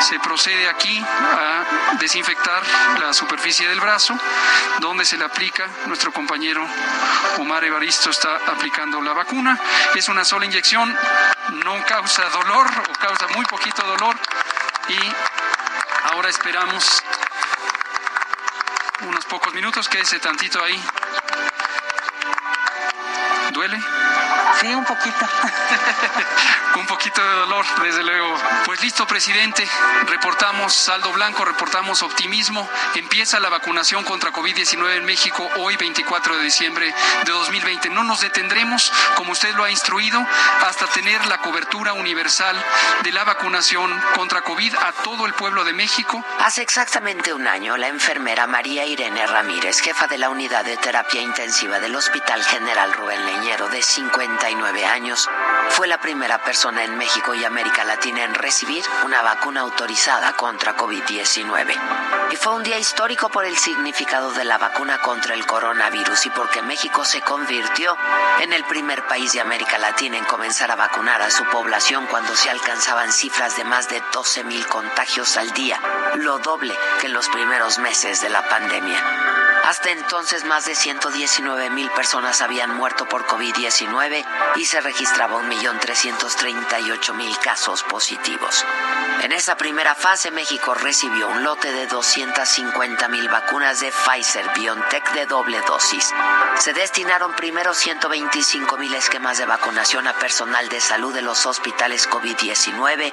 [0.00, 2.62] Se procede aquí a desinfectar
[3.00, 4.18] la superficie del brazo,
[4.80, 6.66] donde se le aplica, nuestro compañero
[7.38, 9.58] Omar Evaristo está aplicando la vacuna.
[9.94, 10.96] Es una sola inyección,
[11.64, 14.16] no causa dolor o causa muy poquito dolor
[14.88, 14.98] y
[16.12, 17.02] ahora esperamos
[19.02, 20.82] unos pocos minutos, quédese tantito ahí.
[23.52, 23.78] ¿Duele?
[24.60, 25.26] Sí, un poquito.
[26.74, 28.36] Un poquito de dolor, desde luego.
[28.64, 29.66] Pues listo, presidente.
[30.06, 32.68] Reportamos saldo blanco, reportamos optimismo.
[32.94, 37.90] Empieza la vacunación contra COVID-19 en México hoy, 24 de diciembre de 2020.
[37.90, 40.24] No nos detendremos, como usted lo ha instruido,
[40.66, 42.56] hasta tener la cobertura universal
[43.02, 46.24] de la vacunación contra COVID a todo el pueblo de México.
[46.38, 51.22] Hace exactamente un año, la enfermera María Irene Ramírez, jefa de la unidad de terapia
[51.22, 53.82] intensiva del Hospital General Rubén Leñero, de
[54.48, 55.28] 59 años,
[55.70, 60.74] fue la primera persona en México y América Latina en recibir una vacuna autorizada contra
[60.74, 61.74] COVID-19.
[62.30, 66.30] Y fue un día histórico por el significado de la vacuna contra el coronavirus y
[66.30, 67.94] porque México se convirtió
[68.40, 72.34] en el primer país de América Latina en comenzar a vacunar a su población cuando
[72.34, 75.78] se alcanzaban cifras de más de 12 mil contagios al día,
[76.14, 79.57] lo doble que en los primeros meses de la pandemia.
[79.64, 84.24] Hasta entonces más de 119 mil personas habían muerto por COVID-19
[84.56, 88.64] y se registraba 1.338.000 casos positivos.
[89.20, 95.12] En esa primera fase México recibió un lote de 250 mil vacunas de Pfizer BioNTech
[95.12, 96.14] de doble dosis.
[96.58, 102.08] Se destinaron primero 125 mil esquemas de vacunación a personal de salud de los hospitales
[102.08, 103.12] COVID-19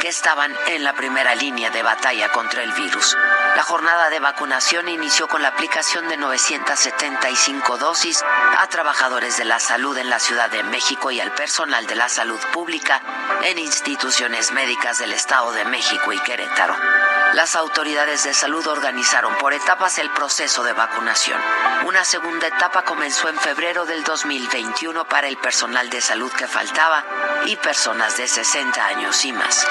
[0.00, 3.16] que estaban en la primera línea de batalla contra el virus.
[3.56, 8.22] La jornada de vacunación inició con la aplicación de 975 dosis
[8.58, 12.10] a trabajadores de la salud en la Ciudad de México y al personal de la
[12.10, 13.00] salud pública
[13.44, 16.76] en instituciones médicas del Estado de México y Querétaro.
[17.32, 21.40] Las autoridades de salud organizaron por etapas el proceso de vacunación.
[21.86, 27.04] Una segunda etapa comenzó en febrero del 2021 para el personal de salud que faltaba
[27.46, 29.66] y personas de 60 años y más.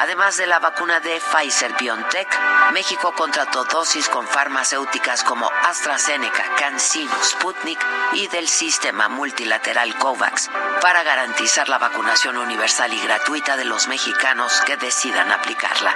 [0.00, 2.28] Además de la vacuna de Pfizer BioNTech,
[2.72, 7.78] México contrató dosis con farmacéuticas como AstraZeneca, CanSino, Sputnik
[8.12, 14.62] y del sistema multilateral COVAX para garantizar la vacunación universal y gratuita de los mexicanos
[14.66, 15.94] que decidan aplicarla.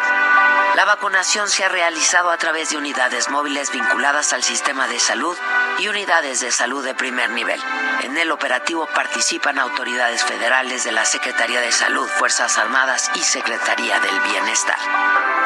[0.77, 5.37] La vacunación se ha realizado a través de unidades móviles vinculadas al sistema de salud
[5.79, 7.61] y unidades de salud de primer nivel.
[8.03, 13.99] En el operativo participan autoridades federales de la Secretaría de Salud, Fuerzas Armadas y Secretaría
[14.01, 14.79] del Bienestar.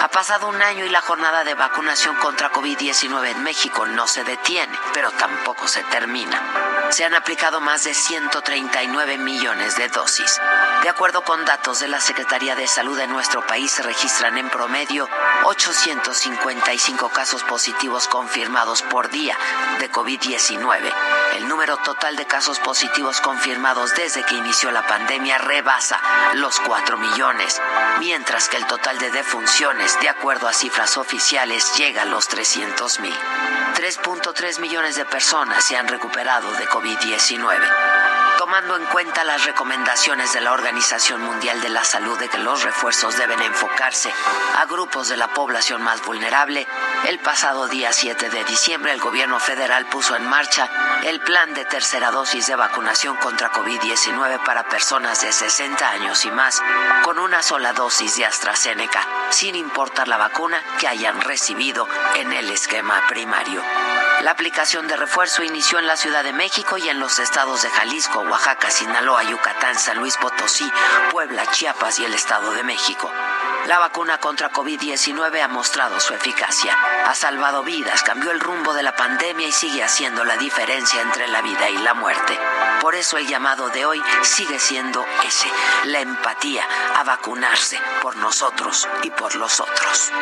[0.00, 4.25] Ha pasado un año y la jornada de vacunación contra COVID-19 en México no se
[4.25, 6.41] detiene, pero tampoco se termina.
[6.91, 10.41] Se han aplicado más de 139 millones de dosis.
[10.83, 14.49] De acuerdo con datos de la Secretaría de Salud de nuestro país, se registran en
[14.49, 15.09] promedio
[15.44, 19.37] 855 casos positivos confirmados por día
[19.78, 20.93] de COVID-19.
[21.37, 26.00] El número total de casos positivos confirmados desde que inició la pandemia rebasa
[26.34, 27.60] los 4 millones,
[27.99, 33.00] mientras que el total de defunciones, de acuerdo a cifras oficiales, llega a los 300
[33.00, 33.16] mil.
[33.81, 40.41] 3.3 millones de personas se han recuperado de COVID-19 tomando en cuenta las recomendaciones de
[40.41, 44.11] la Organización Mundial de la Salud de que los refuerzos deben enfocarse
[44.56, 46.67] a grupos de la población más vulnerable,
[47.06, 50.71] el pasado día 7 de diciembre el gobierno federal puso en marcha
[51.05, 56.31] el plan de tercera dosis de vacunación contra COVID-19 para personas de 60 años y
[56.31, 56.62] más,
[57.04, 62.48] con una sola dosis de AstraZeneca, sin importar la vacuna que hayan recibido en el
[62.48, 63.63] esquema primario.
[64.22, 67.71] La aplicación de refuerzo inició en la Ciudad de México y en los estados de
[67.71, 70.71] Jalisco, Oaxaca, Sinaloa, Yucatán, San Luis Potosí,
[71.11, 73.11] Puebla, Chiapas y el Estado de México.
[73.67, 76.77] La vacuna contra COVID-19 ha mostrado su eficacia,
[77.07, 81.27] ha salvado vidas, cambió el rumbo de la pandemia y sigue haciendo la diferencia entre
[81.28, 82.39] la vida y la muerte.
[82.83, 85.49] Por eso el llamado de hoy sigue siendo ese,
[85.84, 86.66] la empatía
[86.97, 90.13] a vacunarse por nosotros y por los otros.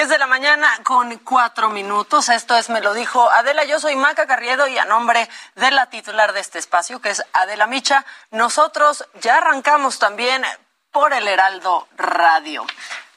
[0.00, 2.30] 10 de la mañana con cuatro minutos.
[2.30, 3.64] Esto es, me lo dijo Adela.
[3.64, 7.22] Yo soy Maca Carriedo y a nombre de la titular de este espacio, que es
[7.34, 10.42] Adela Micha, nosotros ya arrancamos también
[10.90, 12.64] por el Heraldo Radio.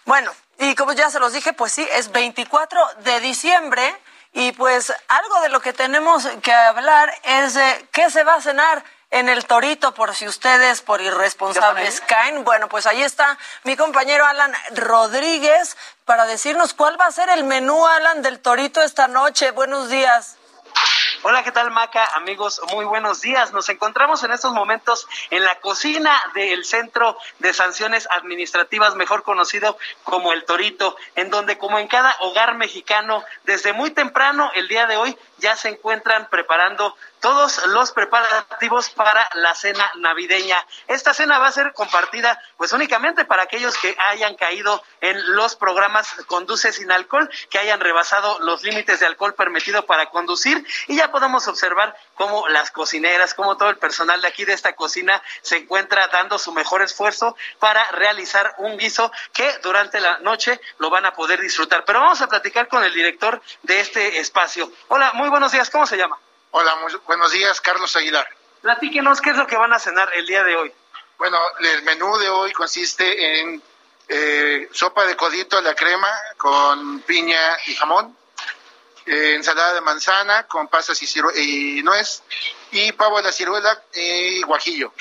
[0.03, 3.95] Bueno, y como ya se los dije, pues sí, es 24 de diciembre
[4.33, 8.41] y pues algo de lo que tenemos que hablar es de qué se va a
[8.41, 12.43] cenar en el Torito por si ustedes por irresponsables caen.
[12.43, 17.43] Bueno, pues ahí está mi compañero Alan Rodríguez para decirnos cuál va a ser el
[17.43, 19.51] menú, Alan, del Torito esta noche.
[19.51, 20.37] Buenos días.
[21.21, 22.03] Hola, ¿qué tal Maca?
[22.15, 23.53] Amigos, muy buenos días.
[23.53, 29.77] Nos encontramos en estos momentos en la cocina del Centro de Sanciones Administrativas, mejor conocido
[30.03, 34.87] como el Torito, en donde como en cada hogar mexicano, desde muy temprano el día
[34.87, 40.57] de hoy ya se encuentran preparando todos los preparativos para la cena navideña.
[40.89, 45.55] Esta cena va a ser compartida pues únicamente para aquellos que hayan caído en los
[45.55, 50.97] programas Conduce sin alcohol, que hayan rebasado los límites de alcohol permitido para conducir y
[50.97, 55.23] ya podemos observar cómo las cocineras, cómo todo el personal de aquí de esta cocina
[55.41, 60.89] se encuentra dando su mejor esfuerzo para realizar un guiso que durante la noche lo
[60.89, 61.85] van a poder disfrutar.
[61.85, 64.69] Pero vamos a platicar con el director de este espacio.
[64.89, 66.19] Hola, muy buenos días, ¿cómo se llama?
[66.55, 66.77] Hola,
[67.07, 68.27] buenos días, Carlos Aguilar.
[68.61, 70.71] Platíquenos qué es lo que van a cenar el día de hoy.
[71.17, 73.59] Bueno, el menú de hoy consiste en
[74.07, 78.15] eh, sopa de codito a la crema con piña y jamón,
[79.07, 82.21] eh, ensalada de manzana con pasas y, y, nuez,
[82.69, 84.93] y pavo a la ciruela y guajillo.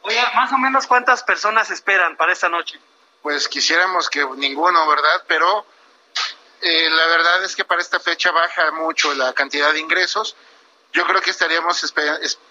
[0.00, 2.80] Oye, más o menos cuántas personas esperan para esta noche.
[3.20, 5.24] Pues quisiéramos que ninguno, ¿verdad?
[5.28, 5.66] Pero
[6.62, 10.34] eh, la verdad es que para esta fecha baja mucho la cantidad de ingresos.
[10.92, 11.82] Yo creo que estaríamos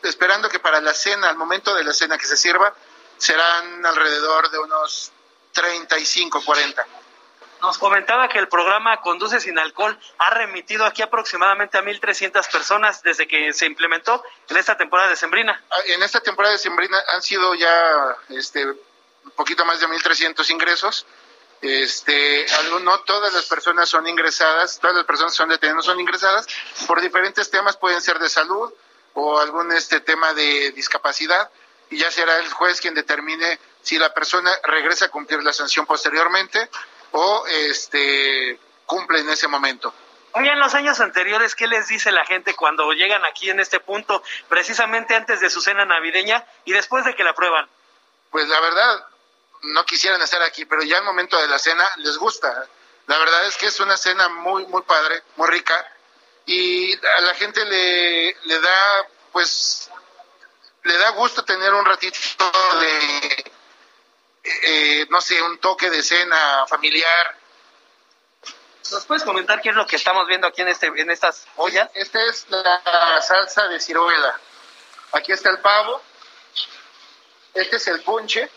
[0.03, 2.73] esperando que para la cena, al momento de la cena que se sirva,
[3.17, 5.11] serán alrededor de unos
[5.53, 6.85] 35, 40.
[7.61, 13.01] Nos comentaba que el programa Conduce sin alcohol ha remitido aquí aproximadamente a 1.300 personas
[13.01, 15.63] desde que se implementó en esta temporada de Sembrina.
[15.71, 20.47] Ah, en esta temporada de Sembrina han sido ya este, un poquito más de 1.300
[20.51, 21.07] ingresos
[21.61, 22.45] este,
[22.81, 26.47] no todas las personas son ingresadas, todas las personas que son detenidas son ingresadas
[26.87, 28.71] por diferentes temas, pueden ser de salud
[29.13, 31.49] o algún este tema de discapacidad
[31.89, 35.85] y ya será el juez quien determine si la persona regresa a cumplir la sanción
[35.85, 36.69] posteriormente
[37.11, 39.93] o este cumple en ese momento.
[40.33, 43.79] Oye, en los años anteriores, ¿qué les dice la gente cuando llegan aquí en este
[43.79, 47.69] punto, precisamente antes de su cena navideña y después de que la prueban?
[48.31, 49.07] Pues la verdad,
[49.61, 52.67] no quisieran estar aquí, pero ya al momento de la cena les gusta.
[53.07, 55.91] La verdad es que es una cena muy, muy padre, muy rica,
[56.45, 59.89] y a la gente le, le da, pues,
[60.83, 62.19] le da gusto tener un ratito
[62.79, 63.53] de,
[64.43, 67.37] eh, no sé, un toque de cena familiar.
[68.91, 71.89] ¿Nos puedes comentar qué es lo que estamos viendo aquí en, este, en estas ollas?
[71.95, 74.39] Esta es la salsa de ciruela.
[75.13, 76.01] Aquí está el pavo.
[77.55, 78.51] Este es el punche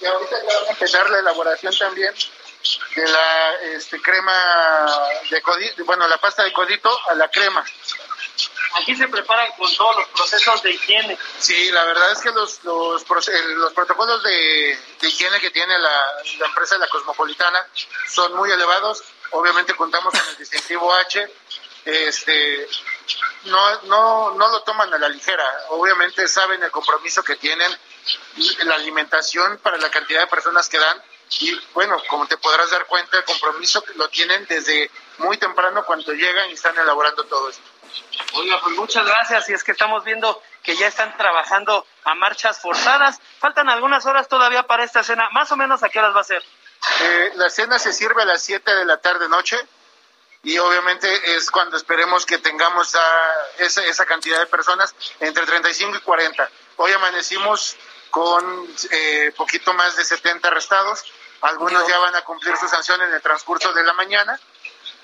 [0.00, 2.14] y ahorita ya van a empezar la elaboración también
[2.96, 4.86] de la este, crema
[5.30, 7.64] de codito, bueno, la pasta de codito a la crema.
[8.76, 11.16] Aquí se preparan con todos los procesos de higiene.
[11.38, 16.46] Sí, la verdad es que los, los, los protocolos de, higiene que tiene la, la,
[16.46, 17.66] empresa de la Cosmopolitana
[18.08, 19.04] son muy elevados.
[19.30, 21.30] Obviamente contamos con el distintivo H.
[21.84, 22.66] Este,
[23.44, 25.66] no, no, no lo toman a la ligera.
[25.68, 27.70] Obviamente saben el compromiso que tienen
[28.64, 31.02] la alimentación para la cantidad de personas que dan
[31.40, 36.12] y bueno, como te podrás dar cuenta, el compromiso lo tienen desde muy temprano cuando
[36.12, 37.62] llegan y están elaborando todo esto.
[38.34, 42.60] Oiga, pues muchas gracias y es que estamos viendo que ya están trabajando a marchas
[42.60, 43.20] forzadas.
[43.38, 45.28] Faltan algunas horas todavía para esta cena.
[45.30, 46.42] Más o menos a qué horas va a ser.
[47.00, 49.56] Eh, la cena se sirve a las 7 de la tarde noche
[50.42, 52.94] y obviamente es cuando esperemos que tengamos
[53.58, 56.50] esa, esa cantidad de personas entre 35 y 40.
[56.76, 57.76] Hoy amanecimos
[58.14, 61.02] con eh, poquito más de 70 arrestados.
[61.40, 64.38] Algunos ya van a cumplir su sanción en el transcurso de la mañana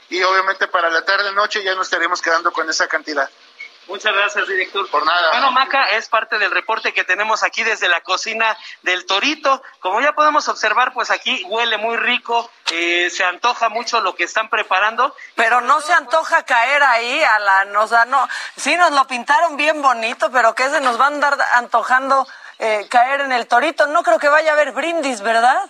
[0.08, 3.28] y obviamente para la tarde-noche ya nos estaremos quedando con esa cantidad.
[3.88, 4.88] Muchas gracias, director.
[4.88, 5.32] Por nada.
[5.32, 9.60] Bueno, Maca, es parte del reporte que tenemos aquí desde la cocina del Torito.
[9.80, 14.22] Como ya podemos observar, pues aquí huele muy rico, eh, se antoja mucho lo que
[14.22, 15.16] están preparando.
[15.34, 19.82] Pero no se antoja caer ahí, a la, no, no, sí nos lo pintaron bien
[19.82, 22.28] bonito, pero que se nos van a andar antojando
[22.60, 23.86] eh, caer en el torito.
[23.86, 25.68] No creo que vaya a haber brindis, ¿verdad?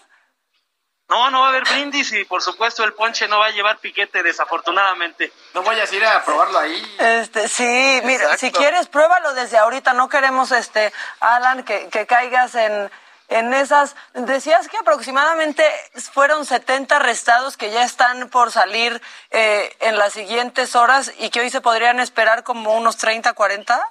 [1.09, 3.79] No, no va a haber brindis y por supuesto el ponche no va a llevar
[3.79, 5.33] piquete, desafortunadamente.
[5.55, 6.97] No vayas a ir a probarlo ahí.
[6.99, 9.93] Este, sí, mira, si quieres pruébalo desde ahorita.
[9.93, 12.91] No queremos, este, Alan, que, que caigas en,
[13.29, 13.97] en esas.
[14.15, 15.65] Decías que aproximadamente
[16.13, 21.41] fueron 70 arrestados que ya están por salir eh, en las siguientes horas y que
[21.41, 23.91] hoy se podrían esperar como unos 30, 40.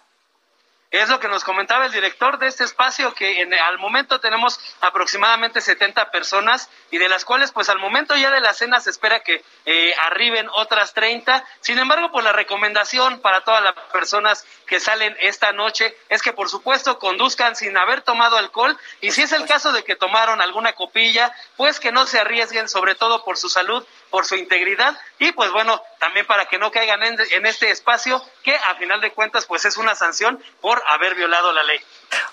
[0.91, 4.59] Es lo que nos comentaba el director de este espacio, que en, al momento tenemos
[4.81, 8.89] aproximadamente 70 personas y de las cuales pues al momento ya de la cena se
[8.89, 11.45] espera que eh, arriben otras 30.
[11.59, 16.33] Sin embargo, pues la recomendación para todas las personas que salen esta noche es que
[16.33, 20.41] por supuesto conduzcan sin haber tomado alcohol y si es el caso de que tomaron
[20.41, 24.99] alguna copilla, pues que no se arriesguen sobre todo por su salud por su integridad
[25.19, 29.01] y pues bueno, también para que no caigan en, en, este espacio que a final
[29.01, 31.79] de cuentas pues es una sanción por haber violado la ley.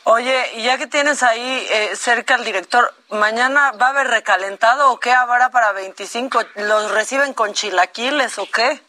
[0.04, 4.90] Oye, y ya que tienes ahí eh, cerca al director, ¿mañana va a haber recalentado
[4.90, 6.40] o qué habrá para 25?
[6.54, 8.80] ¿Los reciben con chilaquiles o qué?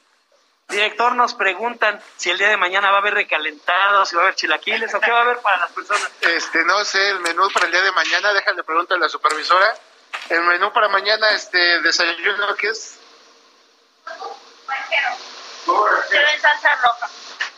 [0.70, 4.26] Director, nos preguntan si el día de mañana va a haber recalentado, si va a
[4.26, 6.12] haber chilaquiles o qué va a haber para las personas.
[6.22, 9.74] Este, no sé, el menú para el día de mañana, déjale preguntar a la supervisora.
[10.30, 13.00] El menú para mañana, este, desayuno, ¿qué es?
[16.10, 17.10] Pero en salsa roja.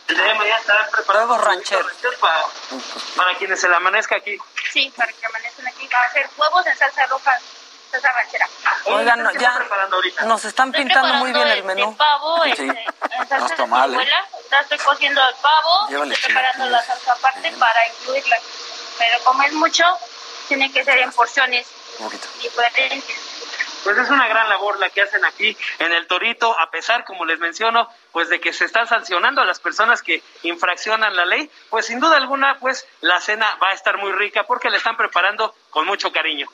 [0.08, 1.86] El día de mañana estarán preparados Huevos ranchero.
[2.20, 2.44] para,
[3.16, 4.36] para quienes se le amanezca aquí.
[4.72, 5.88] Sí, para que amanezcan aquí.
[5.88, 7.38] Va a ser huevos en salsa roja,
[7.92, 8.48] salsa ranchera.
[8.86, 10.22] Oigan, no, ¿Qué ya están preparando ahorita?
[10.24, 11.96] nos están pintando muy bien el menú.
[11.96, 12.50] pavo, Sí.
[12.50, 14.26] este, en salsa No está de mi mal, abuela.
[14.50, 18.36] Ya estoy cociendo el pavo, Llévale estoy preparando la salsa aparte para incluirla.
[18.98, 19.84] Pero como es mucho,
[20.48, 21.66] tiene que ser en porciones
[22.42, 23.16] diferentes.
[23.84, 27.24] Pues es una gran labor la que hacen aquí en el Torito, a pesar, como
[27.24, 31.50] les menciono, pues de que se están sancionando a las personas que infraccionan la ley,
[31.70, 34.96] pues sin duda alguna, pues la cena va a estar muy rica porque la están
[34.96, 36.48] preparando con mucho cariño.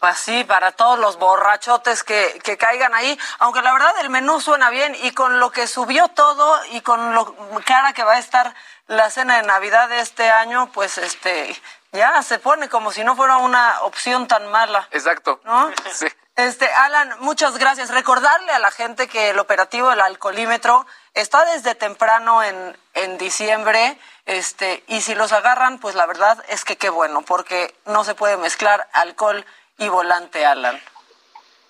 [0.00, 4.40] Pues sí, para todos los borrachotes que, que caigan ahí, aunque la verdad el menú
[4.40, 7.34] suena bien y con lo que subió todo y con lo
[7.64, 8.54] cara que va a estar
[8.88, 11.56] la cena de Navidad de este año, pues este
[11.92, 14.86] ya se pone como si no fuera una opción tan mala.
[14.90, 15.40] Exacto.
[15.44, 15.70] ¿No?
[15.92, 16.06] Sí.
[16.36, 17.88] Este, Alan, muchas gracias.
[17.88, 23.98] Recordarle a la gente que el operativo del alcoholímetro está desde temprano en, en diciembre,
[24.26, 28.14] este, y si los agarran, pues la verdad es que qué bueno, porque no se
[28.14, 29.46] puede mezclar alcohol
[29.78, 30.78] y volante, Alan.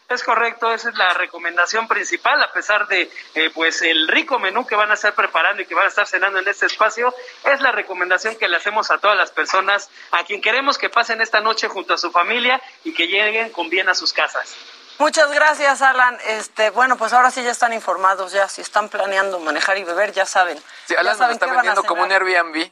[0.08, 4.64] Es correcto, esa es la recomendación principal, a pesar de eh, pues el rico menú
[4.64, 7.12] que van a estar preparando y que van a estar cenando en este espacio,
[7.44, 11.20] es la recomendación que le hacemos a todas las personas a quien queremos que pasen
[11.20, 14.56] esta noche junto a su familia y que lleguen con bien a sus casas.
[14.98, 16.18] Muchas gracias, Alan.
[16.26, 20.12] Este, bueno, pues ahora sí ya están informados, ya si están planeando manejar y beber,
[20.12, 20.56] ya saben.
[20.86, 22.10] Sí, Ya Alan nos saben está vendiendo como un.
[22.12, 22.70] Airbnb.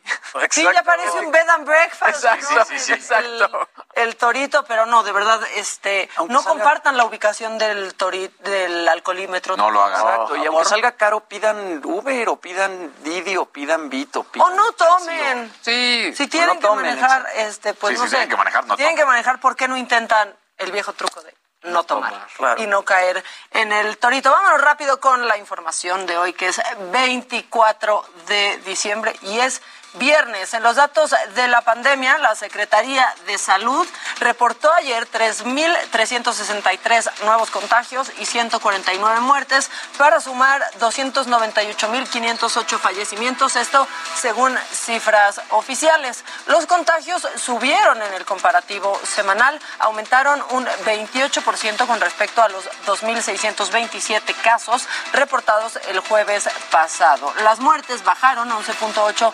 [0.51, 2.25] Sí, ya parece un bed and breakfast.
[2.25, 2.65] Exacto, ¿no?
[2.79, 3.69] sí, exacto.
[3.95, 7.95] El, el torito, pero no, de verdad, este, Aunque no salga- compartan la ubicación del
[7.95, 9.57] tori, del alcoholímetro.
[9.57, 10.01] No lo hagan.
[10.01, 10.49] Exacto, y Amor.
[10.55, 14.25] aunque salga caro, pidan Uber o pidan Didi o pidan Vito.
[14.25, 15.53] pidan O no tomen.
[15.63, 17.41] Sí, Si o tienen no que manejar, exacto.
[17.41, 18.17] este, pues no si sé.
[18.17, 19.05] tienen que manejar, no Tienen tomen.
[19.05, 22.63] que manejar, ¿por qué no intentan el viejo truco de no tomar, tomar, claro.
[22.63, 24.31] y no caer en el torito?
[24.31, 26.61] Vámonos rápido con la información de hoy, que es
[26.93, 29.63] 24 de diciembre y es
[29.95, 30.53] viernes.
[30.55, 33.87] En los datos de la pandemia, la Secretaría de Salud
[34.21, 43.89] reportó ayer 3.363 nuevos contagios y 149 muertes para sumar 298.508 fallecimientos, esto
[44.21, 46.25] según cifras oficiales.
[46.47, 54.35] Los contagios subieron en el comparativo semanal, aumentaron un 28% con respecto a los 2.627
[54.43, 57.33] casos reportados el jueves pasado.
[57.43, 59.33] Las muertes bajaron 11.8%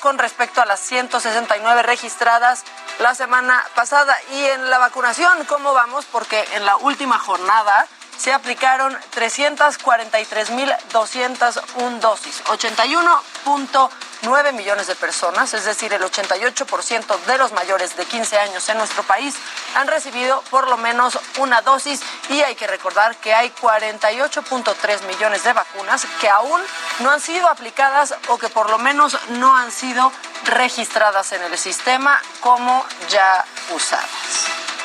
[0.00, 2.62] con respecto a las 169 registradas
[2.98, 4.14] la semana pasada.
[4.32, 6.04] Y en la vacunación, ¿cómo vamos?
[6.04, 7.86] Porque en la última jornada
[8.18, 17.96] se aplicaron 343.201 dosis, 81.9 millones de personas, es decir, el 88% de los mayores
[17.96, 19.34] de 15 años en nuestro país
[19.74, 25.44] han recibido por lo menos una dosis y hay que recordar que hay 48.3 millones
[25.44, 26.60] de vacunas que aún
[27.00, 30.12] no han sido aplicadas o que por lo menos no han sido
[30.44, 33.44] registradas en el sistema como ya
[33.74, 34.75] usadas.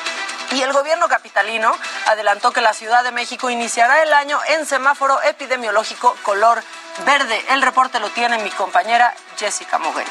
[0.54, 1.74] Y el gobierno capitalino
[2.08, 6.62] adelantó que la Ciudad de México iniciará el año en semáforo epidemiológico color
[7.06, 7.42] verde.
[7.50, 10.06] El reporte lo tiene mi compañera Jessica Moguel.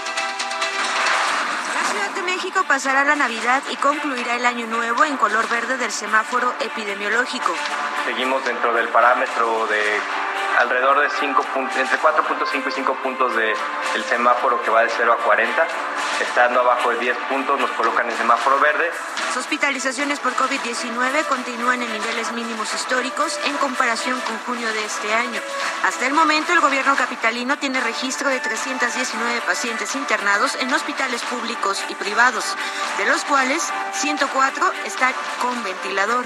[1.75, 5.77] La Ciudad de México pasará la Navidad y concluirá el año nuevo en color verde
[5.77, 7.53] del semáforo epidemiológico.
[8.05, 9.99] Seguimos dentro del parámetro de
[10.59, 13.55] alrededor de 5 puntos, entre 4.5 y 5 puntos del
[13.95, 15.67] el semáforo que va de 0 a 40.
[16.21, 18.91] Estando abajo de 10 puntos nos colocan en semáforo verde.
[19.27, 25.13] Las hospitalizaciones por COVID-19 continúan en niveles mínimos históricos en comparación con junio de este
[25.13, 25.41] año.
[25.83, 31.83] Hasta el momento el gobierno capitalino tiene registro de 319 pacientes internados en hospitales públicos
[31.89, 32.55] y privados,
[32.97, 36.25] de los cuales 104 están con ventilador.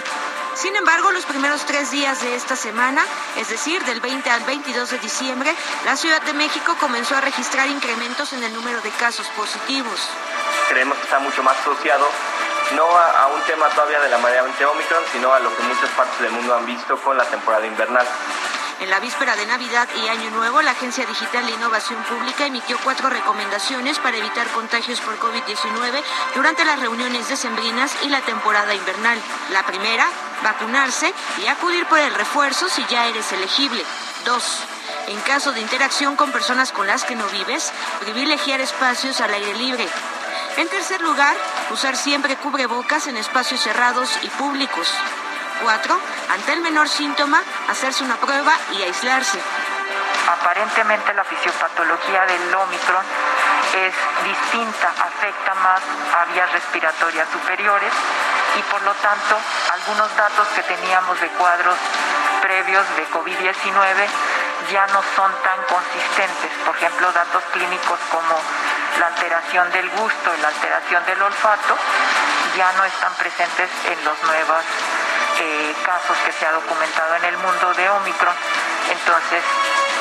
[0.55, 3.03] Sin embargo, los primeros tres días de esta semana,
[3.37, 7.67] es decir, del 20 al 22 de diciembre, la Ciudad de México comenzó a registrar
[7.67, 10.09] incrementos en el número de casos positivos.
[10.69, 12.07] Creemos que está mucho más asociado
[12.73, 16.19] no a, un tema todavía de la variante Omicron, sino a lo que muchas partes
[16.19, 18.07] del mundo han visto con la temporada invernal.
[18.81, 22.77] En la víspera de Navidad y Año Nuevo, la Agencia Digital de Innovación Pública emitió
[22.83, 26.03] cuatro recomendaciones para evitar contagios por COVID-19
[26.35, 29.17] durante las reuniones decembrinas y la temporada invernal.
[29.51, 30.05] La primera,
[30.43, 33.81] vacunarse y acudir por el refuerzo si ya eres elegible.
[34.25, 34.59] Dos,
[35.07, 39.53] en caso de interacción con personas con las que no vives, privilegiar espacios al aire
[39.55, 39.87] libre.
[40.57, 41.35] En tercer lugar,
[41.71, 44.89] usar siempre cubrebocas en espacios cerrados y públicos.
[45.61, 45.99] 4.
[46.33, 49.39] Ante el menor síntoma, hacerse una prueba y aislarse.
[50.27, 53.05] Aparentemente la fisiopatología del Omicron
[53.75, 53.93] es
[54.23, 55.81] distinta, afecta más
[56.17, 57.91] a vías respiratorias superiores
[58.57, 59.37] y por lo tanto
[59.73, 61.77] algunos datos que teníamos de cuadros
[62.41, 64.07] previos de COVID-19
[64.71, 66.51] ya no son tan consistentes.
[66.65, 68.35] Por ejemplo, datos clínicos como
[68.99, 71.77] la alteración del gusto y la alteración del olfato
[72.57, 74.63] ya no están presentes en los nuevos
[75.83, 78.33] casos que se ha documentado en el mundo de Omicron.
[78.89, 79.43] Entonces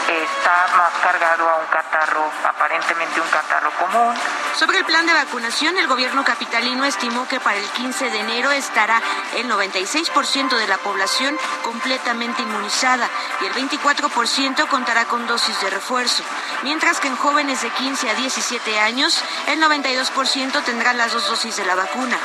[0.08, 4.14] está más cargado a un catarro, aparentemente un catarro común.
[4.54, 8.50] Sobre el plan de vacunación, el gobierno capitalino estimó que para el 15 de enero
[8.52, 9.00] estará
[9.36, 13.08] el 96% de la población completamente inmunizada
[13.40, 16.22] y el 24% contará con dosis de refuerzo,
[16.62, 21.56] mientras que en jóvenes de 15 a 17 años el 92% tendrán las dos dosis
[21.56, 22.18] de la vacuna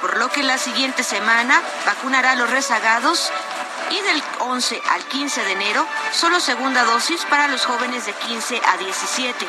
[0.00, 3.30] por lo que la siguiente semana vacunará a los rezagados
[3.90, 8.60] y del 11 al 15 de enero solo segunda dosis para los jóvenes de 15
[8.64, 9.46] a 17.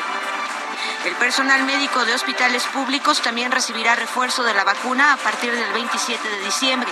[1.04, 5.72] El personal médico de hospitales públicos también recibirá refuerzo de la vacuna a partir del
[5.72, 6.90] 27 de diciembre.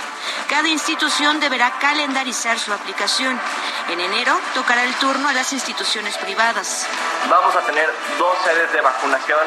[0.49, 3.39] Cada institución deberá calendarizar su aplicación.
[3.91, 6.87] En enero tocará el turno a las instituciones privadas.
[7.29, 9.39] Vamos a tener dos sedes de vacunación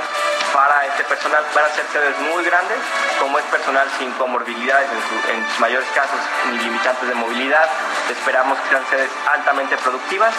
[0.54, 1.44] para este personal.
[1.56, 2.78] Van a ser sedes muy grandes,
[3.20, 6.20] como es personal sin comorbilidades en, su- en sus mayores casos,
[6.52, 7.68] ni limitantes de movilidad.
[8.10, 10.34] Esperamos que sean sedes altamente productivas.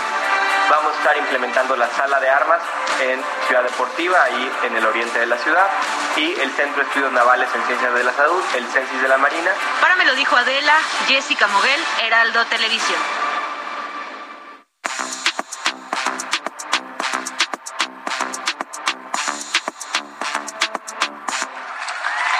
[0.70, 2.60] Vamos a estar implementando la sala de armas
[3.00, 5.66] en Ciudad Deportiva, ahí en el oriente de la ciudad,
[6.16, 9.18] y el Centro de Estudios Navales en Ciencias de la Salud, el CENSIS de la
[9.18, 9.50] Marina.
[9.80, 10.74] Para me lo dijo Adela,
[11.08, 13.00] Jessica Moguel, Heraldo Televisión.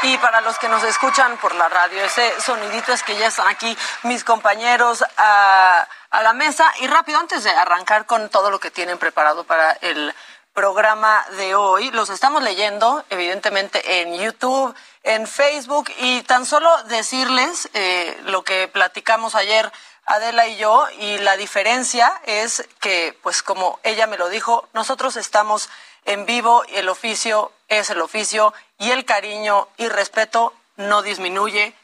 [0.03, 3.49] Y para los que nos escuchan por la radio, ese sonidito es que ya están
[3.49, 6.73] aquí mis compañeros a, a la mesa.
[6.81, 10.15] Y rápido, antes de arrancar con todo lo que tienen preparado para el
[10.55, 17.69] programa de hoy, los estamos leyendo, evidentemente, en YouTube, en Facebook, y tan solo decirles
[17.75, 19.71] eh, lo que platicamos ayer.
[20.07, 25.17] Adela y yo, y la diferencia es que, pues como ella me lo dijo, nosotros
[25.17, 25.69] estamos
[26.07, 31.75] en vivo y el oficio es el oficio y el cariño y respeto no disminuye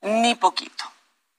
[0.00, 0.84] ni poquito.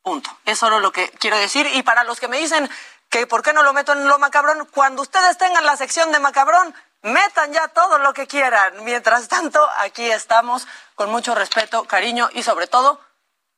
[0.02, 0.30] Punto.
[0.46, 1.68] Es solo lo que quiero decir.
[1.74, 2.70] Y para los que me dicen
[3.10, 6.20] que por qué no lo meto en lo macabrón, cuando ustedes tengan la sección de
[6.20, 8.84] macabrón, metan ya todo lo que quieran.
[8.84, 13.02] Mientras tanto, aquí estamos con mucho respeto, cariño y sobre todo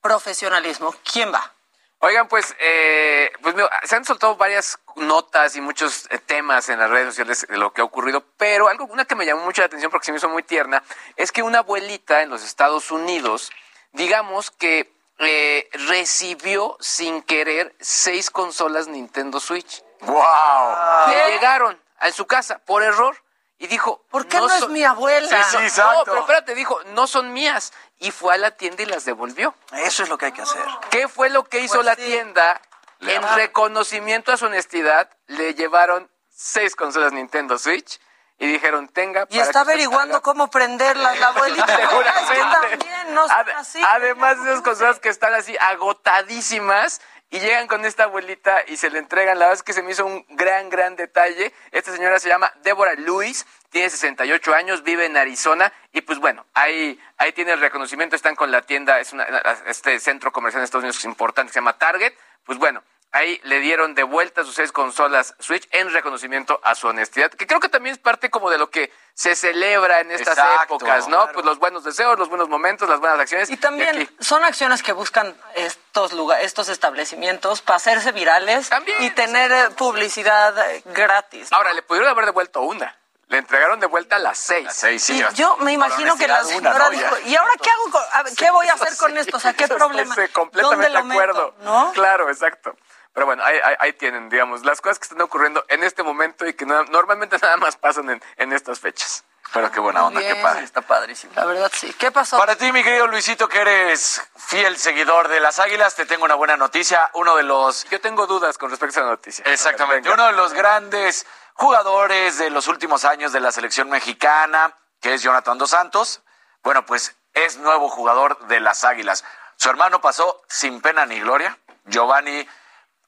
[0.02, 0.96] profesionalismo.
[1.04, 1.57] ¿Quién va?
[2.00, 6.78] Oigan, pues, eh, pues mira, se han soltado varias notas y muchos eh, temas en
[6.78, 9.62] las redes sociales de lo que ha ocurrido, pero algo, una que me llamó mucho
[9.62, 10.84] la atención porque se me hizo muy tierna,
[11.16, 13.52] es que una abuelita en los Estados Unidos,
[13.94, 19.84] digamos que eh, recibió sin querer seis consolas Nintendo Switch.
[20.02, 21.08] ¡Wow!
[21.10, 23.18] Le llegaron a su casa por error
[23.60, 25.44] y dijo, ¿Por qué no, es mi abuela?
[25.44, 27.74] Sí, sí, No, pero espérate, dijo, no son mías.
[28.00, 29.56] Y fue a la tienda y las devolvió.
[29.72, 30.64] Eso es lo que hay que hacer.
[30.92, 32.04] ¿Qué fue lo que hizo Pues la sí.
[32.04, 32.62] tienda?
[33.00, 38.00] Le en reconocimiento a su honestidad, le llevaron seis consolas Nintendo Switch
[38.40, 39.24] y dijeron, tenga.
[39.30, 40.24] Y para está averiguando haga".
[40.24, 41.66] cómo prenderlas, la abuelita.
[41.76, 42.34] Seguramente.
[42.34, 43.82] Es que también no son así.
[43.88, 48.90] Además de esas consolas que están así agotadísimas y llegan con esta abuelita y se
[48.90, 49.38] le entregan.
[49.38, 51.54] La verdad es que se me hizo un gran, gran detalle.
[51.72, 56.46] Esta señora se llama Deborah Lewis, tiene 68 años, vive en Arizona y pues bueno,
[56.54, 58.16] ahí, ahí tiene el reconocimiento.
[58.16, 59.26] Están con la tienda, es una,
[59.68, 62.14] este centro comercial en Estados Unidos que es importante, se llama Target.
[62.46, 66.88] Pues bueno, ahí le dieron de vuelta sus seis consolas Switch en reconocimiento a su
[66.88, 70.38] honestidad, que creo que también es parte como de lo que se celebra en estas
[70.38, 71.18] Exacto, épocas, ¿no?
[71.18, 71.34] claro.
[71.34, 73.50] Pues los buenos deseos, los buenos momentos, las buenas acciones.
[73.50, 79.10] Y también aquí- son acciones que buscan estos lugares, estos establecimientos para hacerse virales y
[79.12, 81.52] tener eh, publicidad eh, gratis.
[81.52, 82.96] Ahora, le pudieron haber devuelto una.
[83.30, 84.70] Le entregaron de vuelta las seis.
[84.72, 87.92] seis, Y yo me imagino que la señora dijo, ¿y ahora qué hago?
[87.92, 89.36] con- a ver, ¿Qué voy a hacer con esto?
[89.36, 90.16] O sea, ¿qué problema?
[90.16, 91.54] Sí, completamente ¿Dónde lo de acuerdo.
[91.58, 91.64] meto?
[91.66, 91.92] ¿No?
[91.92, 92.74] Claro, exacto.
[93.18, 96.46] Pero bueno, ahí, ahí- ahí tienen, digamos, las cosas que están ocurriendo en este momento
[96.46, 99.24] y que no- normalmente nada más pasan en, en estas fechas.
[99.54, 100.64] Pero qué buena onda, qué padre.
[100.64, 101.34] Está padrísimo.
[101.36, 101.92] La verdad sí.
[101.94, 102.38] ¿Qué pasó?
[102.38, 106.36] Para ti, mi querido Luisito, que eres fiel seguidor de las Águilas, te tengo una
[106.36, 107.10] buena noticia.
[107.14, 107.86] Uno de los...
[107.90, 109.44] Yo tengo dudas con respecto a esa noticia.
[109.48, 110.12] Exactamente.
[110.12, 111.26] Uno de los grandes
[111.56, 116.22] jugadores de los últimos años de la selección mexicana, que es Jonathan Dos Santos,
[116.62, 119.24] bueno, pues es nuevo jugador de las Águilas.
[119.56, 121.58] Su hermano pasó sin pena ni gloria.
[121.86, 122.48] Giovanni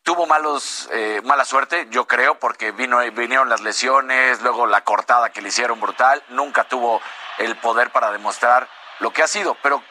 [0.04, 5.30] tuvo malos, eh, mala suerte, yo creo, porque vino, vinieron las lesiones, luego la cortada
[5.30, 6.24] que le hicieron brutal.
[6.30, 7.02] Nunca tuvo
[7.38, 8.68] el poder para demostrar
[9.00, 9.84] lo que ha sido, pero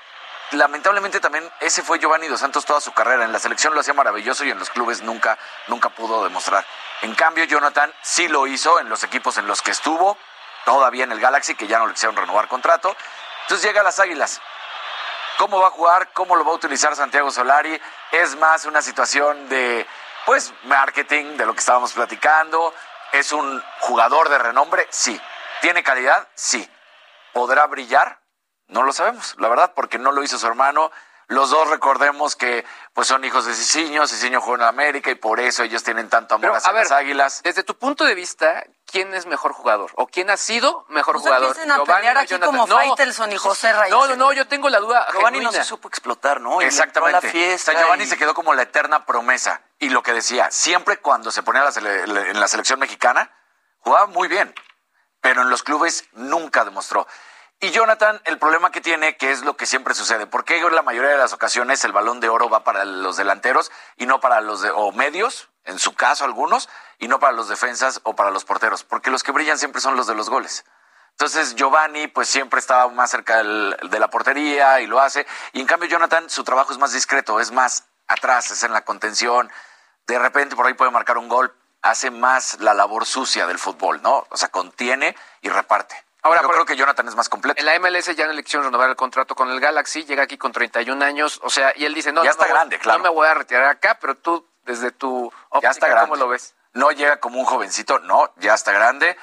[0.52, 3.24] lamentablemente también ese fue Giovanni Dos Santos toda su carrera.
[3.24, 6.64] En la selección lo hacía maravilloso y en los clubes nunca, nunca pudo demostrar.
[7.02, 10.18] En cambio, Jonathan sí lo hizo en los equipos en los que estuvo,
[10.64, 12.94] todavía en el Galaxy, que ya no le quisieron renovar contrato.
[13.42, 14.40] Entonces llega a las Águilas.
[15.38, 16.12] ¿Cómo va a jugar?
[16.14, 17.80] ¿Cómo lo va a utilizar Santiago Solari?
[18.10, 19.86] Es más una situación de,
[20.26, 22.74] pues, marketing, de lo que estábamos platicando.
[23.12, 24.88] ¿Es un jugador de renombre?
[24.90, 25.18] Sí.
[25.60, 26.26] ¿Tiene calidad?
[26.34, 26.68] Sí.
[27.32, 28.18] ¿Podrá brillar?
[28.66, 30.90] No lo sabemos, la verdad, porque no lo hizo su hermano.
[31.28, 32.64] Los dos recordemos que
[32.94, 36.34] pues son hijos de Cicinho, Cicinho jugó en América y por eso ellos tienen tanto
[36.36, 37.42] amor Pero, hacia a ver, las águilas.
[37.44, 39.90] Desde tu punto de vista, ¿quién es mejor jugador?
[39.96, 41.50] ¿O quién ha sido mejor No jugador?
[41.50, 42.50] a Giovanni pelear aquí Jonathan?
[42.56, 42.76] como No.
[42.76, 43.90] Faitelson y José Reyes.
[43.90, 45.06] No, no, no, yo tengo la duda.
[45.12, 46.62] Giovanni no se supo explotar, ¿no?
[46.62, 47.26] Y Exactamente.
[47.26, 47.72] la fiesta.
[47.72, 49.60] O sea, Giovanni y- se quedó como la eterna promesa.
[49.78, 53.30] Y lo que decía, siempre cuando se ponía la en la selección mexicana,
[53.80, 54.54] jugaba muy bien.
[55.20, 57.06] Pero en los clubes nunca demostró.
[57.60, 60.82] Y Jonathan, el problema que tiene, que es lo que siempre sucede, porque en la
[60.82, 64.40] mayoría de las ocasiones el balón de oro va para los delanteros y no para
[64.40, 66.68] los de, o medios, en su caso algunos,
[66.98, 69.96] y no para los defensas o para los porteros, porque los que brillan siempre son
[69.96, 70.64] los de los goles.
[71.10, 75.26] Entonces Giovanni pues siempre estaba más cerca del- de la portería y lo hace.
[75.52, 78.84] Y en cambio Jonathan su trabajo es más discreto, es más atrás, es en la
[78.84, 79.50] contención.
[80.06, 84.00] De repente por ahí puede marcar un gol, hace más la labor sucia del fútbol,
[84.00, 84.28] ¿no?
[84.30, 86.04] O sea, contiene y reparte.
[86.22, 87.58] Ahora, Yo creo que Jonathan es más completo.
[87.60, 90.52] En la MLS ya le quisieron renovar el contrato con el Galaxy, llega aquí con
[90.52, 92.98] 31 años, o sea, y él dice, no, Ya no está me voy- grande, claro.
[92.98, 96.10] No me voy a retirar acá, pero tú, desde tu óptica, Ya está grande.
[96.10, 96.54] ¿cómo lo ves?
[96.74, 99.16] No llega como un jovencito, no, ya está grande.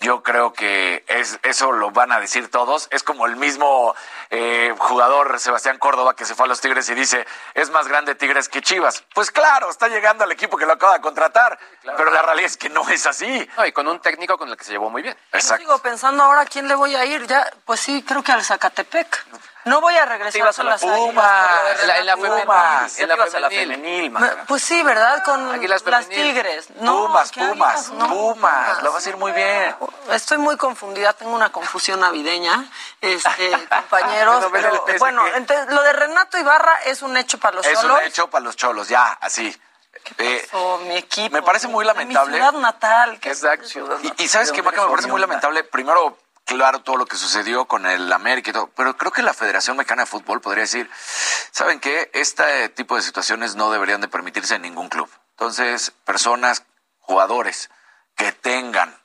[0.00, 2.88] Yo creo que es, eso lo van a decir todos.
[2.90, 3.94] Es como el mismo
[4.34, 8.14] eh, jugador Sebastián Córdoba que se fue a los Tigres y dice, es más grande
[8.14, 9.04] Tigres que Chivas.
[9.14, 11.58] Pues claro, está llegando al equipo que lo acaba de contratar.
[11.82, 13.46] Pero la realidad es que no es así.
[13.58, 15.16] No, y con un técnico con el que se llevó muy bien.
[15.34, 17.26] Yo sigo pensando ahora a quién le voy a ir.
[17.26, 19.26] Ya, pues sí, creo que al Zacatepec.
[19.64, 20.80] No voy a regresar a las águilas.
[20.82, 21.80] Pumas.
[21.82, 22.88] En la, en la Renato.
[22.88, 24.14] femenil, en la femenil.
[24.48, 25.22] Pues sí, ¿verdad?
[25.24, 26.08] Con las femenil.
[26.08, 26.68] Tigres.
[26.80, 27.90] No, Pumas, ¿qué Pumas?
[27.90, 28.82] No, Pumas.
[28.82, 29.76] Lo vas a ir muy bien.
[30.10, 32.64] Estoy muy confundida, tengo una confusión navideña,
[33.00, 33.52] este,
[34.26, 34.80] compañeros.
[34.84, 37.98] Pero, el bueno, entonces, lo de Renato Ibarra es un hecho para los Es solos.
[37.98, 39.56] un hecho para los cholos, ya, así.
[40.18, 41.32] Eh, O mi equipo.
[41.34, 42.32] Me parece muy lamentable.
[42.32, 43.18] Mi ciudad natal.
[43.20, 43.66] ¿qué Exacto.
[43.68, 44.14] ciudad natal?
[44.18, 45.62] Y, y sabes ¿De qué, Maca, me parece muy lamentable.
[45.64, 48.68] Primero, claro, todo lo que sucedió con el América y todo.
[48.74, 50.90] Pero creo que la Federación Mexicana de Fútbol podría decir,
[51.52, 52.10] ¿saben qué?
[52.14, 55.08] Este tipo de situaciones no deberían de permitirse en ningún club.
[55.30, 56.64] Entonces, personas,
[57.00, 57.70] jugadores
[58.16, 58.98] que tengan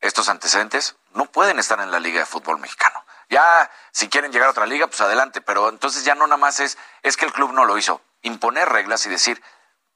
[0.00, 3.04] estos antecedentes no pueden estar en la Liga de Fútbol Mexicano.
[3.32, 6.60] Ya, si quieren llegar a otra liga, pues adelante, pero entonces ya no nada más
[6.60, 8.02] es, es que el club no lo hizo.
[8.20, 9.42] Imponer reglas y decir,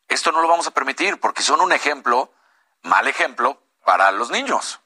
[0.08, 2.32] esto no lo vamos a permitir porque son un ejemplo,
[2.82, 4.80] mal ejemplo, para los niños.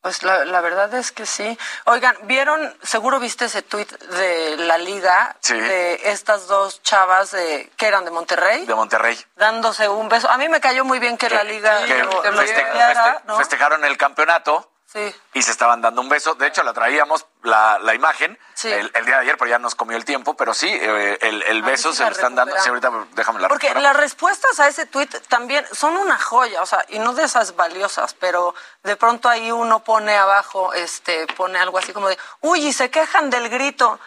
[0.00, 1.56] Pues la, la verdad es que sí.
[1.84, 2.76] Oigan, ¿vieron?
[2.82, 5.54] Seguro viste ese tuit de la liga Sí.
[5.54, 9.16] de estas dos chavas de que eran de Monterrey De Monterrey.
[9.36, 10.28] dándose un beso.
[10.28, 13.24] A mí me cayó muy bien que, la liga que lo- lo feste- apoyara, feste-
[13.26, 13.36] ¿no?
[13.36, 15.14] festejaron el campeonato Sí.
[15.32, 16.34] y se estaban dando un beso.
[16.34, 18.68] De hecho, la traíamos la, la imagen Sí.
[18.70, 20.34] el, el día de ayer, pero ya nos comió el tiempo.
[20.34, 22.54] Pero sí, eh, el, el beso se lo están dando.
[22.60, 23.94] Sí, ahorita déjame la Porque recuperar.
[23.94, 27.56] las respuestas a ese tuit también son una joya, o sea, y no de esas
[27.56, 32.66] valiosas, pero de pronto ahí uno pone abajo, este, pone algo así como de, uy,
[32.66, 33.98] y se quejan del grito.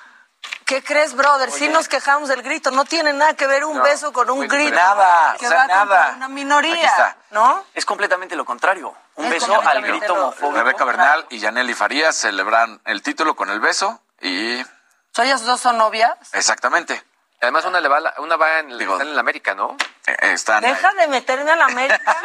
[0.66, 1.52] ¿Qué crees, brother?
[1.52, 4.48] Sí nos quejamos del grito, no tiene nada que ver un No, beso con un
[4.48, 4.76] grito.
[4.76, 6.14] Nada, que o sea, va contra nada.
[6.18, 7.18] una Aquí minoría, está.
[7.30, 7.64] ¿no?
[7.76, 8.96] Es completamente lo contrario.
[9.16, 10.58] Un Es beso al grito homofóbico.
[10.58, 14.66] Rebeca Bernal y Yaneli Farías celebran el título con el beso y O
[15.14, 16.18] sea, ellas dos son novias.
[16.34, 17.04] exactamente.
[17.42, 19.76] Además, una, le va, la- una va en, Digo- en el América, ¿no?
[20.08, 20.62] Eh, están.
[20.62, 22.18] Deja de meterme a la América.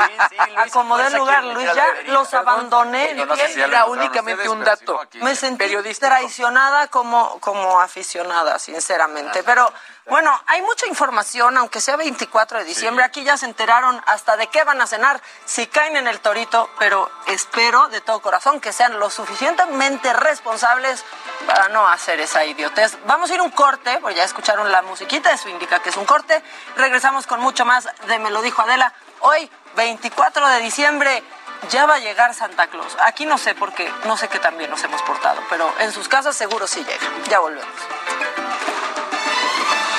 [0.57, 1.66] a como dé lugar, Luis.
[1.75, 3.14] Ya los abandoné.
[3.14, 5.01] No, sé si era únicamente un dato.
[5.14, 5.64] Me sentí
[5.99, 9.42] traicionada como, como aficionada, sinceramente.
[9.42, 9.70] Pero
[10.11, 13.05] bueno, hay mucha información, aunque sea 24 de diciembre.
[13.05, 16.68] Aquí ya se enteraron hasta de qué van a cenar si caen en el torito,
[16.81, 21.05] pero espero de todo corazón que sean lo suficientemente responsables
[21.46, 22.99] para no hacer esa idiotez.
[23.07, 26.07] Vamos a ir un corte, porque ya escucharon la musiquita, eso indica que es un
[26.07, 26.42] corte.
[26.75, 28.92] Regresamos con mucho más de Me lo dijo Adela.
[29.20, 31.23] Hoy, 24 de diciembre,
[31.68, 32.96] ya va a llegar Santa Claus.
[33.03, 36.09] Aquí no sé por qué, no sé qué también nos hemos portado, pero en sus
[36.09, 37.29] casas seguro sí llega.
[37.29, 38.80] Ya volvemos.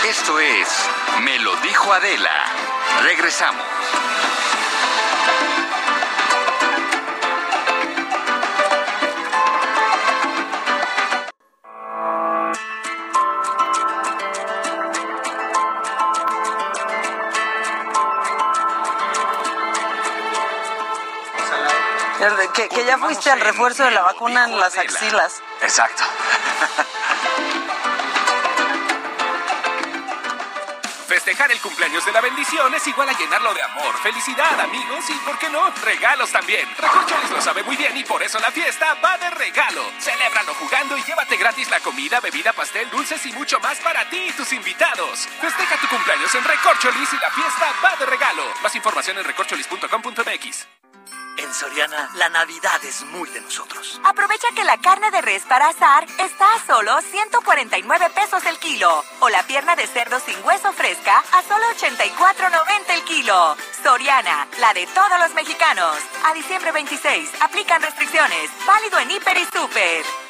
[0.07, 0.67] Esto es
[1.21, 2.45] Me lo dijo Adela.
[3.03, 3.65] Regresamos.
[22.53, 25.41] Que, que ya fuiste al refuerzo de la vacuna en las axilas.
[25.61, 26.03] Exacto.
[31.32, 35.13] Festejar el cumpleaños de la bendición es igual a llenarlo de amor, felicidad, amigos y,
[35.20, 36.67] ¿por qué no?, regalos también.
[36.78, 39.82] Recorcholis lo sabe muy bien y por eso la fiesta va de regalo.
[39.98, 44.17] Celébralo jugando y llévate gratis la comida, bebida, pastel, dulces y mucho más para ti
[44.28, 45.26] y tus invitados.
[45.39, 48.44] Festeja tu cumpleaños en Recorcholis y la fiesta va de regalo.
[48.62, 50.81] Más información en recorcholis.com.mx.
[51.53, 53.99] Soriana, la Navidad es muy de nosotros.
[54.03, 59.03] Aprovecha que la carne de res para asar está a solo 149 pesos el kilo.
[59.19, 63.55] O la pierna de cerdo sin hueso fresca a solo 84.90 el kilo.
[63.83, 65.97] Soriana, la de todos los mexicanos.
[66.25, 68.49] A diciembre 26, aplican restricciones.
[68.65, 70.20] Válido en Hiper y Super.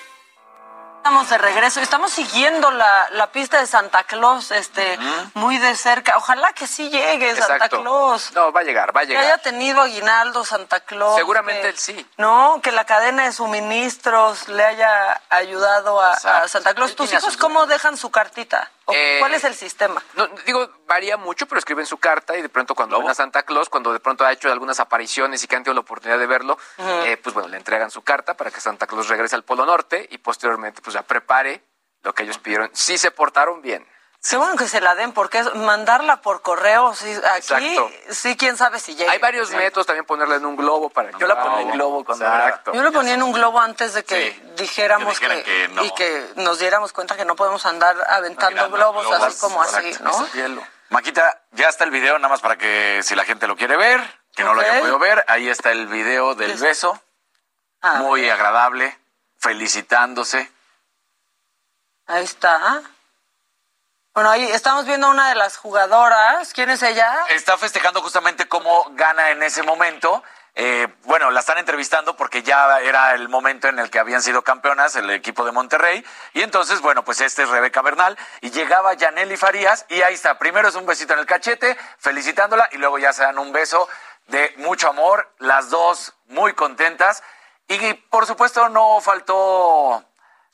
[1.02, 5.00] Estamos de regreso y estamos siguiendo la, la pista de Santa Claus este,
[5.34, 6.16] muy de cerca.
[6.16, 7.70] Ojalá que sí llegue Santa.
[7.70, 8.32] Claus.
[8.34, 9.24] No, va a llegar, va a Que llegar.
[9.24, 11.16] haya tenido aguinaldo Santa Claus.
[11.16, 12.08] Seguramente que- él sí.
[12.18, 16.48] No, que la cadena de suministros le haya ayudado a.
[16.48, 16.96] Santa Claus.
[16.96, 18.70] ¿Tus hijos cómo dejan su cartita?
[18.92, 20.02] ¿O Eh, ¿Cuál es el sistema?
[20.16, 23.44] No, digo, varía mucho, pero escriben su carta y de pronto cuando ven a Santa
[23.44, 26.28] Claus, cuando de pronto ha hecho algunas apariciones y que han tenido la oportunidad de
[26.28, 29.66] verlo, eh, pues bueno, le entregan su carta para que Santa Claus regrese al Polo
[29.66, 31.64] Norte y posteriormente pues ya prepare
[32.04, 32.70] lo que ellos pidieron.
[32.74, 33.88] Si se portaron bien.
[34.34, 37.92] Bueno que se la den, porque es mandarla por correo, sí, aquí Exacto.
[38.12, 39.12] sí, quién sabe si llega.
[39.12, 42.06] Hay varios métodos, también ponerla en un globo para que Yo la ponía en globo
[42.06, 42.74] cuando era- Exacto.
[42.74, 45.84] Yo lo ponía en un globo antes de que dijéramos que que, dijeran que no.
[45.84, 49.98] y que nos diéramos cuenta que no podemos andar aventando globos, globos, así como así.
[50.02, 50.28] ¿no?
[50.90, 54.02] Maquita, ya está el video, nada más para que si la gente lo quiere ver,
[54.36, 57.02] que no lo haya podido ver, ahí está el video del beso,
[57.82, 58.96] Ah, muy agradable,
[59.40, 60.52] felicitándose.
[62.06, 62.84] Ahí está.
[64.14, 66.52] Bueno, ahí estamos viendo a una de las jugadoras.
[66.54, 67.24] ¿Quién es ella?
[67.30, 70.22] Está festejando justamente cómo gana en ese momento.
[70.54, 74.42] Eh, bueno, la están entrevistando porque ya era el momento en el que habían sido
[74.42, 76.06] campeonas el equipo de Monterrey.
[76.34, 78.18] Y entonces, bueno, pues este es Rebeca Bernal.
[78.42, 80.38] Y llegaba Yaneli Farías y ahí está.
[80.38, 83.88] Primero es un besito en el cachete, felicitándola y luego ya se dan un beso
[84.28, 85.34] de mucho amor.
[85.40, 87.24] Las dos muy contentas.
[87.70, 90.06] Y por supuesto no faltó...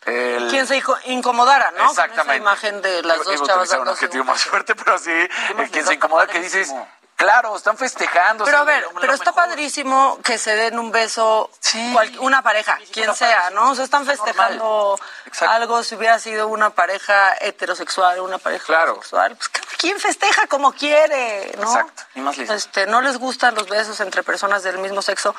[0.08, 0.48] El...
[0.50, 1.78] Quien se inco- incomodara, ¿no?
[1.78, 2.38] Con esa Exactamente.
[2.38, 5.30] imagen de las dos chavas un un más fuerte, pero sí, eh,
[5.72, 6.74] quien se incomoda que dices,
[7.18, 8.46] claro, están festejando.
[8.46, 9.44] Pero o a sea, ver, pero está mejor.
[9.50, 11.52] padrísimo que se den un beso
[11.92, 13.76] cual- una pareja, quien sea, ¿no?
[13.76, 14.98] Se están festejando
[15.42, 19.36] algo si hubiera sido una pareja heterosexual, una pareja homosexual.
[19.36, 21.64] Pues cada quien festeja como quiere, ¿no?
[21.64, 22.04] Exacto.
[22.16, 22.54] Y más listo.
[22.54, 25.36] Este, no les gustan los besos entre personas del mismo sexo.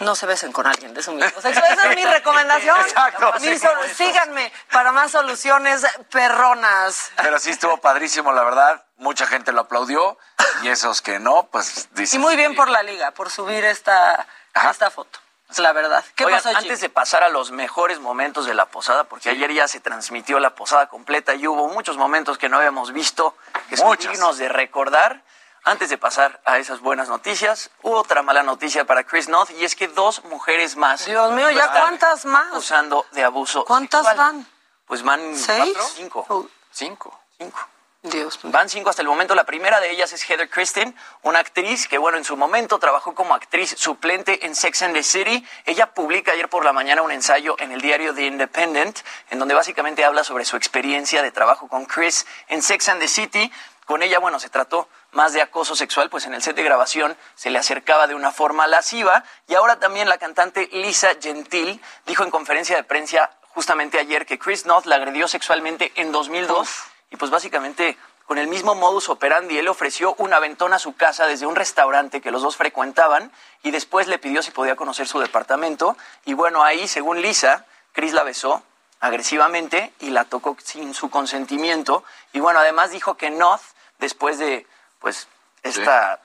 [0.00, 1.48] No se besen con alguien de su mismo sexo.
[1.64, 2.80] Esa es mi recomendación.
[2.80, 3.32] Exacto.
[3.40, 3.56] Mi
[3.94, 7.12] síganme para más soluciones perronas.
[7.16, 8.84] Pero sí estuvo padrísimo, la verdad.
[8.96, 10.18] Mucha gente lo aplaudió
[10.62, 12.20] y esos que no, pues Y dicen.
[12.20, 14.26] muy bien por la liga, por subir esta,
[14.68, 15.20] esta foto.
[15.58, 16.04] La verdad.
[16.16, 16.58] ¿Qué Oigan, pasó, Jim?
[16.58, 20.40] antes de pasar a los mejores momentos de la posada, porque ayer ya se transmitió
[20.40, 23.36] la posada completa y hubo muchos momentos que no habíamos visto,
[23.68, 24.10] que son Muchos.
[24.10, 25.22] dignos de recordar.
[25.66, 29.64] Antes de pasar a esas buenas noticias, hubo otra mala noticia para Chris North y
[29.64, 31.06] es que dos mujeres más.
[31.06, 32.48] Dios mío, ¿ya cuántas más?
[32.48, 33.64] Acusando de abuso.
[33.64, 34.16] ¿Cuántas sexual.
[34.34, 34.46] van?
[34.86, 35.72] Pues van ¿Seis?
[35.74, 36.26] cuatro, cinco.
[36.28, 37.18] Oh, Cinco.
[37.38, 37.58] Cinco.
[38.02, 38.38] Dios.
[38.42, 39.34] Van cinco hasta el momento.
[39.34, 43.14] La primera de ellas es Heather Christen, una actriz que, bueno, en su momento trabajó
[43.14, 45.42] como actriz suplente en Sex and the City.
[45.64, 48.98] Ella publica ayer por la mañana un ensayo en el diario The Independent,
[49.30, 53.08] en donde básicamente habla sobre su experiencia de trabajo con Chris en Sex and the
[53.08, 53.50] City.
[53.86, 57.16] Con ella, bueno, se trató más de acoso sexual, pues en el set de grabación
[57.34, 59.24] se le acercaba de una forma lasciva.
[59.48, 64.38] Y ahora también la cantante Lisa Gentil dijo en conferencia de prensa justamente ayer que
[64.38, 66.68] Chris North la agredió sexualmente en 2002
[67.10, 67.96] y pues básicamente
[68.26, 69.58] con el mismo modus operandi.
[69.58, 73.30] Él le ofreció un aventón a su casa desde un restaurante que los dos frecuentaban
[73.62, 75.96] y después le pidió si podía conocer su departamento.
[76.24, 78.62] Y bueno, ahí, según Lisa, Chris la besó
[79.00, 82.04] agresivamente y la tocó sin su consentimiento.
[82.32, 83.62] Y bueno, además dijo que North,
[83.98, 84.66] después de
[85.04, 85.28] pues
[85.62, 86.18] esta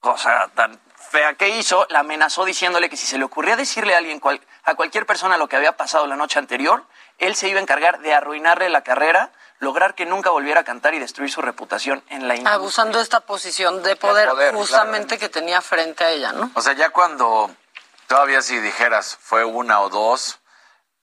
[0.00, 3.98] cosa tan fea que hizo, la amenazó diciéndole que si se le ocurría decirle a
[3.98, 6.84] alguien, cual, a cualquier persona lo que había pasado la noche anterior,
[7.16, 10.92] él se iba a encargar de arruinarle la carrera, lograr que nunca volviera a cantar
[10.92, 12.54] y destruir su reputación en la industria.
[12.54, 16.50] Abusando de esta posición de poder, poder, justamente que tenía frente a ella, ¿no?
[16.54, 17.50] O sea, ya cuando
[18.08, 20.38] todavía si dijeras fue una o dos,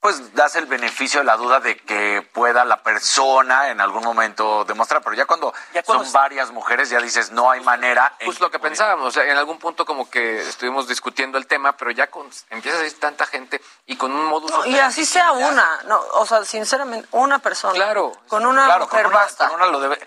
[0.02, 4.64] pues das el beneficio de la duda de que pueda la persona en algún momento
[4.64, 5.54] demostrar, pero ya cuando,
[5.86, 8.14] cuando son varias mujeres ya dices no hay manera.
[8.20, 11.48] en Pues lo que pensábamos, o sea, en algún punto como que estuvimos discutiendo el
[11.48, 14.80] tema, pero ya con, empieza a decir tanta gente y con un modus No, y
[14.80, 17.74] así sea una, no, o sea, sinceramente, una persona.
[17.74, 18.14] Claro.
[18.30, 19.48] Con una Claro, mujer con una- basta.
[19.50, 20.00] con una lo debe-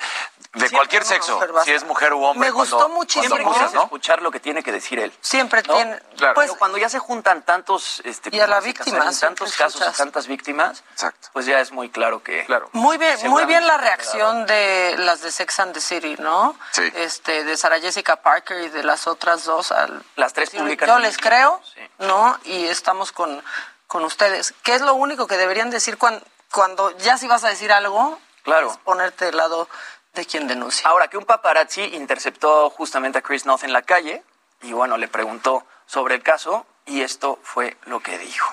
[0.54, 2.48] de cualquier sexo, si es mujer u hombre.
[2.48, 3.22] Me gustó cuando- muchísimo.
[3.30, 3.82] cuando Siempre cosas, quieres ¿no?
[3.84, 5.12] escuchar lo que tiene que decir él.
[5.22, 5.74] Siempre ¿no?
[5.74, 5.98] tiene.
[6.18, 6.34] Claro.
[6.34, 9.80] Pues, Pero cuando ya se juntan tantos este, Y a la víctima, siempre tantos casos
[9.80, 9.94] escuchas.
[9.94, 10.84] y tantas víctimas,
[11.32, 15.30] pues ya es muy claro que Muy bien, muy bien la reacción de las de
[15.32, 16.54] Sex and the City, ¿no?
[16.72, 16.82] Sí.
[16.96, 19.72] Este, de Sarah Jessica Parker y de las otras dos.
[19.72, 21.62] al- Las tres publican Yo les creo,
[21.98, 22.38] ¿no?
[22.44, 23.42] Y estamos con,
[23.86, 24.52] con ustedes.
[24.62, 28.18] ¿Qué es lo único que deberían decir cuando, cuando ya si vas a decir algo?
[28.42, 28.72] Claro.
[28.72, 29.68] es ponerte del lado
[30.12, 30.88] de quien denuncia.
[30.88, 34.22] Ahora, que un paparazzi interceptó justamente a Chris North en la calle
[34.62, 38.52] y bueno, le preguntó sobre el caso y esto fue lo que dijo.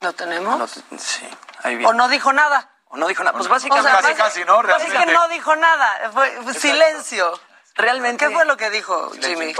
[0.00, 0.58] ¿Lo tenemos?
[0.58, 1.28] No te- sí,
[1.62, 1.90] ahí viene.
[1.90, 2.70] ¿O no dijo nada?
[2.88, 3.36] O no dijo nada.
[3.36, 4.00] Pues O sea, básicamente...
[4.02, 4.62] Casi, casi, ¿no?
[4.62, 6.10] Pues es que no dijo nada.
[6.12, 7.38] Fue fue silencio.
[7.74, 8.26] Realmente...
[8.26, 9.54] ¿Qué fue lo que dijo Jimmy?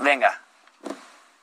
[0.00, 0.42] Venga.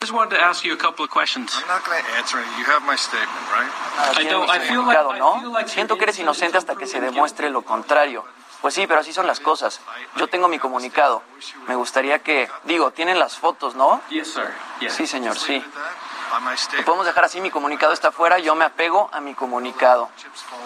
[0.06, 1.50] Just wanted to ask you a couple of questions.
[1.56, 2.46] I'm not going to answer it.
[2.60, 3.72] You have my statement, right?
[3.98, 4.48] Ah, I don't.
[4.48, 5.18] I mi feel like.
[5.18, 5.40] ¿no?
[5.42, 8.24] feel like Siento que eres inocente hasta que se demuestre lo contrario.
[8.62, 9.82] Pues sí, pero así son las cosas.
[10.16, 11.24] Yo tengo mi comunicado.
[11.68, 14.02] Me gustaría que, digo, tienen las fotos, ¿no?
[14.10, 14.48] Yes, sir.
[14.80, 14.94] Yes.
[14.94, 15.60] Sí, señor, sí.
[15.60, 16.86] Lo statement.
[16.86, 20.10] podemos dejar así, mi comunicado está afuera, yo me apego a mi comunicado.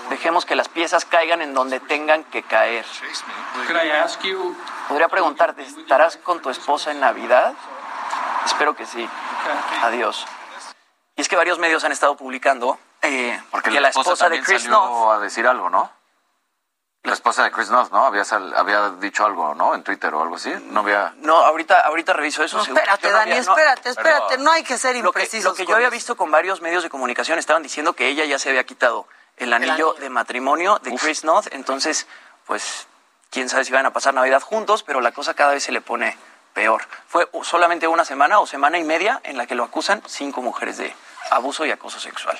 [0.09, 2.85] Dejemos que las piezas caigan en donde tengan que caer.
[4.87, 7.53] Podría preguntarte, ¿estarás con tu esposa en Navidad?
[8.45, 9.07] Espero que sí.
[9.83, 10.25] Adiós.
[11.15, 14.43] Y es que varios medios han estado publicando eh, Porque que la esposa, de también
[14.43, 15.91] Chris salió North a decir algo, ¿no?
[17.03, 18.05] La esposa de Chris North, ¿no?
[18.05, 19.73] Había, sal- había dicho algo, ¿no?
[19.73, 20.53] En Twitter o algo así.
[20.65, 21.13] No había...
[21.17, 22.57] No, ahorita, ahorita reviso eso.
[22.57, 24.37] No, espérate, no Dani, había- no, espérate, espérate.
[24.37, 25.51] No hay que ser Lo que, imprecisos.
[25.51, 28.37] lo que yo había visto con varios medios de comunicación estaban diciendo que ella ya
[28.37, 29.07] se había quitado
[29.37, 32.05] el anillo, de matrimonio de Chris North, entonces,
[32.45, 32.87] pues,
[33.29, 35.79] quién sabe si van a pasar Navidad juntos, pero la cosa cada vez se le
[35.79, 36.17] pone
[36.53, 36.83] peor.
[37.07, 40.77] Fue solamente una semana o semana y media en la que lo acusan cinco mujeres
[40.77, 40.93] de
[41.31, 42.39] abuso y acoso sexual.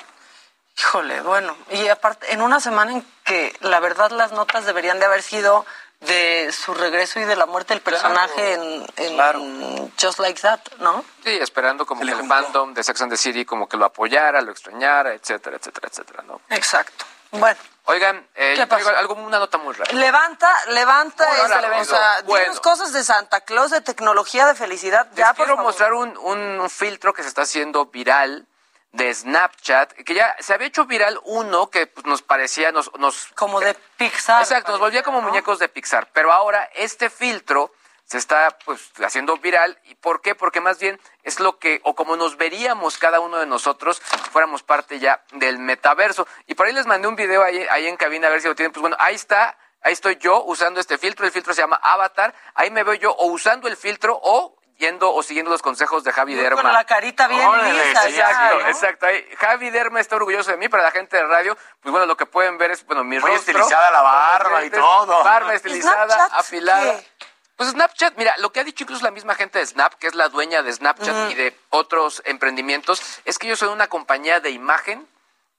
[0.78, 5.06] Híjole, bueno, y aparte, en una semana en que la verdad las notas deberían de
[5.06, 5.66] haber sido
[6.00, 11.04] de su regreso y de la muerte del personaje en, en Just Like That, ¿no?
[11.22, 14.40] Sí, esperando como que el fandom de Sex and the City como que lo apoyara,
[14.40, 16.40] lo extrañara, etcétera, etcétera, etcétera, ¿no?
[16.48, 17.04] Exacto.
[17.32, 19.92] Bueno, Oigan, eh, ¿Qué yo traigo algo, una nota muy rara.
[19.92, 22.44] levanta, levanta, ahora le o sea, Bueno.
[22.44, 25.64] dinos cosas de Santa Claus, de tecnología, de felicidad, Les ya, por quiero favor.
[25.64, 28.46] mostrar un, un- un filtro que se está haciendo viral
[28.92, 33.26] de Snapchat, que ya se había hecho viral uno que pues, nos parecía, nos, nos...
[33.34, 34.42] Como de Pixar.
[34.42, 37.72] Exacto, nos volvía como muñecos de Pixar, pero ahora este filtro
[38.10, 39.78] se está pues haciendo viral.
[39.84, 40.34] ¿Y por qué?
[40.34, 44.30] Porque más bien es lo que, o como nos veríamos cada uno de nosotros, si
[44.30, 46.26] fuéramos parte ya del metaverso.
[46.48, 48.56] Y por ahí les mandé un video ahí, ahí en cabina a ver si lo
[48.56, 48.72] tienen.
[48.72, 51.24] Pues bueno, ahí está, ahí estoy yo usando este filtro.
[51.24, 52.34] El filtro se llama Avatar.
[52.54, 56.10] Ahí me veo yo o usando el filtro o yendo o siguiendo los consejos de
[56.10, 56.62] Javi Derma.
[56.62, 58.66] con la carita bien Órale, lisa, ya, exacto, ¿no?
[58.66, 59.06] exacto.
[59.06, 62.16] Ahí, Javi Derma está orgulloso de mí, para la gente de radio, pues bueno, lo
[62.16, 63.52] que pueden ver es, bueno, mi Muy rostro.
[63.52, 65.22] estilizada la barba y todo.
[65.22, 66.96] Barba estilizada, ¿Snapchat afilada.
[66.98, 67.29] qué?
[67.60, 70.14] Pues Snapchat, mira, lo que ha dicho incluso la misma gente de Snap, que es
[70.14, 74.48] la dueña de Snapchat y de otros emprendimientos, es que yo soy una compañía de
[74.48, 75.06] imagen,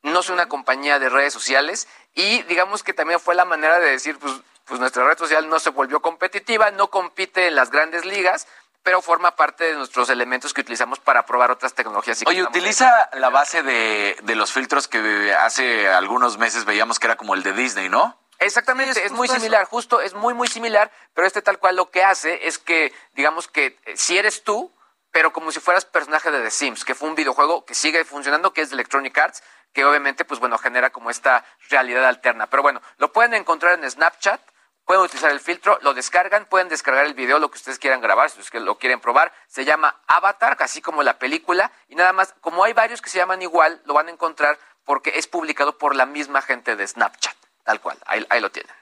[0.02, 3.92] no soy una compañía de redes sociales, y digamos que también fue la manera de
[3.92, 4.34] decir, pues,
[4.66, 8.48] pues nuestra red social no se volvió competitiva, no compite en las grandes ligas,
[8.82, 12.20] pero forma parte de nuestros elementos que utilizamos para probar otras tecnologías.
[12.24, 17.06] y Oye, utiliza la base de, de los filtros que hace algunos meses veíamos que
[17.06, 18.18] era como el de Disney, ¿no?
[18.42, 21.92] Exactamente, es es, muy similar, justo, es muy, muy similar, pero este tal cual lo
[21.92, 24.74] que hace es que, digamos que eh, si eres tú,
[25.12, 28.52] pero como si fueras personaje de The Sims, que fue un videojuego que sigue funcionando,
[28.54, 29.44] que es de Electronic Arts,
[29.74, 32.48] que obviamente, pues bueno, genera como esta realidad alterna.
[32.50, 34.42] Pero bueno, lo pueden encontrar en Snapchat,
[34.86, 38.30] pueden utilizar el filtro, lo descargan, pueden descargar el video, lo que ustedes quieran grabar,
[38.30, 39.32] si ustedes lo quieren probar.
[39.48, 43.18] Se llama Avatar, así como la película, y nada más, como hay varios que se
[43.18, 47.36] llaman igual, lo van a encontrar porque es publicado por la misma gente de Snapchat,
[47.64, 48.76] tal cual, ahí, ahí lo tienen.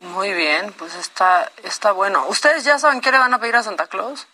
[0.00, 2.26] Muy bien, pues está, está bueno.
[2.28, 4.26] ¿Ustedes ya saben qué le van a pedir a Santa Claus?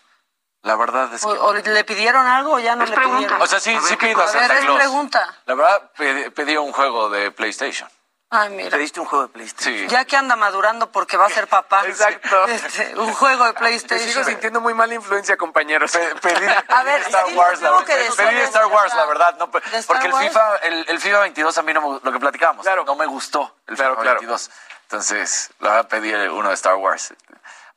[0.61, 1.27] La verdad es que...
[1.27, 3.41] ¿O, o le pidieron algo o ya no le pidieron?
[3.41, 4.77] O sea, sí, sí pido a ver, Santa Claus.
[4.77, 5.37] pregunta.
[5.45, 7.89] La verdad, pedí, pedí un juego de PlayStation.
[8.35, 8.71] Ay, mira.
[8.71, 9.75] ¿Pediste un juego de PlayStation?
[9.77, 9.87] Sí.
[9.87, 11.83] Ya que anda madurando porque va a ser papá.
[11.85, 12.47] Exacto.
[12.47, 14.09] Este, un juego de PlayStation.
[14.09, 15.91] sigo sintiendo muy mala influencia, compañeros.
[16.21, 17.85] Pedí, A ver, Star sí, Wars, la verdad.
[18.17, 19.35] Pedí Star Wars, la verdad.
[19.37, 20.13] No, pe- ¿De Star porque el?
[20.29, 23.55] FIFA, el, el FIFA 22 a mí no me, lo que platicábamos, no me gustó
[23.67, 24.19] el Claro, FIFA claro.
[24.21, 24.49] 22.
[24.83, 27.13] Entonces, la verdad pedí uno de Star Wars,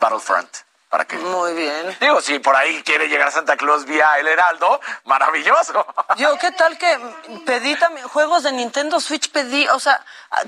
[0.00, 0.48] Battlefront.
[0.88, 1.96] Para que, Muy bien.
[2.00, 5.84] digo, si por ahí quiere llegar Santa Claus vía el Heraldo, maravilloso.
[6.16, 6.98] Yo, ¿qué tal que
[7.44, 9.30] pedí también juegos de Nintendo Switch?
[9.32, 10.00] Pedí, o sea,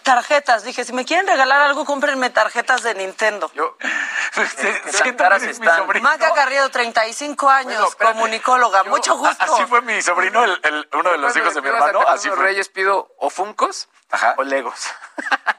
[0.05, 0.63] tarjetas.
[0.63, 3.51] Dije, si me quieren regalar algo, cómprenme tarjetas de Nintendo.
[3.53, 3.77] Yo,
[5.17, 5.87] caras están.
[6.03, 8.85] Maca Carriedo, 35 años, comunicóloga.
[8.85, 9.45] Mucho gusto.
[9.45, 12.01] Así fue mi sobrino, el, el- uno de los hijos de mi hermano.
[12.07, 12.39] Así fue.
[12.39, 14.35] Reyes pido o Funcos Ajá.
[14.39, 14.87] o Legos.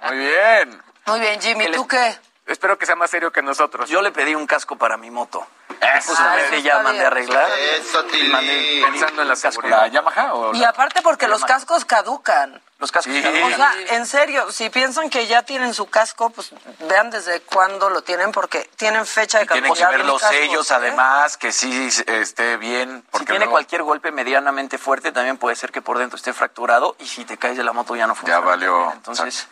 [0.04, 0.84] Muy bien.
[1.06, 2.18] Muy bien, Jimmy, ¿tú qué?
[2.50, 3.90] Espero que sea más serio que nosotros.
[3.90, 5.46] Yo le pedí un casco para mi moto.
[5.80, 6.10] Eso.
[6.10, 7.48] Justamente ya mandé a arreglar.
[7.80, 8.32] Eso, Tilín.
[8.32, 9.86] Mandé- Pensando en la ¿La seguridad.
[9.92, 12.62] Yamaha o Y la- aparte porque los cascos caducan.
[12.80, 13.14] Los cascos.
[13.14, 13.22] Sí.
[13.22, 13.54] caducan.
[13.54, 16.52] O sea, en serio, si piensan que ya tienen su casco, pues
[16.88, 19.92] vean desde cuándo lo tienen, porque tienen fecha de Tienen que caducidad.
[19.92, 20.74] ver los sellos, ¿eh?
[20.76, 23.04] además, que sí esté bien.
[23.06, 26.34] Si Porque tiene luego cualquier golpe medianamente fuerte, también puede ser que por dentro esté
[26.34, 28.40] fracturado y si te caes de la moto ya no funciona.
[28.40, 28.92] valió.
[28.94, 29.48] Entonces,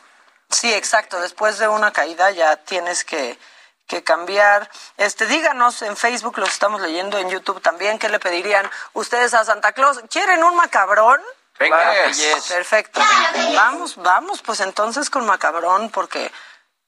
[0.49, 1.19] Sí, exacto.
[1.19, 3.37] Después de una caída ya tienes que,
[3.87, 4.69] que cambiar.
[4.97, 9.45] Este, díganos en Facebook, los estamos leyendo en YouTube también, ¿qué le pedirían ustedes a
[9.45, 9.99] Santa Claus?
[10.09, 11.21] ¿Quieren un macabrón?
[11.59, 12.17] Venga, Claro que yes.
[12.17, 12.47] yes.
[12.47, 13.01] Perfecto.
[13.55, 16.31] Vamos, vamos, pues entonces con macabrón, porque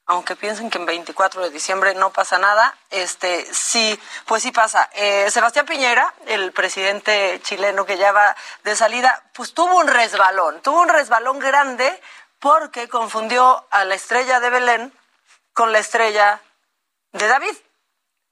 [0.05, 4.89] aunque piensen que en 24 de diciembre no pasa nada, este sí, pues sí pasa.
[4.93, 10.61] Eh, Sebastián Piñera, el presidente chileno que ya va de salida, pues tuvo un resbalón,
[10.61, 12.01] tuvo un resbalón grande
[12.39, 14.93] porque confundió a la estrella de Belén
[15.53, 16.41] con la estrella
[17.11, 17.55] de David.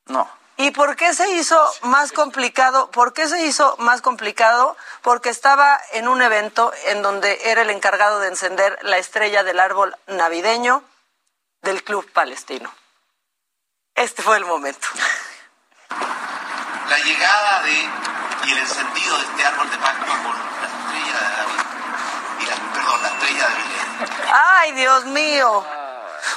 [0.05, 0.29] no.
[0.59, 2.89] ¿Y por qué se hizo más complicado?
[2.89, 4.75] ¿Por qué se hizo más complicado?
[5.03, 9.59] Porque estaba en un evento en donde era el encargado de encender la estrella del
[9.59, 10.83] árbol navideño
[11.61, 12.73] del Club Palestino.
[13.93, 14.87] Este fue el momento.
[16.89, 17.89] la llegada de
[18.45, 21.61] y el encendido de este árbol de Pascua con la estrella de David
[22.39, 23.76] y la, perdón, la estrella de Belén.
[24.31, 25.65] ¡Ay, Dios mío!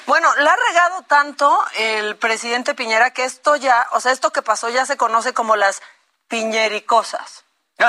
[0.06, 4.42] Bueno, la ha regado tanto el presidente Piñera que esto ya, o sea, esto que
[4.42, 5.82] pasó ya se conoce como las
[6.28, 7.44] piñericosas.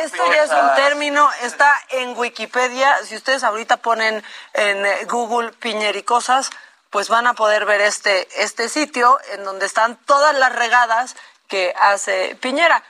[0.00, 3.04] Esto ya es un término, está en Wikipedia.
[3.04, 4.22] Si ustedes ahorita ponen
[4.52, 6.50] en Google piñericosas,
[6.90, 11.16] pues van a poder ver este, este sitio en donde están todas las regadas
[11.48, 12.84] que hace Piñera.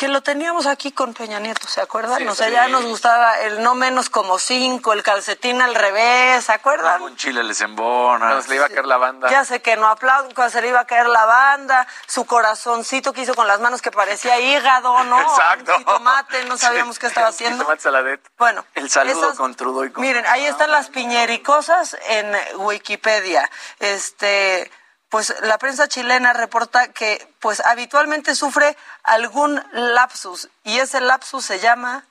[0.00, 2.16] Que lo teníamos aquí con Peña Nieto, ¿se acuerdan?
[2.16, 2.54] Sí, o sea, sí.
[2.54, 7.02] ya nos gustaba el no menos como cinco, el calcetín al revés, ¿se acuerdan?
[7.02, 8.30] Un chile les embona.
[8.30, 9.28] Nos le iba a caer la banda.
[9.30, 13.12] Ya sé que no aplauden cuando se le iba a caer la banda, su corazoncito
[13.12, 15.20] que hizo con las manos que parecía hígado, ¿no?
[15.32, 15.72] Exacto.
[15.72, 17.62] Un jitomate, no sabíamos qué estaba haciendo.
[17.64, 18.26] Tomate saladet.
[18.38, 20.00] Bueno, El saludo esas- con Trudeau y con...
[20.00, 23.50] Miren, ahí están las piñericosas en Wikipedia.
[23.80, 24.70] Este,
[25.10, 31.58] pues la prensa chilena reporta que pues habitualmente sufre algún lapsus y ese lapsus se
[31.58, 32.06] llama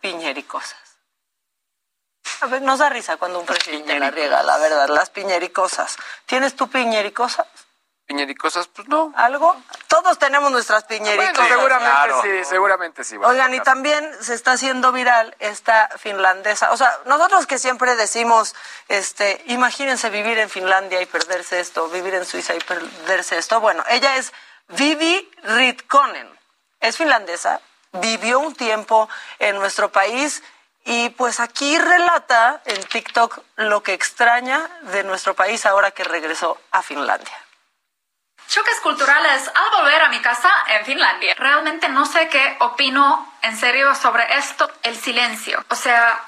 [0.00, 0.78] piñericosas.
[2.42, 5.96] A ver, nos da risa cuando un presidente la riega, la verdad, las piñericosas.
[6.26, 7.46] ¿Tienes tú piñericosas?
[8.12, 9.10] Piñericosas, pues no.
[9.16, 9.56] ¿Algo?
[9.88, 11.34] Todos tenemos nuestras piñericosas.
[11.34, 12.22] Bueno, seguramente claro.
[12.22, 13.16] sí, seguramente sí.
[13.16, 16.72] bueno, Oigan, y también se está haciendo viral esta finlandesa.
[16.72, 18.54] O sea, nosotros que siempre decimos,
[18.88, 23.60] este, imagínense vivir en Finlandia y perderse esto, vivir en Suiza y perderse esto.
[23.60, 24.34] Bueno, ella es
[24.68, 26.28] Vivi Ritkonen.
[26.80, 29.08] Es finlandesa, vivió un tiempo
[29.38, 30.42] en nuestro país
[30.84, 36.58] y pues aquí relata en TikTok lo que extraña de nuestro país ahora que regresó
[36.72, 37.41] a Finlandia.
[38.52, 41.34] Choques culturales al volver a mi casa en Finlandia.
[41.38, 45.64] Realmente no sé qué opino en serio sobre esto, el silencio.
[45.70, 46.22] O sea,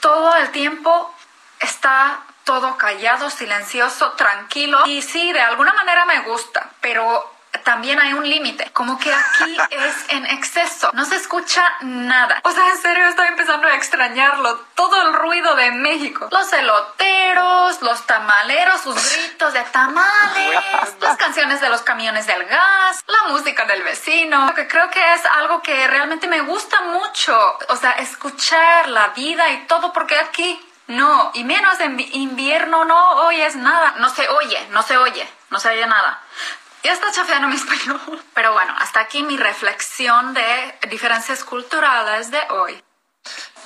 [0.00, 1.10] todo el tiempo
[1.58, 4.86] está todo callado, silencioso, tranquilo.
[4.88, 7.32] Y sí, de alguna manera me gusta, pero
[7.64, 8.70] también hay un límite.
[8.72, 10.90] Como que aquí es en exceso.
[10.94, 12.40] No se escucha nada.
[12.44, 14.56] O sea, en serio estoy empezando a extrañarlo.
[14.74, 16.28] Todo el ruido de México.
[16.30, 20.60] Los eloteros, los tamaleros, sus gritos de tamales,
[21.00, 24.54] las canciones de los camiones del gas, la música del vecino.
[24.54, 27.58] Que creo que es algo que realmente me gusta mucho.
[27.68, 32.84] O sea, escuchar la vida y todo porque aquí no, y menos en vi- invierno
[32.84, 33.94] no oyes nada.
[33.98, 36.20] No se oye, no se oye, no se oye nada.
[36.82, 38.00] Ya está chafeando mi español.
[38.34, 42.82] Pero bueno, hasta aquí mi reflexión de diferencias culturales de hoy.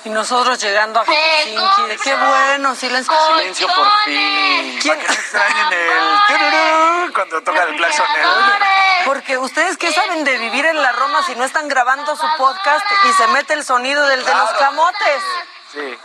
[0.03, 3.13] Y nosotros llegando a Helsinki, qué bueno, silencio.
[3.37, 4.77] Silencio por fin.
[4.81, 4.97] ¿Quién?
[4.99, 8.05] Para que no extrañen el tururú cuando toca el claxon.
[8.15, 12.27] el- Porque ustedes qué saben de vivir en la Roma si no están grabando su
[12.37, 15.23] podcast y se mete el sonido del de los camotes.
[15.75, 15.97] Sí.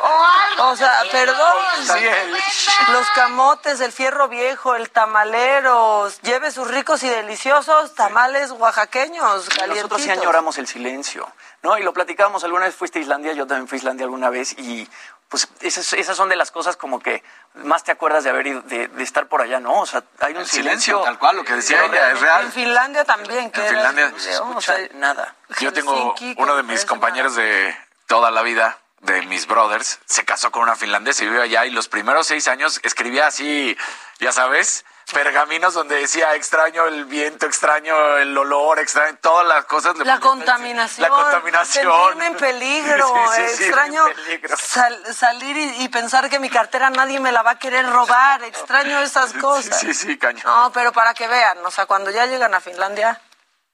[0.59, 1.57] O sea, perdón.
[1.85, 8.51] Sí, el- Los camotes, el fierro viejo, el tamalero, lleve sus ricos y deliciosos tamales
[8.51, 11.31] oaxaqueños, Nosotros sí añoramos el silencio,
[11.63, 11.79] ¿no?
[11.79, 14.53] Y lo platicábamos, alguna vez fuiste a Islandia, yo también fui a Islandia alguna vez
[14.59, 14.89] y
[15.29, 17.23] pues esas, esas son de las cosas como que
[17.55, 19.81] más te acuerdas de haber ido, de, de estar por allá, ¿no?
[19.81, 20.51] O sea, hay un silencio.
[20.97, 22.53] silencio, tal cual, lo que decía ella, es En real.
[22.53, 24.13] Finlandia también, que En Finlandia
[24.43, 25.37] o se sea, nada.
[25.61, 30.25] Yo tengo Helsinki, uno de mis compañeros de toda la vida, de mis brothers, se
[30.25, 33.77] casó con una finlandesa y vive allá y los primeros seis años escribía así,
[34.19, 39.97] ya sabes, pergaminos donde decía extraño el viento, extraño el olor, extraño todas las cosas.
[39.97, 41.03] le La contaminación.
[41.03, 41.91] La contaminación.
[41.91, 43.15] Sentirme en peligro.
[43.37, 44.57] Sí, sí, sí, Extraño en peligro.
[44.57, 48.43] sal- salir y, y pensar que mi cartera nadie me la va a querer robar.
[48.45, 49.81] Extraño esas cosas.
[49.81, 50.43] Sí, sí, caño.
[50.45, 53.21] No, pero para que vean, o sea, cuando ya llegan a Finlandia,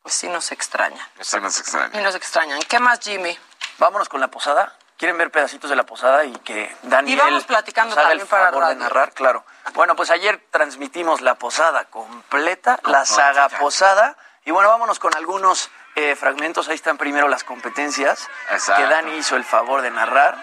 [0.03, 1.05] pues sí nos extrañan.
[1.19, 1.99] Eso no es extraño.
[1.99, 2.61] Y nos extrañan.
[2.63, 3.37] ¿Qué más, Jimmy?
[3.79, 4.75] Vámonos con la posada.
[4.97, 8.19] ¿Quieren ver pedacitos de la posada y que Daniel Y vamos platicando nos haga el
[8.19, 9.13] también para favor de narrar?
[9.13, 9.45] Claro.
[9.75, 14.17] Bueno, pues ayer transmitimos la posada completa, la saga posada.
[14.47, 16.69] Y bueno, vámonos con algunos eh, fragmentos.
[16.69, 18.83] Ahí están primero las competencias Exacto.
[18.83, 20.37] que Dani hizo el favor de narrar.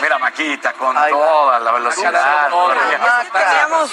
[0.00, 2.48] Mira, Maquita, con toda la velocidad.
[3.32, 3.90] Teníamos,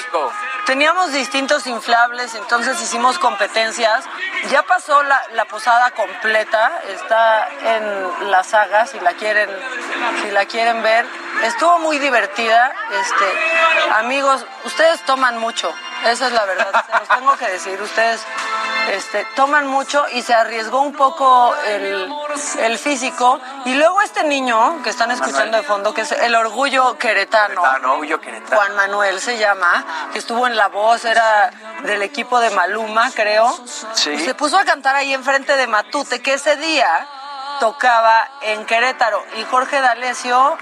[0.65, 4.05] teníamos distintos inflables, entonces hicimos competencias.
[4.49, 9.49] Ya pasó la, la posada completa, está en la saga, si la quieren,
[10.21, 11.05] si la quieren ver.
[11.43, 12.71] Estuvo muy divertida.
[12.91, 15.73] Este, amigos, ustedes toman mucho,
[16.05, 17.81] esa es la verdad, se los tengo que decir.
[17.81, 18.21] Ustedes
[18.89, 22.11] este, toman mucho y se arriesgó un poco el,
[22.59, 23.39] el físico.
[23.65, 27.61] Y luego este niño que están escuchando de fondo, que es el orgullo queretano.
[27.61, 28.19] Orgullo.
[28.49, 31.51] Juan Manuel se llama, que estuvo en La Voz, era
[31.83, 33.53] del equipo de Maluma, creo.
[33.93, 34.11] Sí.
[34.11, 37.07] Y se puso a cantar ahí enfrente de Matute, que ese día
[37.59, 39.23] tocaba en Querétaro.
[39.37, 40.57] Y Jorge D'Alessio,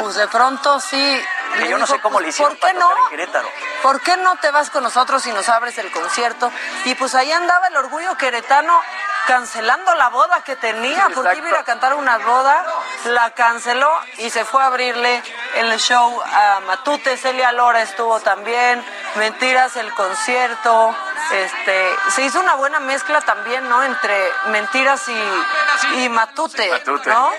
[0.00, 1.22] pues de pronto sí.
[1.58, 2.90] Le yo no sé cómo le pues, hicieron ¿Por qué no?
[2.90, 3.48] en Querétaro.
[3.82, 6.50] ¿Por qué no te vas con nosotros y nos abres el concierto?
[6.84, 8.80] Y pues ahí andaba el orgullo queretano
[9.26, 12.64] cancelando la boda que tenía, porque iba a ir a cantar una boda,
[13.06, 15.22] la canceló y se fue a abrirle
[15.56, 18.84] el show a Matute, Celia Lora estuvo también,
[19.16, 20.94] Mentiras el concierto,
[21.32, 23.82] este, se hizo una buena mezcla también, ¿no?
[23.82, 26.70] Entre Mentiras y, y Matute.
[27.06, 27.32] ¿no?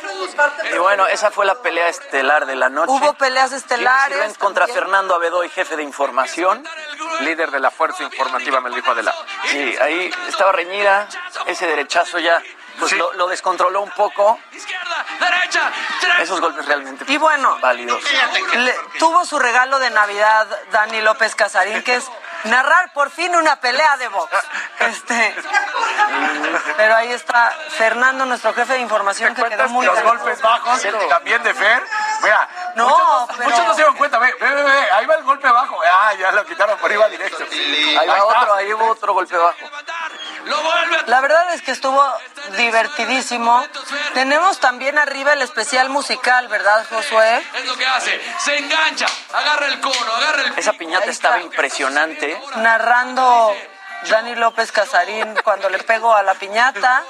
[0.74, 2.92] Y bueno, esa fue la pelea estelar de la noche.
[2.92, 4.16] Hubo peleas Jimmy estelares.
[4.18, 4.68] Sirvent contra.
[4.68, 6.64] Fernando Abedoy, jefe de información.
[7.22, 9.14] Líder de la fuerza informativa, me lo dijo Adela.
[9.46, 11.08] Sí, ahí estaba reñida,
[11.46, 12.42] ese derechazo ya
[12.80, 14.40] pues lo, lo descontroló un poco.
[16.20, 18.02] Esos golpes realmente Y bueno, válidos.
[18.54, 22.06] Le- tuvo su regalo de Navidad Dani López Casarín, que es
[22.46, 24.32] narrar por fin una pelea de box.
[24.78, 25.36] Este,
[26.78, 31.42] pero ahí está Fernando, nuestro jefe de información, que quedó muy los golpes bajos también
[31.42, 31.82] de Fer.
[32.22, 34.20] Mira, No, muchos, pero- muchos no se dieron cuenta.
[34.20, 35.80] Ve, ve, ve, ve, ahí va el golpe bajo.
[35.92, 37.44] Ah, ya lo quitaron por iba directo.
[38.00, 39.58] Ahí va otro, ahí hubo otro golpe bajo.
[41.08, 42.04] La verdad es que estuvo
[42.58, 43.66] divertidísimo.
[44.14, 47.44] Tenemos también arriba el especial musical, ¿verdad, Josué?
[47.56, 48.22] Es lo que hace.
[48.40, 49.08] Se engancha.
[49.34, 50.54] Agarra el cono, agarra el.
[50.58, 52.40] Esa piñata estaba impresionante.
[52.58, 53.56] narrando
[54.10, 57.04] Dani López Casarín cuando le pegó a la piñata,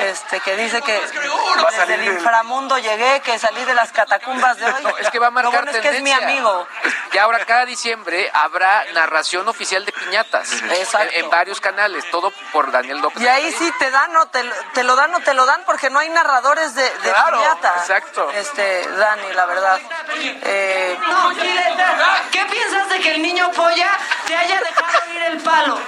[0.00, 3.74] este que dice que Va a desde salir el el- inframundo llegué, que salí de
[3.74, 4.82] las catacumbas de hoy.
[4.82, 6.26] No, es que va a Lo marcar bueno es que es mi tendencia.
[6.28, 6.66] amigo.
[7.12, 10.52] Y ahora cada diciembre habrá narración oficial de piñatas.
[10.62, 11.08] Exacto.
[11.14, 13.22] En, en varios canales, todo por Daniel López.
[13.22, 15.62] Y ahí sí te dan o te, lo- te lo dan o te lo dan
[15.64, 17.74] porque no hay narradores de, de Claro, piñata.
[17.78, 18.30] exacto.
[18.32, 19.80] Este, Dani, la verdad.
[20.16, 20.98] Eh,
[22.30, 23.88] ¿Qué piensas de que el niño polla
[24.26, 25.78] te haya dejado ir el palo?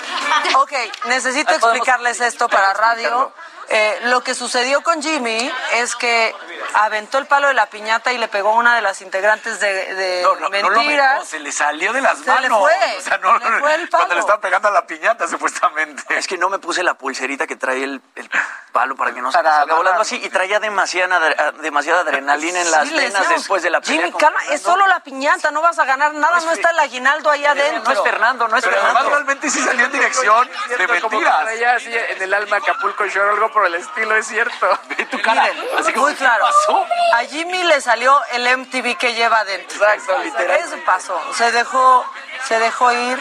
[0.57, 0.73] Ok,
[1.07, 3.33] necesito explicarles esto para radio.
[3.73, 6.35] Eh, lo que sucedió con Jimmy es que
[6.75, 9.95] aventó el palo de la piñata y le pegó a una de las integrantes de,
[9.95, 11.13] de No, no, no lo Mentiras.
[11.21, 12.43] metió, se le salió de las Se manos.
[12.43, 14.03] le fue, O sea, no, le fue el palo.
[14.03, 16.03] Cuando le estaban pegando a la piñata, supuestamente.
[16.19, 18.31] Es que no me puse la pulserita que trae el, el
[18.73, 20.17] palo para que no se Para salga volando así.
[20.21, 24.07] Y traía demasiada, adre- demasiada adrenalina en las Sí, venas decíamos, después de la pelea.
[24.07, 27.31] Jimmy, calma, es solo la piñata, no vas a ganar nada, no está el aguinaldo
[27.31, 27.85] ahí adentro.
[27.85, 29.11] No es Fernando, no es Pero además Fernando.
[29.17, 31.41] realmente sí salió en dirección de Cierto, como mentiras.
[31.43, 34.79] traía así en el alma Acapulco Shore, algo por el estilo, es cierto.
[34.97, 35.43] Ve tu cara.
[35.53, 36.45] Miren, Así como, muy ¿qué claro.
[36.45, 36.87] pasó?
[37.15, 39.77] A Jimmy le salió el MTV que lleva adentro.
[39.85, 40.57] Exacto, literal.
[40.59, 41.21] Eso pasó.
[41.35, 42.05] Se dejó,
[42.47, 43.19] se dejó ir.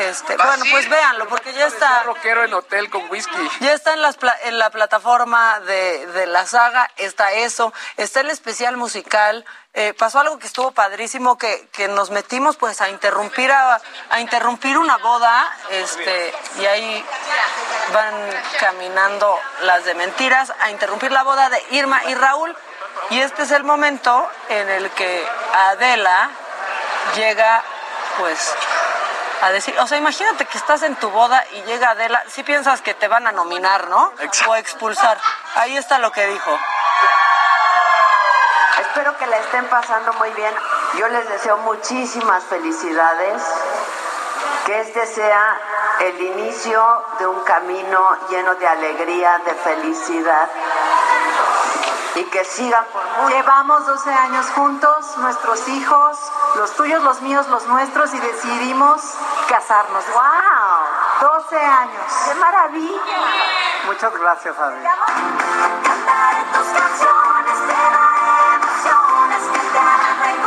[0.00, 2.02] Este, bueno, pues véanlo, porque ya está.
[2.04, 3.50] rockero en hotel con whisky.
[3.60, 8.20] Ya está en, las pla- en la plataforma de, de la saga, está eso, está
[8.20, 9.44] el especial musical.
[9.76, 14.20] Eh, pasó algo que estuvo padrísimo, que, que nos metimos pues a interrumpir a, a
[14.20, 17.04] interrumpir una boda, este, y ahí
[17.92, 18.14] van
[18.60, 22.56] caminando las de mentiras, a interrumpir la boda de Irma y Raúl.
[23.10, 26.30] Y este es el momento en el que Adela
[27.16, 27.62] llega
[28.18, 28.54] pues
[29.42, 32.80] a decir, o sea, imagínate que estás en tu boda y llega Adela, si piensas
[32.80, 34.12] que te van a nominar, ¿no?
[34.46, 35.18] O expulsar.
[35.56, 36.58] Ahí está lo que dijo.
[38.94, 40.54] Espero que la estén pasando muy bien.
[40.98, 43.42] Yo les deseo muchísimas felicidades.
[44.66, 45.58] Que este sea
[45.98, 50.48] el inicio de un camino lleno de alegría, de felicidad.
[52.14, 53.34] Y que sigan por mucho.
[53.34, 56.16] Llevamos 12 años juntos, nuestros hijos,
[56.54, 59.02] los tuyos, los míos, los nuestros, y decidimos
[59.48, 60.04] casarnos.
[60.12, 61.32] ¡Wow!
[61.32, 62.12] 12 años.
[62.26, 63.02] ¡Qué maravilla!
[63.86, 64.86] Muchas gracias, Adi.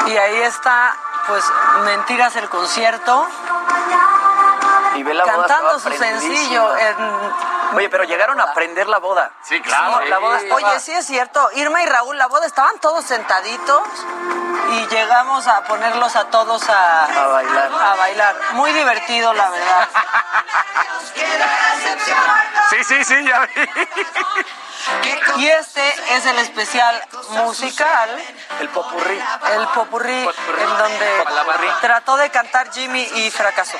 [0.08, 0.96] Y ahí está,
[1.28, 1.44] pues,
[1.84, 3.28] Mentiras el concierto,
[4.96, 6.76] Y ve la boda, cantando su sencillo.
[6.78, 9.32] en- Oye, pero llegaron a prender la boda.
[9.44, 10.00] Sí, claro.
[10.06, 13.82] La boda estaba- Oye, sí es cierto, Irma y Raúl, la boda estaban todos sentaditos
[14.72, 17.72] y llegamos a ponerlos a todos a, A bailar.
[17.74, 18.36] a bailar.
[18.54, 19.88] Muy divertido, la verdad.
[22.70, 23.70] Sí, sí, sí, ya vi.
[25.38, 28.10] Y este es el especial musical,
[28.60, 29.22] El popurrí.
[29.54, 30.30] el popurrí,
[30.60, 31.26] en donde
[31.82, 33.78] trató de cantar Jimmy y fracasó.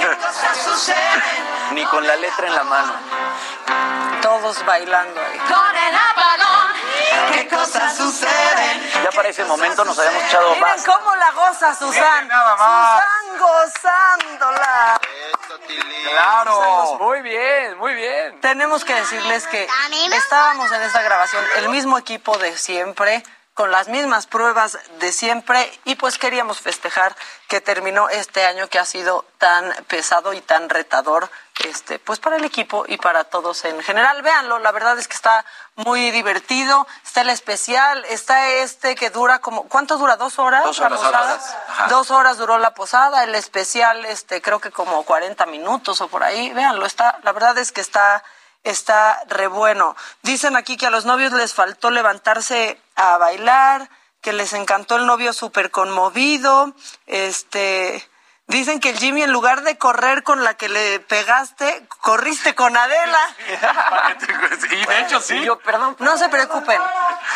[1.72, 2.92] Ni con la letra en la mano.
[4.22, 5.38] Todos bailando ahí.
[5.38, 6.72] Con el apagón,
[7.32, 8.90] ¿qué cosas suceden?
[9.04, 12.28] Ya para ese momento nos habíamos echado Miren cómo la goza Susan.
[12.28, 13.02] nada más.
[13.02, 15.00] Susan gozándola.
[16.10, 16.98] Claro.
[17.00, 18.40] Muy bien, muy bien.
[18.40, 19.66] Tenemos que decirles que
[20.12, 23.22] estábamos en esta grabación, el mismo equipo de siempre,
[23.60, 27.14] con las mismas pruebas de siempre, y pues queríamos festejar
[27.46, 31.28] que terminó este año que ha sido tan pesado y tan retador,
[31.66, 34.22] este, pues para el equipo y para todos en general.
[34.22, 35.44] Véanlo, la verdad es que está
[35.76, 40.16] muy divertido, está el especial, está este que dura como, ¿cuánto dura?
[40.16, 40.64] ¿Dos horas?
[40.64, 41.34] Dos la horas, posada?
[41.34, 41.56] horas.
[41.68, 41.86] Ajá.
[41.88, 46.22] Dos horas duró la posada, el especial, este, creo que como 40 minutos o por
[46.22, 46.50] ahí.
[46.54, 48.24] Véanlo, está, la verdad es que está,
[48.64, 49.96] está re bueno.
[50.22, 53.88] Dicen aquí que a los novios les faltó levantarse a bailar,
[54.20, 56.74] que les encantó el novio súper conmovido,
[57.06, 58.06] este.
[58.46, 62.76] Dicen que el Jimmy, en lugar de correr con la que le pegaste, corriste con
[62.76, 63.36] Adela.
[64.72, 65.40] Y de hecho sí.
[65.42, 65.96] Yo, perdón.
[66.00, 66.80] No se preocupen.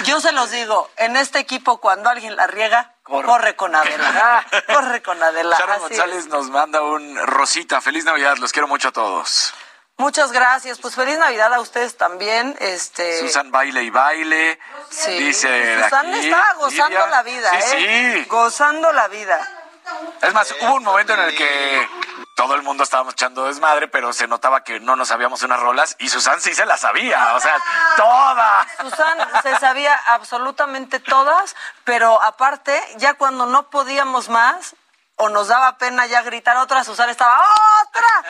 [0.05, 4.45] Yo se los digo, en este equipo cuando alguien la riega, corre, con Adela.
[4.67, 5.57] corre con Adela.
[5.57, 6.01] Sharon así es.
[6.01, 7.81] González nos manda un Rosita.
[7.81, 9.55] Feliz Navidad, los quiero mucho a todos.
[9.97, 10.79] Muchas gracias.
[10.79, 12.57] Pues feliz Navidad a ustedes también.
[12.61, 14.59] Este Susan baile y baile.
[14.91, 15.13] sí.
[15.13, 17.07] Dice Susan aquí, está gozando Lidia.
[17.07, 18.13] la vida, Sí, ¿eh?
[18.23, 18.29] sí.
[18.29, 19.49] Gozando la vida.
[20.23, 21.89] Es más, hubo un momento en el que
[22.35, 25.95] todo el mundo estábamos echando desmadre, pero se notaba que no nos sabíamos unas rolas
[25.99, 27.55] y Susan sí se las sabía, o sea,
[27.97, 28.67] todas.
[28.81, 34.75] Susan se sabía absolutamente todas, pero aparte, ya cuando no podíamos más
[35.17, 37.41] o nos daba pena ya gritar otra, Susan estaba
[37.89, 38.25] otra,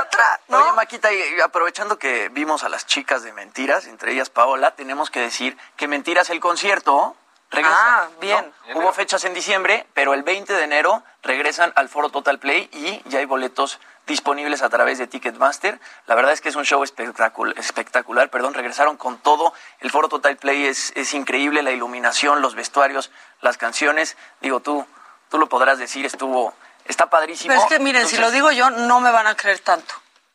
[0.00, 0.58] otra, ¿no?
[0.62, 5.10] Oye, Maquita, y aprovechando que vimos a las chicas de Mentiras, entre ellas Paola, tenemos
[5.10, 7.16] que decir que Mentiras el concierto
[7.50, 7.76] regresa.
[7.78, 8.52] Ah, bien.
[8.68, 8.80] ¿no?
[8.80, 13.02] Hubo fechas en diciembre, pero el 20 de enero regresan al Foro Total Play y
[13.08, 15.80] ya hay boletos disponibles a través de Ticketmaster.
[16.06, 19.52] La verdad es que es un show espectacul- espectacular, perdón, regresaron con todo.
[19.80, 24.16] El Foro Total Play es, es increíble, la iluminación, los vestuarios, las canciones.
[24.40, 24.86] Digo, tú,
[25.28, 26.54] tú lo podrás decir, estuvo,
[26.84, 27.52] está padrísimo.
[27.52, 29.94] Pero es que miren, si lo digo yo, no me van a creer tanto.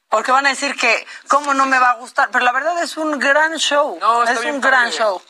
[0.09, 2.29] Porque van a decir que, ¿cómo no me va a gustar?
[2.31, 3.97] Pero la verdad es un gran show.
[4.01, 4.59] No, es un padre.
[4.59, 5.21] gran show.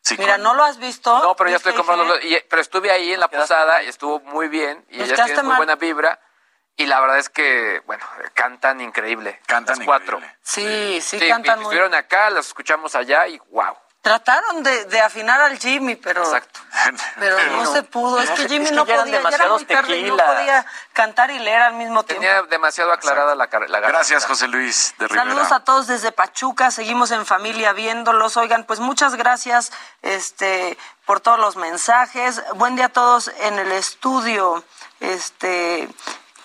[0.00, 1.18] Sí, Mira, con- ¿no lo has visto?
[1.18, 2.14] No, pero ya estoy ¿Viste, comprando.
[2.48, 4.86] Pero estuve ahí en la posada y estuvo muy bien.
[4.90, 5.56] Y ellas tienen muy mal.
[5.58, 6.20] buena vibra.
[6.76, 9.40] Y la verdad es que, bueno, cantan increíble.
[9.46, 10.18] Cantan las cuatro.
[10.18, 10.38] increíble.
[10.42, 13.76] Sí, sí, Sí, cantan muy estuvieron acá, las escuchamos allá y wow.
[14.00, 16.60] Trataron de, de afinar al Jimmy, pero, Exacto.
[17.18, 18.20] pero no, se pudo.
[18.20, 20.02] Es que Jimmy es que no ya eran podía, ya era demasiados muy tarde y
[20.04, 20.36] no tequilas.
[20.36, 22.22] podía cantar y leer al mismo tiempo.
[22.22, 23.88] Tenía demasiado aclarada la, la garganta.
[23.88, 25.28] Gracias, José Luis de Rivera.
[25.28, 28.36] Saludos a todos desde Pachuca, seguimos en familia viéndolos.
[28.36, 29.72] Oigan, pues muchas gracias
[30.02, 32.40] este, por todos los mensajes.
[32.54, 34.62] Buen día a todos en el estudio.
[35.00, 35.88] Este,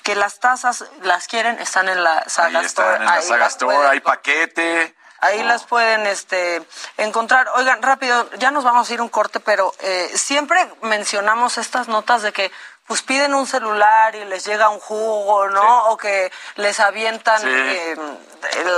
[0.02, 2.90] que las tazas las quieren, están en la Saga Ahí Store.
[2.90, 4.96] están en la ahí Saga las Store, hay paquete.
[5.24, 6.62] Ahí las pueden este,
[6.98, 7.48] encontrar.
[7.56, 12.22] Oigan, rápido, ya nos vamos a ir un corte, pero eh, siempre mencionamos estas notas
[12.22, 12.52] de que
[12.86, 15.86] pues piden un celular y les llega un jugo, ¿no?
[15.88, 17.48] O que les avientan Sí.
[17.50, 17.96] eh,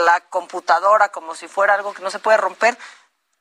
[0.05, 2.77] la computadora como si fuera algo que no se puede romper.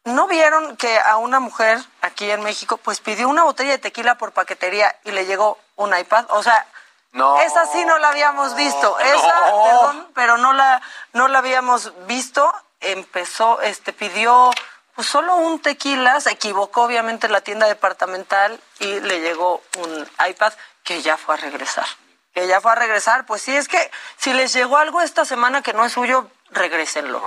[0.04, 4.16] ¿No vieron que a una mujer aquí en México pues pidió una botella de tequila
[4.16, 6.24] por paquetería y le llegó un iPad?
[6.30, 6.66] O sea,
[7.12, 7.38] No.
[7.42, 8.98] esa sí no la habíamos visto.
[8.98, 9.62] Esa, No.
[9.64, 10.80] perdón, pero no la,
[11.12, 12.50] no la habíamos visto.
[12.84, 14.50] Empezó, este, pidió
[14.94, 20.08] pues solo un tequila, se equivocó obviamente en la tienda departamental y le llegó un
[20.28, 20.52] iPad
[20.84, 21.86] que ya fue a regresar.
[22.34, 25.62] Que ya fue a regresar, pues sí, es que si les llegó algo esta semana
[25.62, 27.22] que no es suyo, regrésenlo.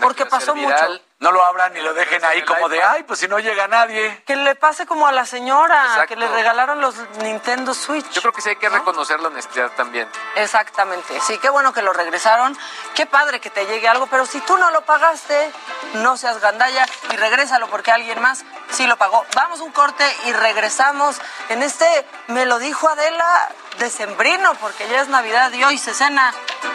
[0.00, 0.90] Porque pasó viral.
[0.90, 1.04] mucho.
[1.20, 4.22] No lo abran ni lo dejen ahí como de, ay, pues si no llega nadie.
[4.26, 6.06] Que le pase como a la señora, Exacto.
[6.08, 8.08] que le regalaron los Nintendo Switch.
[8.10, 10.08] Yo creo que sí hay que reconocer la honestidad también.
[10.36, 12.56] Exactamente, sí, qué bueno que lo regresaron,
[12.94, 15.52] qué padre que te llegue algo, pero si tú no lo pagaste,
[15.94, 19.26] no seas gandalla y regrésalo porque alguien más sí lo pagó.
[19.34, 25.08] Vamos un corte y regresamos en este, me lo dijo Adela, decembrino, porque ya es
[25.08, 26.34] Navidad y hoy se cena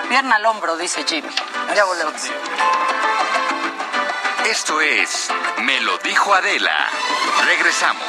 [0.10, 1.30] pierna al hombro, dice Jimmy.
[1.76, 2.22] Ya volvemos.
[4.46, 5.30] Esto es
[5.64, 6.88] Me lo dijo Adela.
[7.46, 8.04] Regresamos.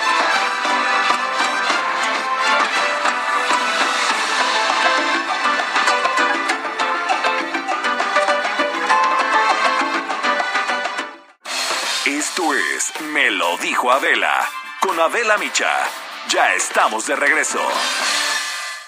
[12.05, 14.47] Esto es Me lo dijo Adela.
[14.80, 15.72] Con Adela Micha.
[16.28, 17.66] Ya estamos de regreso.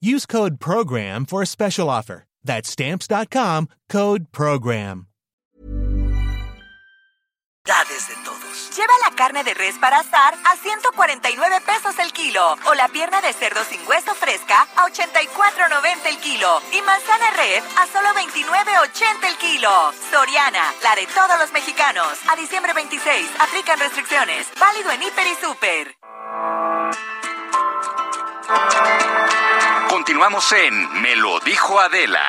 [0.00, 2.24] Use code PROGRAM for a special offer.
[2.42, 5.06] That's stamps.com, code PROGRAM.
[8.08, 8.76] de todos.
[8.76, 13.20] Lleva la carne de res para asar a 149 pesos el kilo o la pierna
[13.20, 19.28] de cerdo sin hueso fresca a 84.90 el kilo y manzana red a solo 29.80
[19.28, 19.92] el kilo.
[20.10, 22.18] Soriana, la de todos los mexicanos.
[22.28, 24.48] A diciembre 26, aplican restricciones.
[24.58, 25.96] Válido en Hiper y Super.
[29.90, 32.24] Continuamos en Me lo dijo Adela.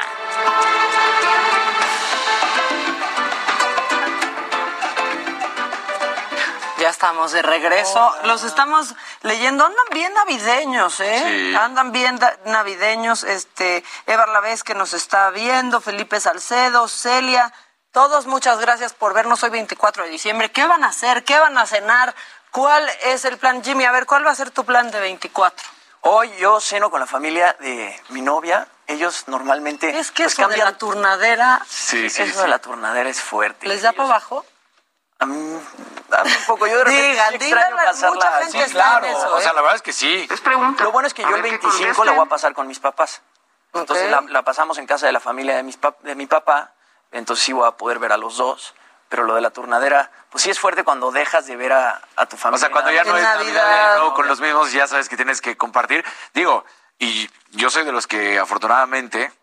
[6.79, 8.15] Ya estamos de regreso.
[8.23, 9.63] Los estamos leyendo.
[9.63, 11.51] Andan bien navideños, ¿eh?
[11.51, 11.55] Sí.
[11.55, 13.23] Andan bien navideños.
[13.23, 17.53] Este, Eva Lavés que nos está viendo, Felipe Salcedo, Celia.
[17.91, 20.49] Todos muchas gracias por vernos hoy 24 de diciembre.
[20.49, 21.23] ¿Qué van a hacer?
[21.25, 22.15] ¿Qué van a cenar?
[22.49, 23.63] ¿Cuál es el plan?
[23.63, 25.80] Jimmy, a ver, ¿cuál va a ser tu plan de 24?
[26.01, 28.67] Hoy yo ceno con la familia de mi novia.
[28.87, 29.97] Ellos normalmente.
[29.97, 32.41] Es que pues, eso de la turnadera, Sí, sí, Eso sí.
[32.41, 33.67] de la turnadera es fuerte.
[33.67, 34.45] ¿les da para abajo?
[35.19, 35.33] A mí,
[36.11, 36.65] a mí un poco.
[36.67, 38.57] Yo de repente Digan, sí extraño pasarla mucha gente así.
[38.57, 39.53] está en Claro, eso, o sea, ¿eh?
[39.53, 40.27] la verdad es que sí.
[40.79, 43.21] Lo bueno es que yo el 25 la voy a pasar con mis papás.
[43.73, 46.73] Entonces la, la pasamos en casa de la familia de, mis pap- de mi papá.
[47.11, 48.73] Entonces sí voy a poder ver a los dos.
[49.11, 52.25] Pero lo de la turnadera, pues sí es fuerte cuando dejas de ver a, a
[52.27, 52.59] tu O familia.
[52.59, 53.61] sea, cuando ya no es Navidad.
[53.61, 54.13] Navidad, ¿no?
[54.13, 56.05] con los mismos, ya sabes que tienes que compartir.
[56.33, 56.63] Digo,
[56.97, 59.33] y yo soy de los que afortunadamente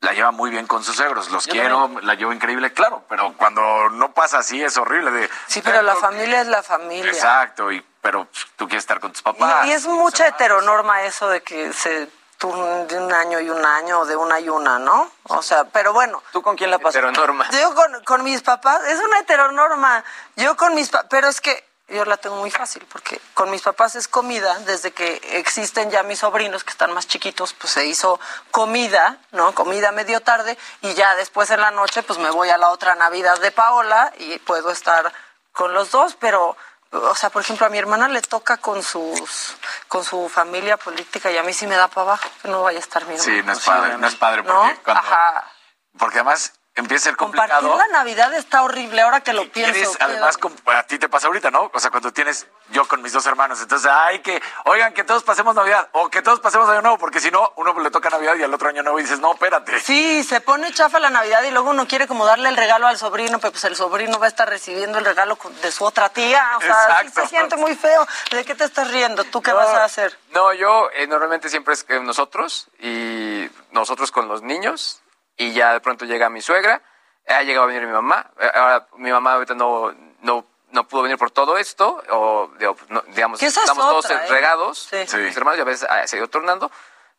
[0.00, 1.30] la lleva muy bien con sus suegros.
[1.30, 5.10] Los Yo quiero, la llevo increíble, claro, pero cuando no pasa así es horrible.
[5.12, 7.10] De, Sí, pero la familia es la familia.
[7.10, 9.64] Exacto, y, pero tú quieres estar con tus papás.
[9.64, 12.10] Y, y es mucha heteronorma eso de que se
[12.48, 15.10] de un año y un año, o de una y una, ¿no?
[15.24, 16.22] O sea, pero bueno.
[16.32, 16.94] ¿Tú con quién la pasas?
[16.94, 17.46] Pero norma.
[17.50, 20.02] Yo con, con mis papás, es una heteronorma.
[20.36, 23.62] Yo con mis papás, pero es que yo la tengo muy fácil, porque con mis
[23.62, 27.86] papás es comida, desde que existen ya mis sobrinos que están más chiquitos, pues se
[27.86, 28.20] hizo
[28.50, 29.54] comida, ¿no?
[29.54, 32.94] Comida medio tarde, y ya después en la noche, pues me voy a la otra
[32.94, 35.12] Navidad de Paola y puedo estar
[35.52, 36.56] con los dos, pero
[36.92, 39.56] o sea, por ejemplo, a mi hermana le toca con sus
[39.88, 42.78] con su familia política y a mí sí me da para abajo, que no vaya
[42.78, 43.52] a estar mi Sí, hermana.
[43.52, 44.82] no es padre, no es padre porque ¿No?
[44.82, 45.52] cuando- Ajá.
[45.98, 47.78] Porque además empieza a ser Compartir complicado.
[47.78, 49.92] la Navidad está horrible ahora que lo pienso.
[50.00, 51.70] Además, a ti te pasa ahorita, ¿no?
[51.72, 55.22] O sea, cuando tienes yo con mis dos hermanos, entonces hay que, oigan, que todos
[55.22, 58.34] pasemos Navidad o que todos pasemos Año Nuevo, porque si no, uno le toca Navidad
[58.36, 59.80] y al otro Año Nuevo y dices, no, espérate.
[59.80, 62.98] Sí, se pone chafa la Navidad y luego uno quiere como darle el regalo al
[62.98, 66.44] sobrino, pero pues el sobrino va a estar recibiendo el regalo de su otra tía.
[66.56, 68.06] O sea, sí se siente muy feo.
[68.30, 69.24] ¿De qué te estás riendo?
[69.24, 70.16] ¿Tú qué vas a hacer?
[70.32, 74.99] No, yo eh, normalmente siempre es que nosotros y nosotros con los niños
[75.40, 76.82] y ya de pronto llega mi suegra,
[77.26, 81.02] ha llegado a venir mi mamá, eh, ahora mi mamá ahorita no, no, no pudo
[81.02, 84.28] venir por todo esto, o digo, no, digamos, estamos todos otra, ¿eh?
[84.30, 85.16] regados, Sí.
[85.16, 86.70] mis hermanos, y a veces ah, se ha ido tornando,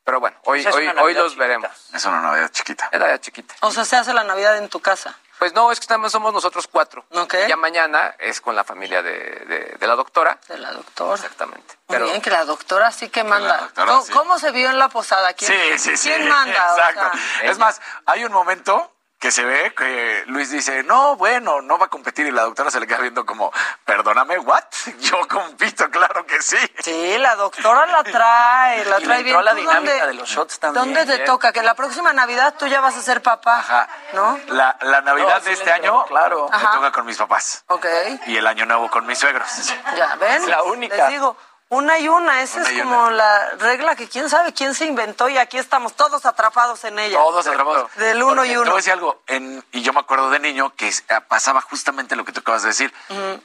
[0.04, 1.40] Pero bueno, hoy, hoy, hoy los chiquita.
[1.46, 1.72] veremos.
[1.94, 2.90] Es una Navidad chiquita.
[2.92, 3.56] Es Navidad chiquita.
[3.62, 5.16] O sea, se hace la Navidad en tu casa.
[5.38, 7.04] Pues no, es que estamos, somos nosotros cuatro.
[7.12, 7.34] Ok.
[7.46, 10.40] Y ya mañana es con la familia de, de- de la doctora.
[10.48, 11.16] De la doctora.
[11.16, 11.76] Exactamente.
[11.88, 13.58] Muy Pero bien, que la doctora sí que manda.
[13.58, 14.12] doctora, ¿Cómo, sí.
[14.14, 15.34] cómo se vio en la posada?
[15.34, 16.10] ¿Quién, Sí, sí, sí.
[16.10, 16.74] ¿quién manda?
[16.74, 17.18] O Exacto.
[17.40, 18.92] sea, es más, hay un momento
[19.22, 22.72] que se ve que Luis dice, no, bueno, no va a competir y la doctora
[22.72, 23.52] se le queda viendo como,
[23.86, 24.64] perdóname, ¿what?
[25.00, 26.58] Yo compito, claro que sí.
[26.80, 29.46] Sí, la doctora la trae, la Y trae bien.
[29.46, 30.84] la ¿Tú dinámica dónde- de los shots también.
[30.86, 31.26] ¿Dónde te ¿eh?
[31.26, 31.54] toca?
[31.54, 33.88] Que la próxima Navidad tú ya vas a ser papá, Ajá.
[34.14, 34.40] ¿no?
[34.48, 36.50] La, la Navidad No, de este entró, año claro.
[36.52, 37.86] me toca con mis papás Ok,
[38.26, 39.48] y el año nuevo con mis suegros.
[39.96, 40.50] ya, ¿ven?
[40.50, 40.96] La única.
[40.96, 41.38] Les digo,
[41.72, 43.12] una y una, esa Una es como una.
[43.12, 47.18] la regla que quién sabe quién se inventó y aquí estamos todos atrapados en ella.
[47.18, 47.90] Todos atrapados.
[47.96, 48.66] Del uno Porque y Te uno.
[48.72, 52.16] voy a decir algo, en- y yo me acuerdo de niño que ah, pasaba justamente
[52.18, 52.94] lo que tú acabas de decir.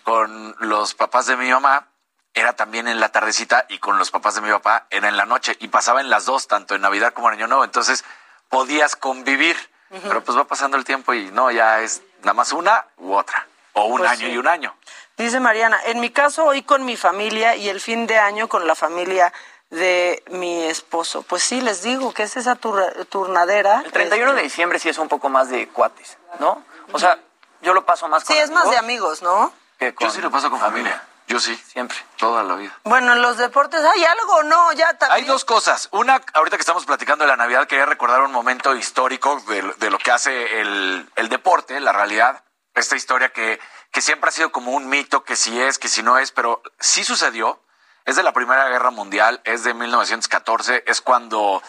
[0.02, 1.86] Con los papás de mi mamá
[2.34, 5.24] era también en la tardecita y con los papás de mi papá era en la
[5.24, 7.64] noche y pasaba en las dos, tanto en Navidad como en Año Nuevo.
[7.64, 8.04] Entonces
[8.48, 9.56] podías convivir,
[10.02, 13.46] pero pues va pasando el tiempo y no, ya es nada más una u otra.
[13.72, 14.32] O un Pues año sí.
[14.32, 14.74] y un año.
[15.16, 18.66] Dice Mariana, en mi caso hoy con mi familia y el fin de año con
[18.66, 19.32] la familia
[19.70, 21.22] de mi esposo.
[21.22, 23.82] Pues sí, les digo que es esa tur- turnadera.
[23.84, 26.62] El 31 de Este, diciembre sí es un poco más de cuates, ¿no?
[26.92, 27.18] O sea,
[27.62, 29.52] yo lo paso más con Sí, es más de amigos amigos, ¿no?
[29.78, 31.02] que con Yo sí lo paso con familia.
[31.28, 31.56] Yo sí.
[31.56, 31.96] Siempre.
[32.18, 32.78] Toda la vida.
[32.84, 34.72] Bueno, en los deportes hay algo, ¿no?
[34.74, 35.22] Ya también.
[35.22, 35.88] Hay dos cosas.
[35.90, 39.90] Una, ahorita que estamos platicando de la Navidad, quería recordar un momento histórico de, de
[39.90, 42.44] lo que hace el, el deporte, la realidad.
[42.74, 43.58] Esta historia que,
[43.96, 46.60] que siempre ha sido como un mito, que si es, que si no es, pero
[46.78, 47.62] sí sucedió.
[48.04, 51.62] Es de la Primera Guerra Mundial, es de 1914, es cuando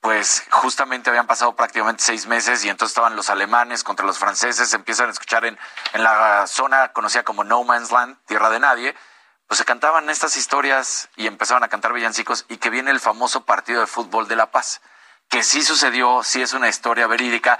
[0.00, 4.68] pues justamente habían pasado prácticamente seis meses y entonces estaban los alemanes contra los franceses,
[4.70, 5.58] se empiezan a escuchar en,
[5.92, 8.94] en la zona conocida como No Man's Land, Tierra de Nadie,
[9.48, 13.44] pues se cantaban estas historias y empezaban a cantar villancicos y que viene el famoso
[13.44, 14.82] partido de fútbol de La Paz,
[15.28, 17.58] que sí sucedió, sí es una historia verídica,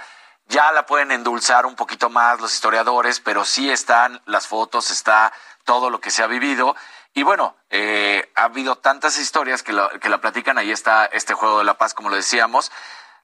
[0.53, 5.32] ya la pueden endulzar un poquito más los historiadores, pero sí están las fotos, está
[5.64, 6.76] todo lo que se ha vivido.
[7.14, 11.32] Y bueno, eh, ha habido tantas historias que, lo- que la platican, ahí está este
[11.34, 12.70] juego de la paz, como lo decíamos.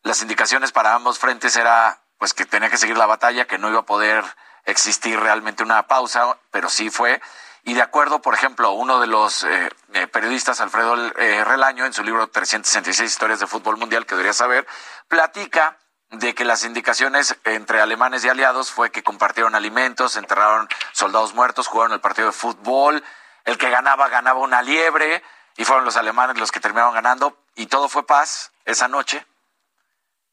[0.03, 3.69] Las indicaciones para ambos frentes era pues que tenía que seguir la batalla, que no
[3.69, 4.25] iba a poder
[4.65, 7.21] existir realmente una pausa, pero sí fue.
[7.63, 11.93] Y de acuerdo, por ejemplo, uno de los eh, eh, periodistas, Alfredo eh, Relaño, en
[11.93, 14.67] su libro 366 historias de fútbol mundial, que debería saber,
[15.09, 15.77] platica
[16.11, 21.67] de que las indicaciones entre alemanes y aliados fue que compartieron alimentos, enterraron soldados muertos,
[21.67, 23.05] jugaron el partido de fútbol,
[23.45, 25.23] el que ganaba ganaba una liebre
[25.57, 29.27] y fueron los alemanes los que terminaron ganando y todo fue paz esa noche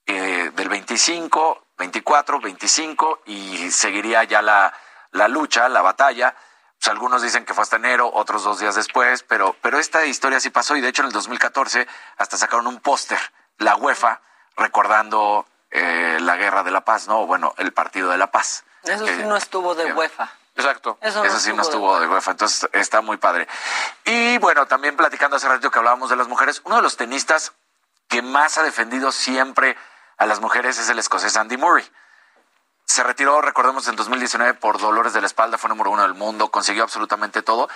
[0.06, 4.74] eh, del 25, 24, 25 y seguiría ya la,
[5.12, 6.36] la lucha, la batalla.
[6.78, 10.40] Pues algunos dicen que fue hasta enero, otros dos días después, pero, pero esta historia
[10.40, 13.20] sí pasó y de hecho en el 2014 hasta sacaron un póster,
[13.58, 14.22] la UEFA,
[14.56, 17.22] recordando eh, la guerra de la paz, ¿no?
[17.22, 18.64] O Bueno, el partido de la paz.
[18.84, 20.32] Eso sí no estuvo de UEFA.
[20.56, 20.98] Exacto.
[21.02, 23.48] Eso no eso sí no estuvo estuvo de UEFA, entonces está muy padre.
[24.06, 27.52] Y bueno, también platicando hace rato que hablábamos de las mujeres, uno de los tenistas
[28.08, 29.76] que más ha defendido siempre
[30.18, 31.86] a las mujeres es el escocés Andy Murray.
[32.86, 36.52] Se retiró, recordemos, en 2019 por dolores de la espalda, fue número uno del mundo,
[36.52, 37.68] consiguió absolutamente todo,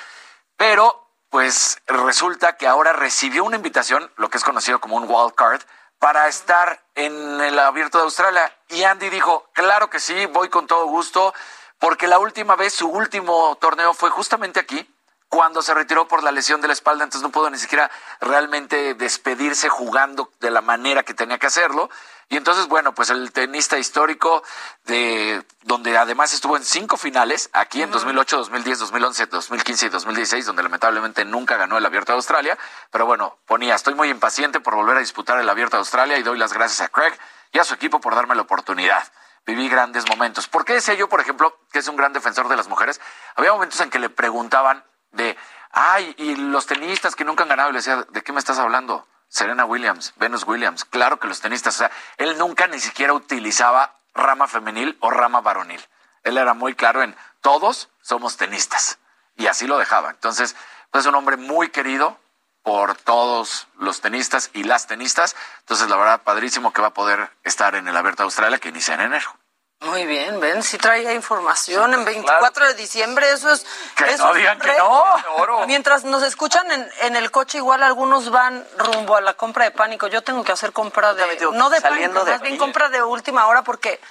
[0.56, 5.34] pero pues resulta que ahora recibió una invitación, lo que es conocido como un wild
[5.36, 5.62] card,
[6.00, 8.54] para estar en el abierto de Australia.
[8.70, 11.34] Y Andy dijo, claro que sí, voy con todo gusto,
[11.80, 14.88] porque la última vez, su último torneo fue justamente aquí,
[15.30, 18.96] cuando se retiró por la lesión de la espalda, entonces no pudo ni siquiera realmente
[18.96, 21.90] despedirse jugando de la manera que tenía que hacerlo.
[22.30, 24.44] Y entonces, bueno, pues el tenista histórico,
[24.86, 30.46] de donde además estuvo en cinco finales, aquí en 2008, 2010, 2011, 2015 y 2016,
[30.48, 32.58] donde lamentablemente nunca ganó el Abierto de Australia.
[32.92, 36.24] Pero bueno, ponía, estoy muy impaciente por volver a disputar el Abierto de Australia y
[36.24, 37.14] doy las gracias a Craig
[37.52, 39.04] y a su equipo por darme la oportunidad.
[39.46, 40.48] Viví grandes momentos.
[40.48, 43.00] ¿Por qué decía yo, por ejemplo, que es un gran defensor de las mujeres?
[43.36, 45.38] Había momentos en que le preguntaban de,
[45.72, 48.60] ay, y los tenistas que nunca han ganado, y le decía, ¿de qué me estás
[48.60, 49.08] hablando?
[49.28, 53.96] Serena Williams, Venus Williams, claro que los tenistas, o sea, él nunca ni siquiera utilizaba
[54.14, 55.82] rama femenil o rama varonil.
[56.24, 58.98] Él era muy claro en, todos somos tenistas,
[59.36, 60.10] y así lo dejaba.
[60.10, 60.56] Entonces,
[60.92, 62.18] pues es un hombre muy querido
[62.64, 67.32] por todos los tenistas y las tenistas, entonces la verdad, padrísimo que va a poder
[67.44, 69.39] estar en el Abierto de Australia que inicia en enero.
[69.82, 73.66] Muy bien, ven, si traía información en 24 de diciembre, eso es...
[73.96, 75.66] Que eso no digan un que no.
[75.68, 79.72] Mientras nos escuchan en, en el coche, igual algunos van rumbo a la compra de
[79.72, 80.08] pánico.
[80.08, 81.26] Yo tengo que hacer compra de...
[81.38, 84.02] digo, No de pánico, de más bien compra de última hora porque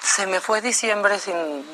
[0.00, 1.66] se me fue diciembre sin...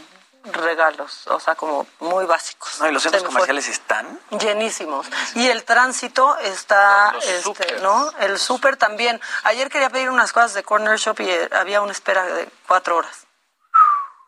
[0.44, 2.80] regalos, o sea, como muy básicos.
[2.80, 3.32] No, y los centros fue.
[3.32, 4.20] comerciales están.
[4.30, 5.06] Llenísimos.
[5.34, 7.82] Y el tránsito está, Los este, súper.
[7.82, 8.10] ¿no?
[8.20, 9.20] El súper también.
[9.44, 12.96] Ayer quería pedir unas cosas de Corner Shop y eh, había una espera de cuatro
[12.96, 13.26] horas.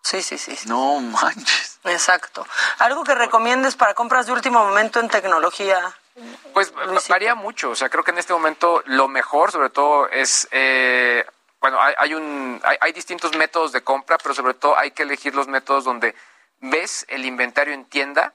[0.03, 0.57] Sí, sí, sí.
[0.57, 0.69] sí.
[0.69, 1.79] No manches.
[1.85, 2.47] Exacto.
[2.79, 5.95] ¿Algo que recomiendes para compras de último momento en tecnología?
[6.53, 6.73] Pues
[7.09, 11.25] varía mucho, o sea, creo que en este momento lo mejor, sobre todo, es, eh,
[11.61, 15.03] bueno, hay, hay un, hay, hay distintos métodos de compra, pero sobre todo hay que
[15.03, 16.15] elegir los métodos donde
[16.61, 18.35] ves el inventario en tienda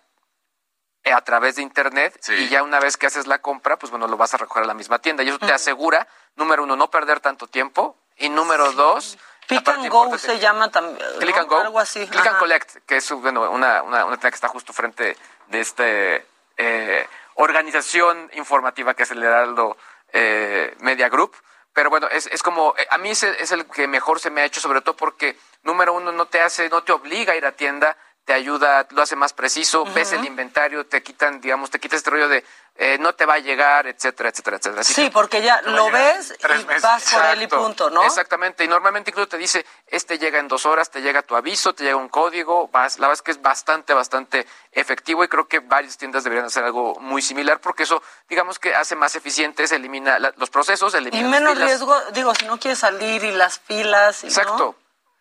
[1.03, 4.07] eh, a través de internet y ya una vez que haces la compra, pues bueno,
[4.07, 6.89] lo vas a recoger a la misma tienda y eso te asegura, número uno, no
[6.89, 9.17] perder tanto tiempo y número dos,
[9.47, 10.97] parte and Go se llama también.
[11.19, 11.41] Click ¿no?
[11.41, 11.57] and Go.
[11.57, 12.07] Algo así.
[12.07, 12.39] Click and.
[12.39, 15.15] Collect, que es bueno, una, una, una tienda que está justo frente
[15.47, 16.25] de este
[16.57, 19.77] eh, organización informativa que es el Heraldo
[20.11, 21.35] eh, Media Group.
[21.75, 24.39] Pero bueno, es, es como, eh, a mí ese es el que mejor se me
[24.39, 27.45] ha hecho, sobre todo porque, número uno, no te hace, no te obliga a ir
[27.45, 31.79] a tienda, te ayuda, lo hace más preciso, ves el inventario, te quitan, digamos, te
[31.79, 32.43] quitas este rollo de
[32.77, 34.81] eh, no te va a llegar, etcétera, etcétera, etcétera.
[34.81, 36.81] Así Sí, que porque ya lo ves y meses.
[36.81, 38.03] vas por él y Exacto, punto, ¿no?
[38.03, 41.73] Exactamente, y normalmente incluso te dice, este llega en dos horas, te llega tu aviso,
[41.73, 45.47] te llega un código, vas, la verdad es que es bastante, bastante efectivo y creo
[45.47, 49.71] que varias tiendas deberían hacer algo muy similar porque eso, digamos que hace más eficientes,
[49.71, 51.69] elimina la- los procesos, elimina Y las menos filas.
[51.69, 54.23] riesgo, digo, si no quieres salir y las filas.
[54.23, 54.75] y, ¿no?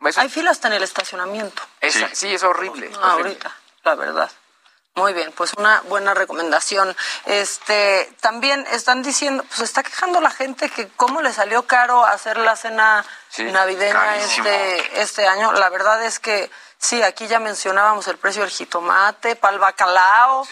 [0.05, 1.63] Eso- Hay filas hasta en el estacionamiento.
[1.81, 2.33] Esa- sí.
[2.35, 2.91] es horrible.
[3.01, 3.31] Ah, horrible.
[3.33, 4.31] ahorita, la verdad.
[4.97, 6.97] Muy bien, pues una buena recomendación.
[7.25, 12.37] Este, también están diciendo, pues está quejando la gente que cómo le salió caro hacer
[12.39, 14.47] la cena Sí, navideña carísimo.
[14.47, 15.53] este, este año.
[15.53, 16.49] La verdad es que
[16.85, 20.47] sí, aquí ya mencionábamos el precio del jitomate, para el bacalao,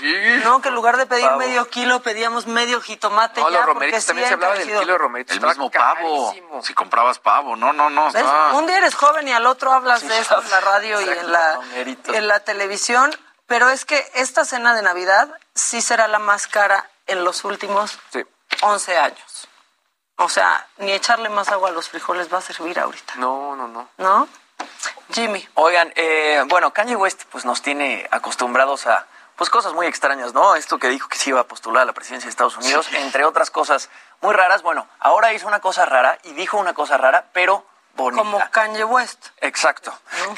[0.45, 0.61] ¿no?
[0.63, 1.39] Que en lugar de pedir Pavo.
[1.39, 3.59] medio kilo pedíamos medio jitomate No, ya.
[3.59, 5.37] los romeritos, sí también se hablaba del kilo de romeritos.
[5.37, 6.27] El mismo pavo.
[6.29, 6.63] carísimo.
[6.63, 8.09] Si comprabas pavo, no, no, no.
[8.55, 11.33] Un día eres joven y al otro hablas de esto en la radio y en
[11.33, 12.15] la, romeritos.
[12.15, 13.15] en la televisión,
[13.47, 17.99] pero es que esta cena de Navidad sí será la más cara en los últimos
[18.13, 18.25] Sí.
[18.63, 19.49] 11 años.
[20.17, 23.67] O sea, ni echarle más agua a los frijoles va a servir ahorita, No, no,
[23.67, 23.89] no.
[23.99, 24.29] ¿no?
[25.13, 25.47] Jimmy.
[25.55, 29.07] Oigan, eh, bueno, Kanye West pues nos tiene acostumbrados a
[29.37, 30.55] pues cosas muy extrañas, ¿no?
[30.55, 33.25] Esto que dijo que se iba a postular a la presidencia de Estados Unidos, entre
[33.25, 33.89] otras cosas
[34.21, 34.63] muy raras.
[34.63, 38.23] Bueno, ahora hizo una cosa rara y dijo una cosa rara, pero bonita.
[38.23, 39.29] Como Kanye West.
[39.41, 39.93] Exacto.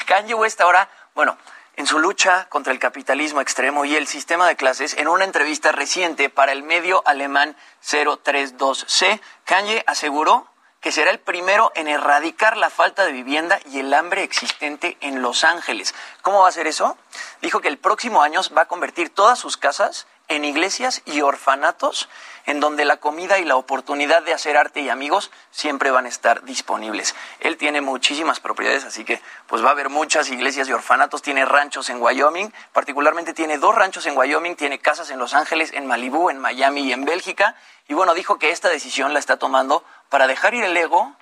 [0.05, 1.37] Kanye West ahora, bueno,
[1.75, 5.71] en su lucha contra el capitalismo extremo y el sistema de clases, en una entrevista
[5.71, 10.47] reciente para el medio alemán 032C, Kanye aseguró
[10.85, 15.23] que será el primero en erradicar la falta de vivienda y el hambre existente en
[15.23, 15.95] Los Ángeles.
[16.21, 16.95] ¿Cómo va a ser eso?
[17.41, 22.07] Dijo que el próximo año va a convertir todas sus casas en iglesias y orfanatos
[22.45, 26.09] en donde la comida y la oportunidad de hacer arte y amigos siempre van a
[26.09, 27.15] estar disponibles.
[27.39, 31.45] Él tiene muchísimas propiedades, así que pues va a haber muchas iglesias y orfanatos, tiene
[31.45, 35.87] ranchos en Wyoming, particularmente tiene dos ranchos en Wyoming, tiene casas en Los Ángeles, en
[35.87, 37.55] Malibú, en Miami y en Bélgica,
[37.87, 39.83] y bueno, dijo que esta decisión la está tomando
[40.15, 41.13] para dejar ir el ego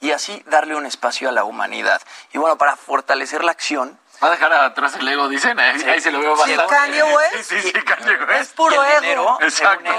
[0.00, 2.00] y así darle un espacio a la humanidad.
[2.32, 5.60] Y bueno, para fortalecer la acción, Va a dejar atrás el ego, dicen.
[5.60, 6.74] Ahí, ahí se lo veo Sí, bastante.
[6.74, 7.34] Kanye West.
[7.34, 8.40] Sí, sí, sí, Kanye West.
[8.40, 9.00] Es puro ego.
[9.02, 9.90] dinero, Exacto.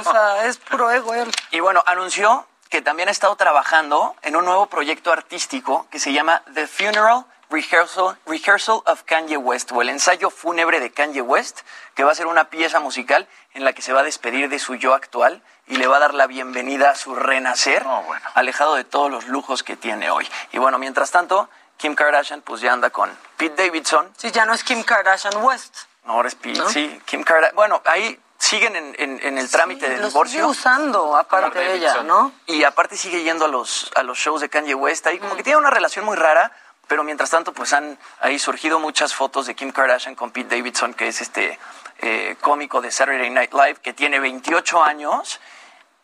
[0.45, 1.32] Es puro ego él.
[1.52, 6.12] Y bueno, anunció que también ha estado trabajando en un nuevo proyecto artístico que se
[6.12, 11.62] llama The Funeral Rehearsal, Rehearsal of Kanye West, o el ensayo fúnebre de Kanye West,
[11.95, 14.58] que va a ser una pieza musical en la que se va a despedir de
[14.60, 17.86] su yo actual y le va a dar la bienvenida a su renacer,
[18.34, 20.30] alejado de todos los lujos que tiene hoy.
[20.51, 24.11] Y bueno, mientras tanto, Kim Kardashian pues ya anda con Pete Davidson.
[24.17, 25.76] Sí, ya no es Kim Kardashian West.
[26.05, 26.70] No, ahora es Pete, ¿No?
[26.70, 27.55] sí, Kim Kardashian.
[27.55, 30.32] Bueno, ahí siguen en, en- en el trámite Sí, del lo divorcio.
[30.39, 32.32] sigue usando, aparte de ella, ¿no?
[32.47, 35.05] Y aparte sigue yendo a los, a los shows de Kanye West.
[35.07, 36.51] Ahí como que tiene una relación muy rara,
[36.88, 40.93] pero mientras tanto pues han ahí surgido muchas fotos de Kim Kardashian con Pete Davidson,
[40.95, 41.59] que es este
[41.99, 45.39] eh, cómico de Saturday Night Live, que tiene 28 años.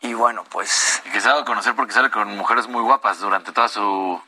[0.06, 1.02] Y bueno, pues...
[1.04, 3.68] Y que se ha dado a conocer porque sale con mujeres muy guapas durante toda
[3.68, 4.20] su,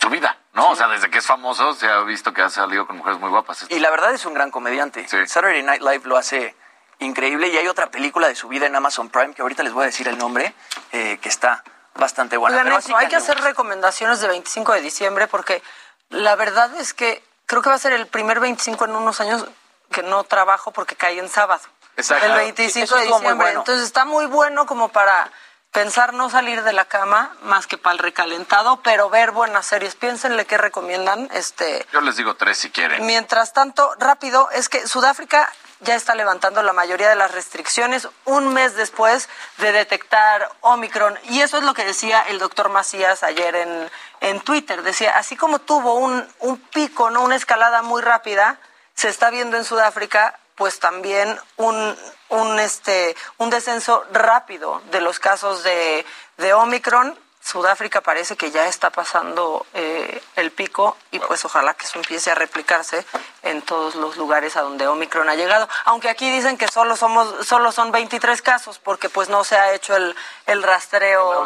[0.00, 0.70] su vida, ¿no?
[0.70, 3.28] O sea, desde que es famoso se ha visto que ha salido con mujeres muy
[3.28, 3.66] guapas.
[3.68, 5.06] Y la verdad es un gran comediante.
[5.06, 6.54] Saturday Night Live lo hace
[7.00, 9.82] increíble y hay otra película de su vida en Amazon Prime, que ahorita les voy
[9.82, 10.54] a decir el nombre,
[10.92, 11.62] eh, que está
[11.94, 12.62] bastante buena.
[12.62, 15.62] Pero eso, hay que hacer recomendaciones de 25 de diciembre porque
[16.08, 19.46] la verdad es que creo que va a ser el primer 25 en unos años
[19.90, 21.62] que no trabajo porque cae en sábado.
[21.96, 22.26] Exacto.
[22.26, 23.34] El Sí, 25 eso de diciembre.
[23.34, 23.58] bueno.
[23.60, 25.30] Entonces está muy bueno como para
[25.72, 29.94] pensar no salir de la cama más que para el recalentado, pero ver buenas series.
[29.94, 31.28] Piénsenle qué recomiendan.
[31.34, 33.04] Este, Yo les digo tres si quieren.
[33.04, 38.54] Mientras tanto, rápido, es que Sudáfrica ya está levantando la mayoría de las restricciones un
[38.54, 39.28] mes después
[39.58, 41.18] de detectar Omicron.
[41.24, 43.90] Y eso es lo que decía el doctor Macías ayer en,
[44.20, 44.82] en Twitter.
[44.82, 48.58] Decía, así como tuvo un, un pico, no una escalada muy rápida,
[48.94, 51.96] se está viendo en Sudáfrica pues también un,
[52.30, 56.04] un, este, un descenso rápido de los casos de,
[56.38, 57.16] de Omicron.
[57.42, 62.32] Sudáfrica parece que ya está pasando eh, el pico y pues ojalá que eso empiece
[62.32, 63.04] a replicarse
[63.44, 65.68] en todos los lugares a donde Omicron ha llegado.
[65.84, 69.72] Aunque aquí dicen que solo somos solo son 23 casos porque pues no se ha
[69.74, 71.44] hecho el, el rastreo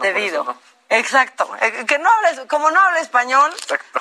[0.00, 0.56] debido.
[0.92, 1.48] Exacto.
[1.60, 3.50] Eh, Que no hables, como no habla español,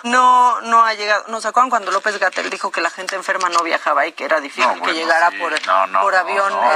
[0.03, 1.25] no no ha llegado.
[1.27, 4.39] ¿Nos acuerdan cuando López Gatel dijo que la gente enferma no viajaba y que era
[4.41, 5.37] difícil No, que llegara sí.
[5.37, 6.71] por, No, no, por no, avión no.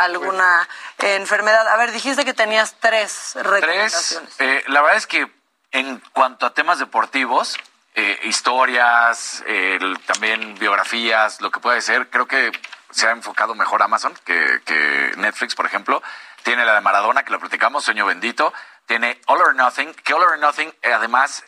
[0.00, 1.68] alguna enfermedad?
[1.68, 3.46] A ver, dijiste que tenías tres Tres.
[3.46, 4.34] recomendaciones.
[4.40, 5.30] eh, la verdad es que
[5.70, 7.56] en cuanto a temas deportivos,
[7.94, 12.50] eh, historias, eh, también biografías, lo que puede ser, creo que
[12.90, 16.02] se ha enfocado mejor Amazon que, que Netflix, por ejemplo.
[16.42, 18.52] Tiene la de Maradona, que lo platicamos, Sueño Bendito.
[18.86, 21.44] Tiene All or Nothing, que All or Nothing eh, además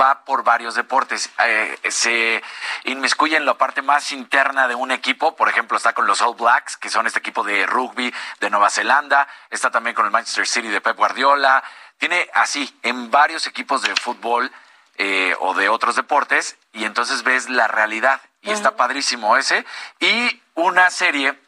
[0.00, 1.30] va por varios deportes.
[1.44, 2.42] Eh, se
[2.84, 5.36] inmiscuye en la parte más interna de un equipo.
[5.36, 8.70] Por ejemplo, está con los All Blacks, que son este equipo de rugby de Nueva
[8.70, 9.28] Zelanda.
[9.50, 11.62] Está también con el Manchester City de Pep Guardiola.
[11.98, 14.52] Tiene así en varios equipos de fútbol
[14.96, 16.56] eh, o de otros deportes.
[16.72, 18.20] Y entonces ves la realidad.
[18.42, 19.64] Y está padrísimo ese.
[19.98, 21.38] Y una serie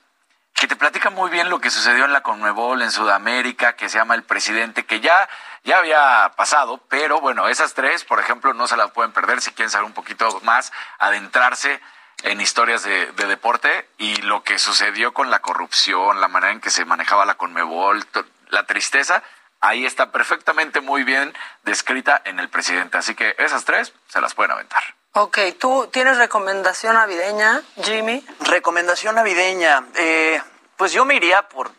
[0.58, 3.98] que te platica muy bien lo que sucedió en la Conmebol en Sudamérica, que se
[3.98, 5.28] llama El Presidente, que ya,
[5.62, 9.52] ya había pasado, pero bueno, esas tres, por ejemplo, no se las pueden perder si
[9.52, 11.80] quieren saber un poquito más, adentrarse
[12.24, 16.60] en historias de, de deporte y lo que sucedió con la corrupción, la manera en
[16.60, 18.04] que se manejaba la Conmebol,
[18.48, 19.22] la tristeza,
[19.60, 22.98] ahí está perfectamente muy bien descrita en El Presidente.
[22.98, 24.82] Así que esas tres se las pueden aventar.
[25.12, 28.24] Ok, ¿tú tienes recomendación navideña, Jimmy?
[28.40, 29.84] Recomendación navideña.
[29.94, 30.40] Eh,
[30.76, 31.70] pues yo me iría por.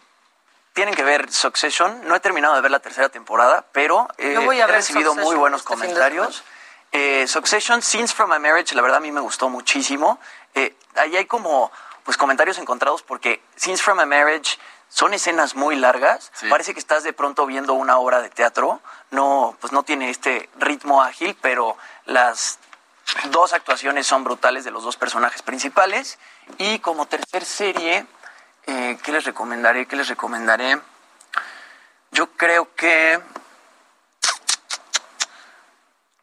[0.73, 2.07] Tienen que ver Succession.
[2.07, 4.75] No he terminado de ver la tercera temporada, pero eh, Yo voy a he ver
[4.75, 6.43] recibido muy buenos este comentarios.
[6.91, 10.19] Eh, Succession, Scenes from a Marriage, la verdad a mí me gustó muchísimo.
[10.55, 11.71] Eh, ahí hay como
[12.03, 14.57] pues comentarios encontrados porque Scenes from a Marriage
[14.89, 16.31] son escenas muy largas.
[16.49, 18.81] Parece que estás de pronto viendo una obra de teatro.
[19.11, 22.59] No, pues no tiene este ritmo ágil, pero las
[23.29, 26.17] dos actuaciones son brutales de los dos personajes principales.
[26.57, 28.05] Y como tercer serie,
[28.65, 29.85] eh, ¿qué les recomendaré?
[29.85, 30.79] ¿Qué les recomendaré?
[32.11, 33.21] Yo creo que...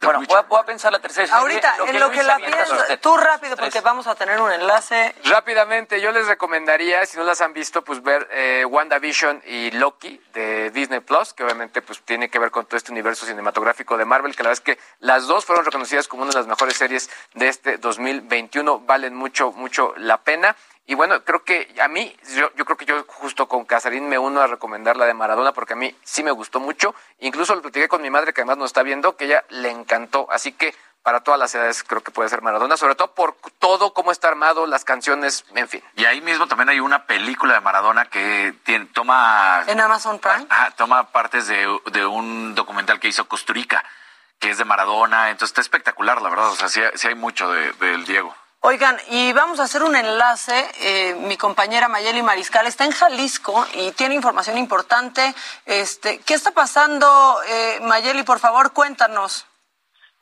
[0.01, 1.35] Bueno, voy a, voy a pensar la tercera.
[1.35, 3.01] Ahorita, en lo que la usted.
[3.01, 5.15] tú rápido porque vamos a tener un enlace.
[5.25, 10.21] Rápidamente, yo les recomendaría, si no las han visto, pues ver eh, WandaVision y Loki
[10.35, 14.05] de Disney Plus, que obviamente pues tiene que ver con todo este universo cinematográfico de
[14.05, 16.77] Marvel, que la verdad es que las dos fueron reconocidas como una de las mejores
[16.77, 20.57] series de este 2021, valen mucho, mucho la pena.
[20.89, 24.19] Y bueno, creo que a mí, yo, yo creo que yo justo con Casarín me
[24.19, 26.95] uno a recomendar la de Maradona porque a mí sí me gustó mucho.
[27.19, 30.29] Incluso lo platiqué con mi madre que además nos está viendo, que ella le encantó.
[30.31, 33.95] Así que para todas las edades creo que puede ser Maradona, sobre todo por todo
[33.95, 35.83] cómo está armado, las canciones, en fin.
[35.97, 40.47] Y ahí mismo también hay una película de Maradona que tiene, toma En Amazon Prime.
[40.51, 43.85] Ah, toma partes de, de un documental que hizo Costurica,
[44.39, 45.31] que es de Maradona.
[45.31, 46.49] Entonces está espectacular, la verdad.
[46.51, 48.35] O sea, sí, sí hay mucho de- del Diego.
[48.69, 50.69] Oigan, y vamos a hacer un enlace.
[50.81, 55.37] eh, mi compañera Mayeli Mariscal está en Jalisco y tiene información importante.
[55.67, 58.25] Este, ¿Qué está pasando, eh, Mayeli?
[58.25, 59.47] Por favor, cuéntanos.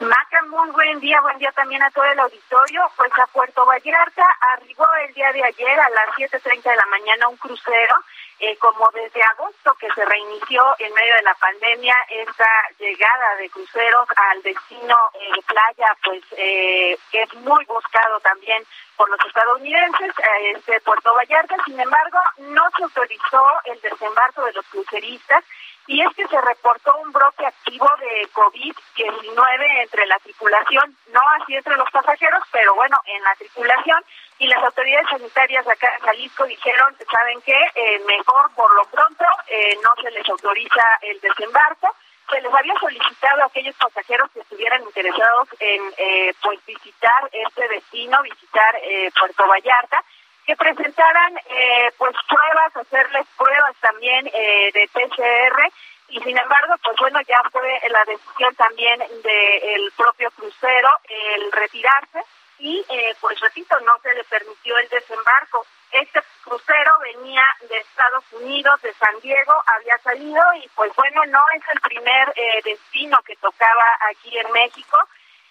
[0.00, 2.82] Maca, muy buen día, buen día también a todo el auditorio.
[2.96, 7.28] Pues a Puerto Vallarta arribó el día de ayer a las 7.30 de la mañana
[7.28, 7.94] un crucero,
[8.40, 13.48] eh, como desde agosto que se reinició en medio de la pandemia esta llegada de
[13.50, 18.64] cruceros al destino eh, playa, pues eh, es muy buscado también
[18.96, 21.56] por los estadounidenses, eh, este Puerto Vallarta.
[21.64, 25.44] Sin embargo, no se autorizó el desembarco de los cruceristas
[25.86, 31.54] y es que se reportó un brote activo de COVID-19 entre la tripulación, no así
[31.56, 34.02] entre los pasajeros, pero bueno, en la tripulación.
[34.38, 37.58] Y las autoridades sanitarias de acá en Jalisco dijeron, ¿saben qué?
[37.74, 41.94] Eh, mejor por lo pronto eh, no se les autoriza el desembarco.
[42.30, 47.68] Se les había solicitado a aquellos pasajeros que estuvieran interesados en eh, pues visitar este
[47.68, 50.02] destino, visitar eh, Puerto Vallarta,
[50.46, 55.72] que presentaran eh, pues pruebas, hacerles pruebas también eh, de PCR
[56.08, 62.22] y sin embargo pues bueno ya fue la decisión también del propio crucero el retirarse.
[62.58, 65.66] Y eh, pues repito no se le permitió el desembarco.
[65.90, 71.42] Este crucero venía de Estados Unidos de San Diego había salido y pues bueno no
[71.56, 74.98] es el primer eh, destino que tocaba aquí en México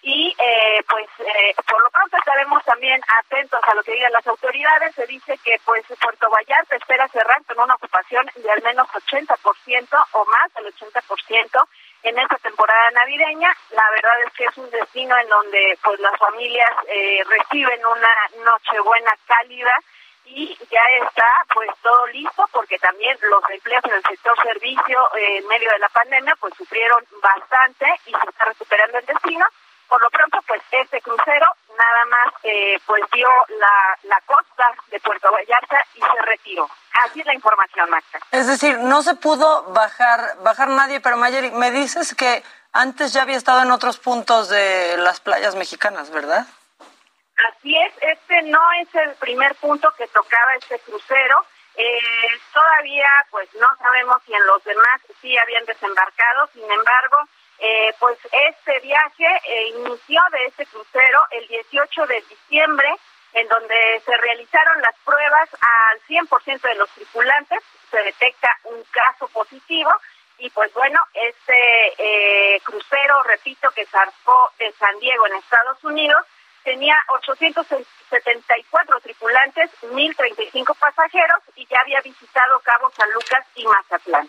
[0.04, 4.26] y eh, pues eh, por lo pronto estaremos también atentos a lo que digan las
[4.26, 4.94] autoridades.
[4.94, 10.06] Se dice que pues Puerto Vallarta espera cerrar con una ocupación de al menos 80%
[10.12, 11.68] o más del 80%
[12.02, 13.56] en esta temporada navideña.
[13.70, 18.14] La verdad es que es un destino en donde pues las familias eh, reciben una
[18.44, 19.74] nochebuena cálida
[20.26, 25.38] y ya está pues todo listo porque también los empleos en el sector servicio eh,
[25.38, 29.46] en medio de la pandemia pues sufrieron bastante y se está recuperando el destino
[29.88, 31.46] por lo pronto, pues este crucero
[31.76, 36.68] nada más eh, pues dio la, la costa de Puerto Vallarta y se retiró.
[37.04, 38.18] Así es la información, Marta.
[38.30, 42.42] Es decir, no se pudo bajar bajar nadie, pero Mayeri, me dices que
[42.72, 46.46] antes ya había estado en otros puntos de las playas mexicanas, ¿verdad?
[47.48, 51.44] Así es, este no es el primer punto que tocaba este crucero.
[51.76, 57.18] Eh, todavía, pues no sabemos si en los demás sí habían desembarcado, sin embargo,
[57.66, 62.94] eh, pues este viaje eh, inició de este crucero el 18 de diciembre,
[63.32, 67.60] en donde se realizaron las pruebas al 100% de los tripulantes,
[67.90, 69.90] se detecta un caso positivo
[70.38, 76.22] y pues bueno, este eh, crucero, repito, que zarpó de San Diego en Estados Unidos,
[76.64, 84.28] tenía 874 tripulantes, 1035 pasajeros y ya había visitado Cabo San Lucas y Mazatlán.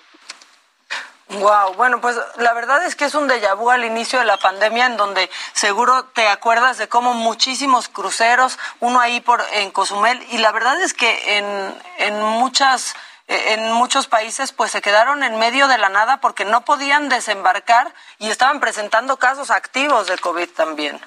[1.39, 4.37] Wow, bueno, pues la verdad es que es un déjà vu al inicio de la
[4.37, 10.21] pandemia en donde seguro te acuerdas de cómo muchísimos cruceros, uno ahí por en Cozumel
[10.31, 12.95] y la verdad es que en, en muchas
[13.27, 17.09] eh, en muchos países pues se quedaron en medio de la nada porque no podían
[17.09, 21.01] desembarcar y estaban presentando casos activos de COVID también.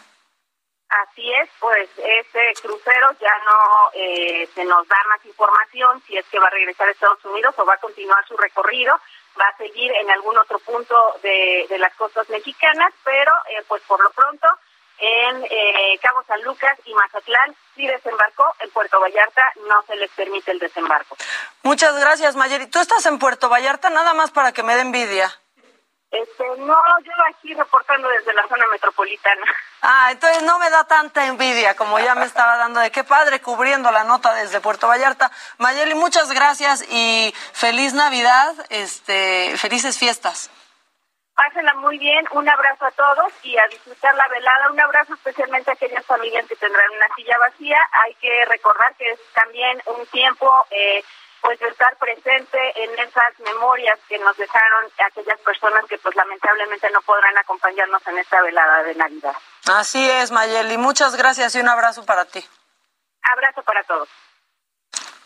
[0.88, 6.26] Así es, pues ese crucero ya no eh, se nos da más información si es
[6.26, 8.98] que va a regresar a Estados Unidos o va a continuar su recorrido
[9.40, 13.82] va a seguir en algún otro punto de, de las costas mexicanas, pero eh, pues
[13.82, 14.48] por lo pronto
[14.98, 20.10] en eh, Cabo San Lucas y Mazatlán sí desembarcó, en Puerto Vallarta no se les
[20.10, 21.16] permite el desembarco.
[21.62, 22.66] Muchas gracias, Mayeri.
[22.66, 25.32] ¿Tú estás en Puerto Vallarta nada más para que me dé envidia?
[26.10, 29.42] Este, no, yo aquí reportando desde la zona metropolitana.
[29.82, 33.40] Ah, entonces no me da tanta envidia como ya me estaba dando de qué padre
[33.40, 35.30] cubriendo la nota desde Puerto Vallarta.
[35.58, 40.50] Mayeli, muchas gracias y feliz Navidad, este, felices fiestas.
[41.34, 44.72] Pásenla muy bien, un abrazo a todos y a disfrutar la velada.
[44.72, 47.78] Un abrazo especialmente a aquellas familias que tendrán una silla vacía.
[48.04, 51.04] Hay que recordar que es también un tiempo eh,
[51.40, 56.90] pues de estar presente en esas memorias que nos dejaron aquellas personas que pues lamentablemente
[56.90, 59.34] no podrán acompañarnos en esta velada de Navidad.
[59.66, 60.78] Así es, Mayeli.
[60.78, 62.44] Muchas gracias y un abrazo para ti.
[63.22, 64.08] Abrazo para todos.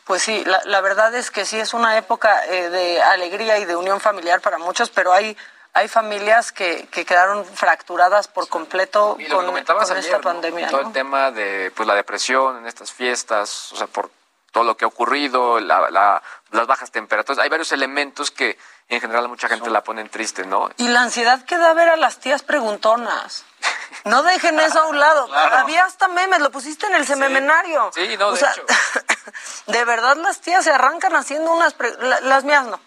[0.05, 3.64] Pues sí, la, la verdad es que sí es una época eh, de alegría y
[3.64, 5.36] de unión familiar para muchos, pero hay
[5.74, 10.18] hay familias que, que quedaron fracturadas por completo Y lo con, comentabas con ayer, esta
[10.18, 10.24] ¿no?
[10.24, 10.68] pandemia.
[10.68, 10.89] Todo ¿no?
[10.89, 14.10] el tema de pues la depresión en estas fiestas, o sea, por
[14.53, 16.23] todo lo que ha ocurrido, la, la-
[16.53, 17.43] las bajas temperaturas.
[17.43, 18.59] Hay varios elementos que
[18.89, 20.70] en general mucha gente la ponen triste, ¿no?
[20.77, 23.45] Y la ansiedad que da ver a las tías preguntonas.
[24.05, 25.27] No dejen eso a un lado.
[25.29, 25.59] Claro.
[25.59, 27.91] Había hasta memes, lo pusiste en el sememenario.
[27.95, 28.65] Sí, no, O de sea, hecho.
[29.66, 31.74] de verdad las tías se arrancan haciendo unas...
[31.74, 32.81] pre- la- las mías no.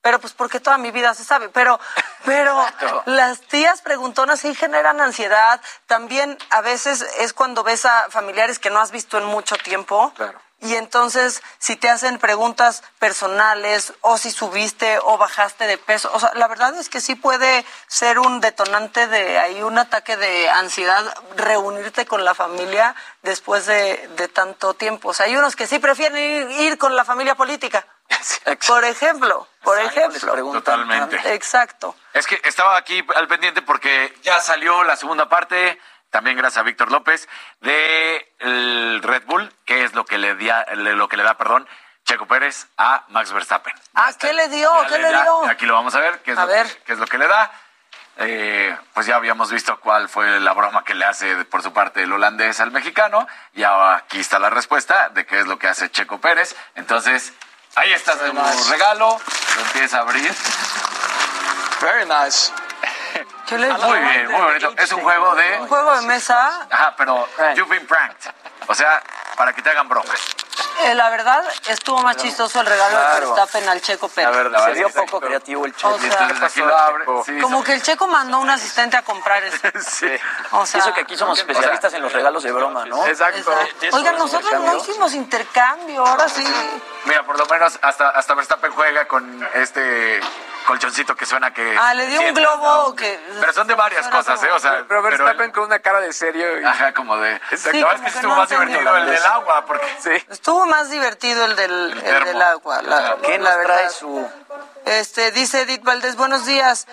[0.00, 1.48] Pero pues porque toda mi vida se sabe.
[1.50, 1.78] Pero,
[2.24, 2.56] pero
[3.06, 5.60] las tías preguntonas sí generan ansiedad.
[5.86, 10.12] También a veces es cuando ves a familiares que no has visto en mucho tiempo.
[10.16, 10.40] Claro.
[10.60, 16.18] Y entonces, si te hacen preguntas personales, o si subiste o bajaste de peso, o
[16.18, 20.50] sea, la verdad es que sí puede ser un detonante de ahí un ataque de
[20.50, 21.04] ansiedad,
[21.36, 25.10] reunirte con la familia después de, de tanto tiempo.
[25.10, 27.86] O sea, hay unos que sí prefieren ir, ir con la familia política.
[28.66, 30.34] Por ejemplo, por ejemplo.
[30.52, 31.34] Totalmente.
[31.34, 31.94] Exacto.
[32.14, 35.78] Es que estaba aquí al pendiente porque ya salió la segunda parte,
[36.10, 37.28] también gracias a Víctor López,
[37.60, 41.68] de el Red Bull, que es lo que le, dia- lo que le da, perdón,
[42.04, 43.74] Checo Pérez a Max Verstappen.
[43.94, 44.70] Ah, ¿qué le dio?
[44.82, 45.44] Ya ¿Qué le dio?
[45.46, 46.66] Aquí lo vamos a ver, qué es, A lo, ver.
[46.66, 47.50] Que, qué es lo que le da.
[48.20, 52.02] Eh, pues ya habíamos visto cuál fue la broma que le hace por su parte
[52.02, 53.28] el holandés al mexicano.
[53.52, 56.56] Y aquí está la respuesta de qué es lo que hace Checo Pérez.
[56.74, 57.32] Entonces,
[57.76, 58.70] ahí está su nice.
[58.72, 59.20] regalo.
[59.56, 60.34] Lo empieza a abrir.
[61.80, 62.50] Very nice.
[63.46, 63.78] ¿Qué le dio?
[63.78, 64.72] Muy bien, muy bonito.
[64.76, 65.60] Es un juego de...
[65.60, 66.66] Un juego de mesa.
[66.70, 68.30] Ajá, pero you've been pranked.
[68.66, 69.02] O sea,
[69.36, 70.12] para que te hagan broma.
[70.84, 73.20] Eh, la verdad, estuvo más chistoso el regalo de.
[73.20, 74.30] Verstappen al Checo Pérez.
[74.30, 75.94] La verdad, se vio poco creativo el Checo.
[75.94, 77.04] O sea, Entonces aquí lo abre.
[77.24, 79.56] Sí, Como que el Checo mandó un asistente a comprar eso.
[79.80, 80.10] sí.
[80.52, 83.06] O sea, eso que aquí somos especialistas en los regalos de broma, ¿no?
[83.06, 83.52] Exacto.
[83.92, 86.44] Oigan, nosotros no hicimos intercambio, ahora sí.
[87.06, 90.20] Mira, por lo menos hasta, hasta Verstappen juega con este
[90.68, 91.76] colchoncito que suena que...
[91.80, 92.94] Ah, le dio un globo ¿no?
[92.94, 93.18] que...
[93.40, 94.50] Pero son de varias cosas, ¿eh?
[94.52, 96.60] O sea, Pero Verstappen con una cara de serio.
[96.60, 97.36] y- Ajá, como de...
[97.50, 97.70] Exacto.
[97.72, 99.86] Sí, es que que estuvo no más divertido el del agua, porque...
[99.98, 100.26] Sí.
[100.30, 104.28] Estuvo más divertido el del, el del agua, la, ¿Qué la nos trae su...?
[104.84, 106.86] Este, dice Edith Valdés, buenos días.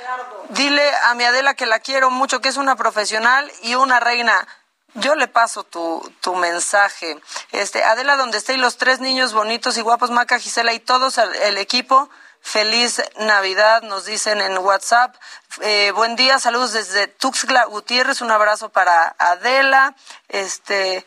[0.50, 4.48] Dile a mi Adela que la quiero mucho, que es una profesional y una reina.
[4.94, 7.20] Yo le paso tu, tu mensaje.
[7.52, 11.18] Este, Adela, donde esté y los tres niños bonitos y guapos, Maca, Gisela y todos
[11.18, 12.10] el, el equipo.
[12.46, 15.16] Feliz Navidad, nos dicen en WhatsApp.
[15.62, 19.96] Eh, buen día, saludos desde Tuxtla Gutiérrez, un abrazo para Adela.
[20.30, 21.04] Este,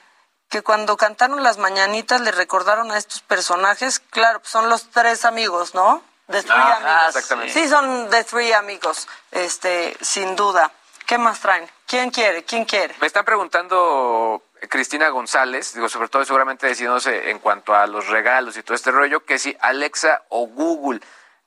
[0.51, 5.25] que cuando cantaron las mañanitas le recordaron a estos personajes, claro, pues son los tres
[5.25, 6.03] amigos, ¿no?
[6.27, 7.15] The Three Ajá, Amigos.
[7.15, 7.53] exactamente.
[7.53, 10.73] Sí, son The Three Amigos, este, sin duda.
[11.07, 11.71] ¿Qué más traen?
[11.87, 12.43] ¿Quién quiere?
[12.43, 12.97] ¿Quién quiere?
[13.01, 18.57] Me están preguntando Cristina González, digo, sobre todo seguramente decidiéndose en cuanto a los regalos
[18.57, 21.01] y todo este rollo, que si Alexa o Google.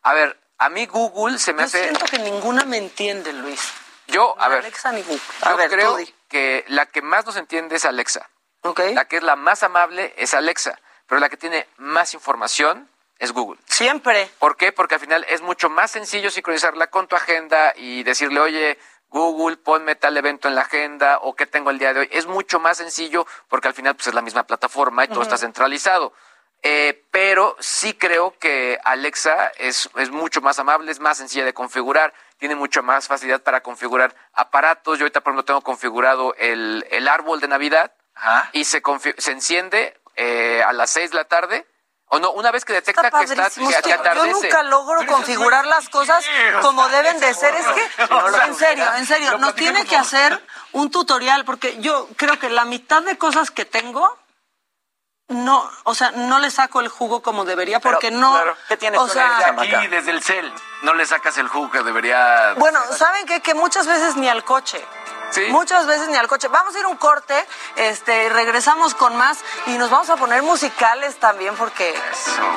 [0.03, 1.83] A ver, a mí Google se me Yo hace...
[1.83, 3.71] siento que ninguna me entiende, Luis.
[4.07, 5.21] Yo, a Ni ver, Alexa ni Google.
[5.41, 5.97] A yo ver, creo
[6.27, 8.29] que la que más nos entiende es Alexa.
[8.63, 8.79] ¿Ok?
[8.93, 13.31] La que es la más amable es Alexa, pero la que tiene más información es
[13.31, 13.59] Google.
[13.65, 14.29] Siempre.
[14.39, 14.71] ¿Por qué?
[14.71, 18.79] Porque al final es mucho más sencillo sincronizarla con tu agenda y decirle, oye,
[19.09, 22.09] Google, ponme tal evento en la agenda o qué tengo el día de hoy.
[22.11, 25.37] Es mucho más sencillo porque al final pues, es la misma plataforma y todo está
[25.37, 26.13] centralizado.
[26.63, 31.53] Eh, pero sí creo que Alexa es, es mucho más amable, es más sencilla de
[31.55, 34.99] configurar, tiene mucha más facilidad para configurar aparatos.
[34.99, 38.49] Yo ahorita, por ejemplo, tengo configurado el, el árbol de Navidad Ajá.
[38.53, 38.81] y se,
[39.17, 41.67] se enciende eh, a las 6 de la tarde.
[42.13, 44.31] O no, una vez que detecta Está que está que, Es que que yo atardece.
[44.33, 46.25] nunca logro configurar las cosas
[46.61, 47.55] como deben de ser.
[47.55, 47.89] Es que,
[48.47, 50.37] en serio, en serio, nos tiene que hacer
[50.73, 54.19] un tutorial porque yo creo que la mitad de cosas que tengo
[55.31, 58.99] no, o sea, no le saco el jugo como debería porque no, claro, ¿qué tienes
[58.99, 60.53] o con sea, Aquí, desde el cel,
[60.83, 62.53] no le sacas el jugo que debería...
[62.57, 63.41] bueno, ¿saben qué?
[63.41, 64.83] Que muchas veces ni al coche.
[65.31, 65.45] Sí.
[65.49, 66.49] Muchas veces ni al coche.
[66.49, 67.33] Vamos a ir un corte,
[67.77, 71.93] este, regresamos con más y nos vamos a poner musicales también porque,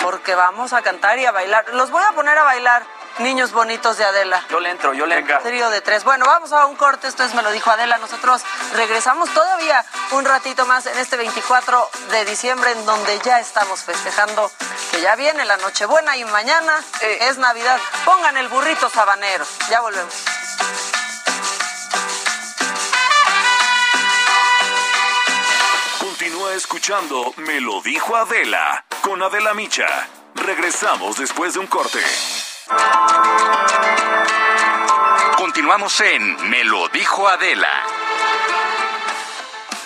[0.03, 1.67] porque vamos a cantar y a bailar.
[1.75, 2.85] Los voy a poner a bailar,
[3.19, 4.45] niños bonitos de Adela.
[4.51, 5.39] Yo le entro, yo le entro.
[5.41, 6.05] Trío de tres.
[6.05, 7.99] Bueno, vamos a un corte, esto es Me lo dijo Adela.
[7.99, 8.43] Nosotros
[8.75, 14.51] regresamos todavía un ratito más en este 24 de diciembre, en donde ya estamos festejando
[14.91, 17.79] que ya viene la Nochebuena y mañana es Navidad.
[18.05, 19.45] Pongan el burrito sabanero.
[19.71, 20.15] Ya volvemos.
[25.99, 30.09] Continúa escuchando Me lo dijo Adela con Adela Micha.
[30.35, 32.01] Regresamos después de un corte.
[35.37, 37.69] Continuamos en Me lo dijo Adela.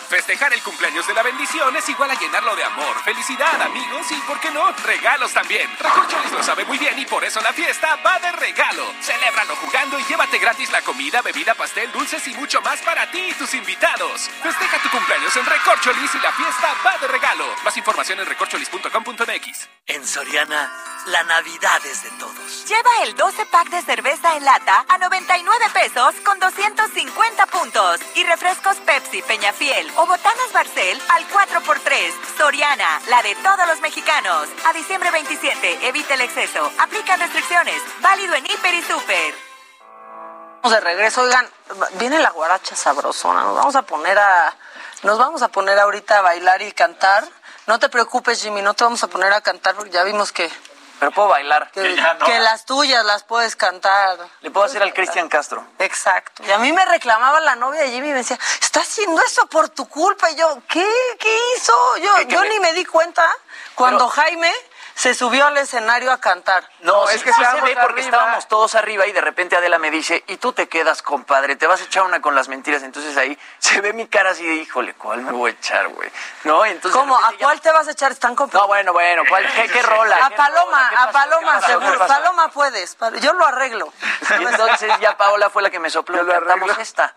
[0.09, 4.15] Festejar el cumpleaños de la bendición es igual a llenarlo de amor, felicidad, amigos y,
[4.23, 5.69] ¿por qué no?, regalos también.
[5.79, 8.85] Recorcholis lo sabe muy bien y por eso la fiesta va de regalo.
[9.03, 13.19] Celébralo jugando y llévate gratis la comida, bebida, pastel, dulces y mucho más para ti
[13.19, 14.31] y tus invitados.
[14.43, 17.45] Festeja tu cumpleaños en Recorcholis y la fiesta va de regalo.
[17.63, 19.78] Más información en recorcholis.com.mx.
[20.09, 20.73] Soriana,
[21.09, 22.65] la Navidad es de todos.
[22.67, 28.25] Lleva el 12 pack de cerveza en lata a 99 pesos con 250 puntos y
[28.25, 32.13] refrescos Pepsi Peñafiel o botanas Barcel al 4x3.
[32.39, 34.49] Soriana, la de todos los mexicanos.
[34.67, 36.73] A diciembre 27, evita el exceso.
[36.79, 37.83] Aplica restricciones.
[38.01, 39.35] Válido en Hiper y Super.
[40.63, 41.47] Vamos de regreso, oigan,
[41.99, 44.57] viene la guaracha sabrosona, nos vamos a poner a,
[45.03, 47.29] nos vamos a poner ahorita a bailar y cantar.
[47.69, 50.51] No te preocupes, Jimmy, no te vamos a poner a cantar porque ya vimos que,
[50.99, 51.71] Pero puedo bailar.
[51.71, 51.83] que,
[52.25, 54.19] que las tuyas las puedes cantar.
[54.41, 55.65] Le puedo hacer al Cristian Castro.
[55.79, 56.43] Exacto.
[56.45, 59.47] Y a mí me reclamaba la novia de Jimmy y me decía, está haciendo eso
[59.49, 60.31] por tu culpa.
[60.31, 60.89] Y yo, ¿qué?
[61.21, 61.97] ¿Qué hizo?
[61.99, 63.25] Yo, ¿Qué- qué yo me- ni me di cuenta
[63.75, 64.51] cuando Jaime
[64.99, 66.69] se subió al escenario a cantar.
[66.81, 68.17] No, No, es que que se estábamos ve porque arriba.
[68.17, 71.69] estábamos todos arriba y de repente Adela me dice, y tú te quedas, compadre, te
[71.69, 72.83] vas a echar una con las mentiras.
[72.83, 76.11] Entonces ahí se ve mi cara así de, híjole, ¿cuál me voy a echar, güey?
[76.43, 77.01] No, entonces...
[77.01, 77.15] ¿Cómo?
[77.17, 78.11] ¿A cuál te vas a echar?
[78.11, 80.17] Están No, bueno, bueno, ¿cuál, qué, qué rola?
[80.27, 81.13] A ¿Qué Paloma, a?
[81.13, 81.99] Paloma, seguro.
[82.05, 82.97] Paloma puedes.
[83.21, 83.93] Yo lo arreglo.
[84.41, 87.15] Y entonces ya Paola fue la que me sopló, lo cantamos esta.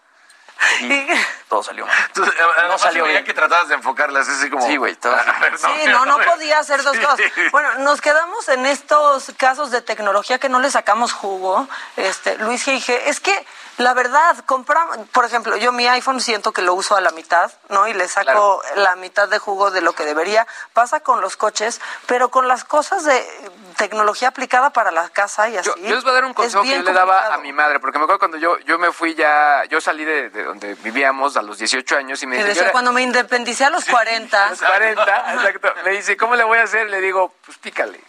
[0.81, 1.07] Y
[1.49, 1.95] todo salió mal.
[1.97, 3.23] Eh, además, salió bien.
[3.25, 4.65] que tratabas de enfocarlas así como...
[4.65, 7.19] Sí, güey, todo- A ver, Sí, no, no podía hacer dos cosas.
[7.51, 11.67] Bueno, nos quedamos en estos casos de tecnología que no le sacamos jugo,
[11.97, 12.89] este, Luis G.
[13.05, 13.45] Es que,
[13.77, 17.51] la verdad, compramos, por ejemplo, yo mi iPhone siento que lo uso a la mitad,
[17.69, 17.87] ¿no?
[17.87, 20.47] Y le saco la mitad de jugo de lo que debería.
[20.73, 25.57] Pasa con los coches, pero con las cosas de tecnología aplicada para la casa y
[25.57, 25.69] así.
[25.69, 27.79] Yo, yo les voy a dar un consejo que yo le daba a mi madre,
[27.79, 31.37] porque me acuerdo cuando yo, yo me fui ya, yo salí de, de donde vivíamos
[31.37, 34.47] a los 18 años y me dice, decía, "Yo cuando me independicé a los 40,
[34.47, 36.89] a los 40, exacto, me dice, ¿cómo le voy a hacer?
[36.89, 37.99] Le digo, pues pícale,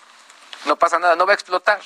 [0.67, 1.81] no pasa nada, no va a explotar.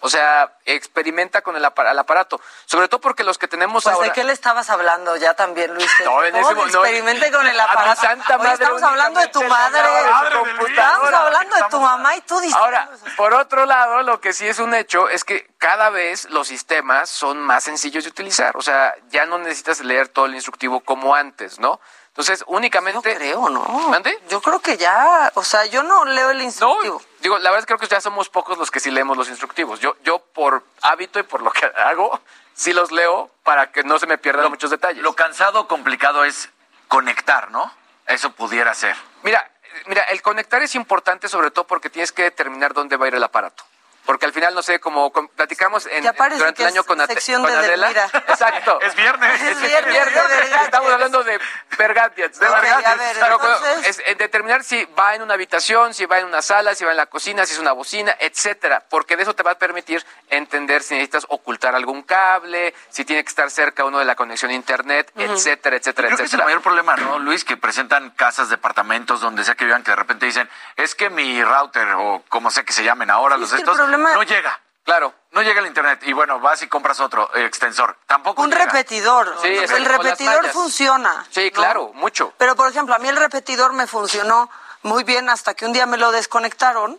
[0.00, 2.40] O sea, experimenta con el, apar- el aparato.
[2.66, 4.06] Sobre todo porque los que tenemos Pues, ahora...
[4.08, 5.90] ¿de qué le estabas hablando ya también, Luis?
[6.04, 6.84] No, en ¿Cómo ese que mo- no.
[6.84, 8.00] experimente con el A mi aparato?
[8.02, 9.82] santa madre estamos hablando de tu madre.
[9.82, 10.36] madre
[10.68, 12.56] Estamos hablando de tu mamá y tú dices...
[12.56, 16.48] Ahora, por otro lado, lo que sí es un hecho es que cada vez los
[16.48, 18.56] sistemas son más sencillos de utilizar.
[18.56, 21.80] O sea, ya no necesitas leer todo el instructivo como antes, ¿no?
[22.18, 23.14] Entonces, únicamente...
[23.14, 23.62] creo, ¿no?
[23.90, 24.18] ¿Mande?
[24.28, 27.00] Yo creo que ya, o sea, yo no leo el instructivo.
[27.20, 29.28] Digo, la verdad es que creo que ya somos pocos los que sí leemos los
[29.28, 29.78] instructivos.
[29.78, 32.20] Yo, yo por hábito y por lo que hago,
[32.54, 35.00] sí los leo para que no se me pierdan muchos detalles.
[35.00, 36.50] Lo cansado o complicado es
[36.88, 37.72] conectar, ¿no?
[38.04, 38.96] Eso pudiera ser.
[39.22, 39.48] Mira,
[39.86, 43.14] mira, el conectar es importante sobre todo porque tienes que determinar dónde va a ir
[43.14, 43.62] el aparato.
[44.08, 47.42] Porque al final, no sé, como com- platicamos en, durante que el año con, sección
[47.42, 47.90] con de Adela.
[48.28, 48.80] Exacto.
[48.80, 49.42] Es viernes.
[49.42, 50.62] Es viernes de.
[50.64, 51.38] Estamos hablando de
[51.76, 52.38] Vergadgets.
[52.38, 52.86] de Ok, Vergadgets.
[52.88, 56.24] a ver, Pero, entonces- es en determinar si va en una habitación, si va en
[56.24, 58.82] una sala, si va en la cocina, si es una bocina, etcétera.
[58.88, 63.22] Porque de eso te va a permitir entender si necesitas ocultar algún cable, si tiene
[63.22, 66.40] que estar cerca uno de la conexión a internet, etcétera, etcétera, Creo que es el
[66.40, 66.44] etcétera.
[66.46, 67.44] mayor problema, ¿no, Luis?
[67.44, 71.44] Que presentan casas, departamentos, donde sea que vivan, que de repente dicen, es que mi
[71.44, 74.60] router, o como sea que se llamen ahora, los que el estos, no llega.
[74.84, 75.12] Claro.
[75.32, 76.00] No llega el internet.
[76.04, 77.98] Y bueno, vas y compras otro eh, extensor.
[78.06, 78.64] Tampoco Un llega.
[78.64, 79.36] repetidor.
[79.42, 81.26] Sí, el repetidor funciona.
[81.30, 82.32] Sí, claro, mucho.
[82.38, 84.50] Pero, por ejemplo, a mí el repetidor me funcionó
[84.82, 86.98] muy bien hasta que un día me lo desconectaron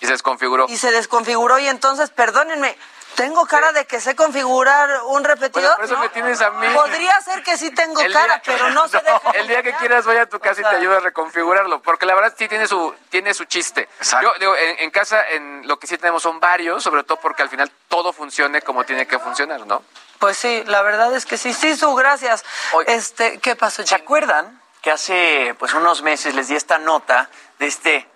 [0.00, 0.66] Y se desconfiguró.
[0.68, 2.76] y se desconfiguró y entonces, perdónenme,
[3.14, 5.62] ¿tengo cara de que sé configurar un repetidor?
[5.62, 6.00] Bueno, por eso No.
[6.00, 6.66] me tienes a mí.
[6.74, 9.30] Podría ser que sí tengo El cara, pero no se deja.
[9.34, 12.14] El día que quieras voy a tu casa y te ayudo a reconfigurarlo, porque la
[12.14, 13.88] verdad sí tiene su tiene su chiste.
[14.22, 17.42] Yo digo, en, en casa en lo que sí tenemos son varios, sobre todo porque
[17.42, 19.82] al final todo funcione como tiene que funcionar, ¿no?
[20.18, 21.52] Pues sí, la verdad es que sí.
[21.54, 22.44] Sí, su gracias.
[22.86, 27.28] Este, ¿qué pasó, ¿Se acuerdan que hace pues unos meses les di esta nota
[27.58, 28.08] de este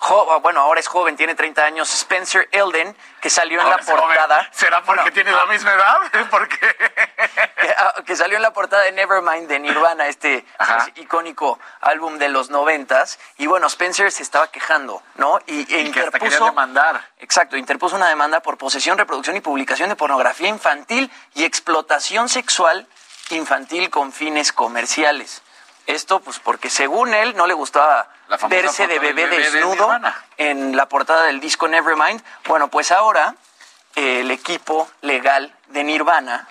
[0.00, 3.96] jo- bueno, ahora es joven, tiene 30 años, Spencer Elden, que salió en la joven.
[4.00, 4.48] portada.
[4.52, 5.96] ¿Será porque Bueno, tiene la misma edad?
[6.30, 6.58] Porque
[7.60, 10.44] que, ah, que salió en la portada de Nevermind de Nirvana, este
[10.96, 13.18] icónico álbum de los noventas.
[13.38, 15.38] Y bueno, Spencer se estaba quejando, ¿no?
[15.46, 17.00] Y, e que hasta interpuso, demandar.
[17.18, 22.86] Exacto, interpuso una demanda por posesión, reproducción y publicación de pornografía infantil y explotación sexual
[23.30, 25.42] infantil con fines comerciales.
[25.90, 28.08] Esto, pues, porque según él no le gustaba
[28.48, 29.86] verse de bebé, bebé de desnudo
[30.36, 32.22] en la portada del disco Nevermind.
[32.46, 33.34] Bueno, pues ahora
[33.96, 36.46] eh, el equipo legal de Nirvana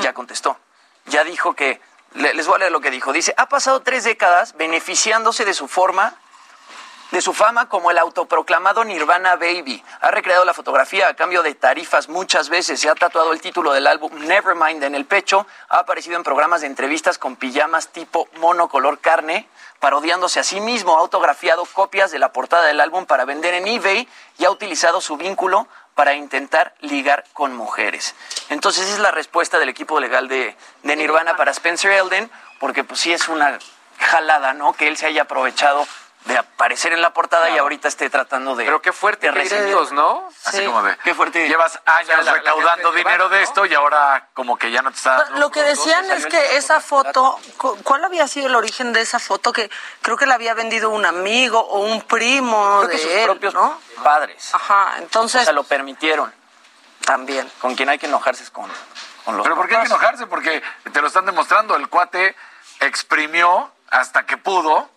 [0.00, 0.58] ya contestó.
[1.06, 1.80] Ya dijo que,
[2.14, 3.12] le- les voy a leer lo que dijo.
[3.12, 6.14] Dice, ha pasado tres décadas beneficiándose de su forma,
[7.12, 9.84] de su fama como el autoproclamado Nirvana Baby.
[10.00, 12.80] Ha recreado la fotografía a cambio de tarifas muchas veces.
[12.80, 15.46] Se ha tatuado el título del álbum Nevermind en el pecho.
[15.68, 19.46] Ha aparecido en programas de entrevistas con pijamas tipo mono color carne,
[19.78, 20.96] parodiándose a sí mismo.
[20.96, 24.08] Ha autografiado copias de la portada del álbum para vender en eBay
[24.38, 28.14] y ha utilizado su vínculo para intentar ligar con mujeres.
[28.48, 33.00] Entonces es la respuesta del equipo legal de, de Nirvana para Spencer Elden, porque pues
[33.00, 33.58] sí es una
[33.98, 34.72] jalada, ¿no?
[34.72, 35.86] Que él se haya aprovechado
[36.24, 38.64] de aparecer en la portada y ahorita esté tratando de...
[38.64, 39.64] Pero qué fuerte, de qué recibir.
[39.64, 40.28] gritos, ¿no?
[40.44, 41.48] Así como de, Qué fuerte.
[41.48, 43.42] llevas años recaudando dinero de ¿no?
[43.42, 45.30] esto y ahora como que ya no te está...
[45.30, 49.18] Lo que decían es que esa foto, cu- ¿cuál había sido el origen de esa
[49.18, 49.52] foto?
[49.52, 49.68] Que
[50.00, 53.24] creo que la había vendido un amigo o un primo Creo de que sus él,
[53.24, 53.80] propios ¿no?
[54.04, 54.54] padres.
[54.54, 55.40] Ajá, entonces...
[55.40, 56.32] O sea, lo permitieron.
[57.04, 57.50] También.
[57.60, 58.70] Con quien hay que enojarse es con,
[59.24, 60.26] con los Pero ¿por qué hay que enojarse?
[60.28, 60.62] Porque
[60.92, 61.74] te lo están demostrando.
[61.74, 62.36] El cuate
[62.78, 64.88] exprimió hasta que pudo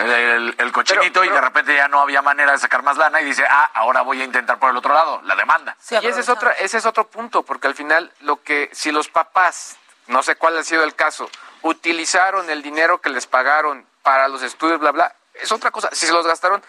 [0.00, 3.20] el, el- el cochinito y de repente ya no había manera de sacar más lana
[3.20, 5.76] y dice, ah, ahora voy a intentar por el otro lado, la demanda.
[6.02, 9.08] y ese es, otra, ese es otro punto, porque al final lo que, si los
[9.08, 11.28] papás, no sé cuál ha sido el caso,
[11.62, 15.88] utilizaron el dinero que les pagaron para los estudios, bla, bla, es otra cosa.
[15.92, 16.62] Si se los gastaron,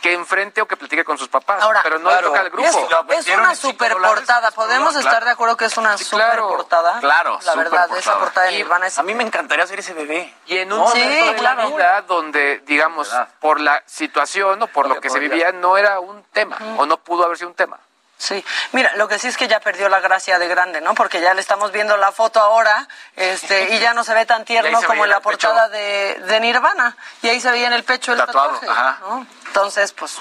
[0.00, 2.66] que enfrente o que platique con sus papás, Ahora, pero no le toca al grupo.
[3.10, 4.50] es una super portada.
[4.52, 6.98] Podemos estar de acuerdo que es una super claro, portada.
[7.00, 8.18] claro, La verdad, esa superportada.
[8.18, 8.98] portada de Y Nirvana es.
[8.98, 10.34] A mí me encantaría ser ese bebé.
[10.46, 11.62] Y en un No, momento sí, de claro.
[11.62, 13.10] la vida donde, digamos,
[13.40, 16.96] por la situación o por lo que se vivía, no era un tema, o no
[16.98, 17.78] pudo haber sido un tema.
[18.20, 20.94] Sí, mira, lo que sí es que ya perdió la gracia de grande, ¿no?
[20.94, 22.86] Porque ya le estamos viendo la foto ahora,
[23.16, 26.98] este, y ya no se ve tan tierno como en la portada de, de Nirvana.
[27.22, 28.98] Y ahí se veía en el pecho el Tatuado, tatuaje, ajá.
[29.00, 29.26] ¿no?
[29.46, 30.18] Entonces, pues,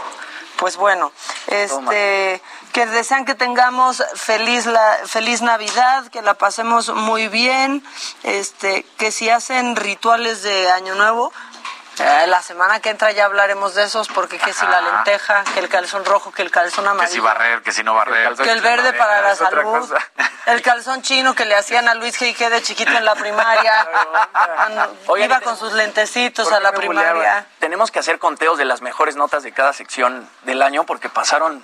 [0.55, 1.11] pues bueno,
[1.47, 7.83] este, que desean que tengamos feliz la, feliz Navidad, que la pasemos muy bien,
[8.23, 11.33] este, que si hacen rituales de Año Nuevo,
[11.99, 15.59] Eh, la semana que entra ya hablaremos de esos, porque que si la lenteja, que
[15.59, 17.13] el calzón rojo, que el calzón Que amarillo.
[17.13, 18.35] si barrer, que si no barrer.
[18.35, 19.93] Que el verde para la salud.
[20.45, 22.49] El calzón chino que le hacían a Luis G.I.G.
[22.49, 23.87] de chiquito en la primaria.
[24.55, 27.13] Cuando Oigan, iba con sus lentecitos ¿Por a la primaria.
[27.13, 27.47] buleaban?
[27.59, 31.63] Tenemos que hacer conteos de las mejores notas de cada sección del año porque pasaron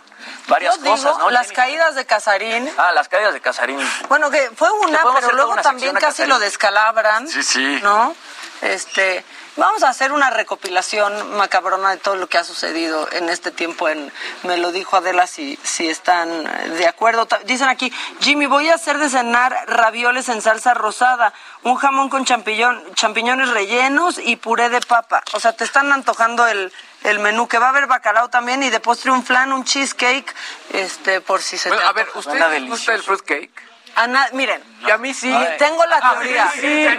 [0.49, 1.31] varias Yo digo, cosas, ¿no?
[1.31, 2.71] las caídas de Casarín.
[2.77, 3.79] Ah, las caídas de Casarín.
[4.07, 7.27] Bueno, que fue una, pero luego una también casi lo descalabran.
[7.27, 7.79] Sí, sí.
[7.81, 8.15] ¿No?
[8.61, 9.25] Este,
[9.55, 13.89] vamos a hacer una recopilación macabrona de todo lo que ha sucedido en este tiempo
[13.89, 14.11] en
[14.43, 16.43] Me lo dijo Adela si, si están
[16.77, 17.27] de acuerdo.
[17.45, 21.33] Dicen aquí, Jimmy, voy a hacer de cenar ravioles en salsa rosada,
[21.63, 25.23] un jamón con champiñón, champiñones rellenos y puré de papa.
[25.33, 26.71] O sea, te están antojando el,
[27.03, 30.33] el menú, que va a haber bacalao también y de postre un flan, un cheesecake,
[30.73, 32.07] este, por si se Bueno, te a ver.
[32.15, 33.74] ¿usted gusta el fruitcake?
[33.95, 35.33] A na- miren, Y a mí sí.
[35.57, 36.51] tengo la A mí teoría.
[36.51, 36.97] sí, a mí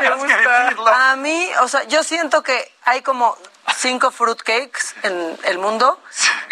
[0.00, 0.14] me
[0.74, 1.10] gusta.
[1.12, 3.36] A mí, o sea, yo siento que hay como
[3.76, 6.00] cinco fruitcakes en el mundo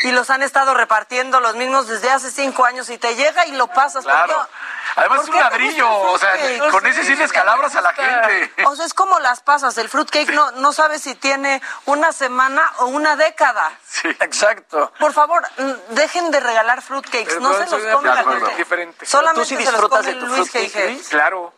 [0.05, 3.53] y los han estado repartiendo los mismos desde hace cinco años y te llega y
[3.53, 4.05] lo pasas.
[4.05, 4.35] Claro.
[4.35, 4.53] ¿Por qué-
[4.97, 6.33] Además es un ladrillo, o sea,
[6.70, 8.51] con ese sí les calabras a la gente.
[8.65, 9.77] O sea, es como las pasas.
[9.79, 13.70] El fruitcake no, no sabes si tiene una semana o una década.
[13.87, 14.09] Sí.
[14.20, 14.93] Exacto.
[14.99, 15.47] Por favor,
[15.91, 17.27] dejen de regalar fruitcakes.
[17.27, 18.55] Pero No se los come la gente.
[18.57, 19.07] diferente.
[19.07, 20.85] Solamente ¿Tú sí se los disfrutas come de tu Luis fruitcake.
[20.91, 21.09] Luis?
[21.09, 21.55] Claro.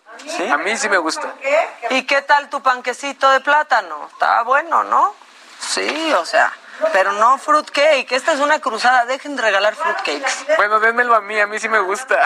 [0.53, 1.33] A mí sí me gusta.
[1.91, 4.09] ¿Y qué tal tu panquecito de plátano?
[4.13, 5.15] Está bueno, ¿no?
[5.61, 6.53] Sí, o sea,
[6.93, 8.13] pero no fruitcake.
[8.13, 9.05] Esta es una cruzada.
[9.07, 10.57] Dejen de regalar fruitcakes.
[10.57, 12.19] Bueno, dénmelo a mí, a mí sí me gusta.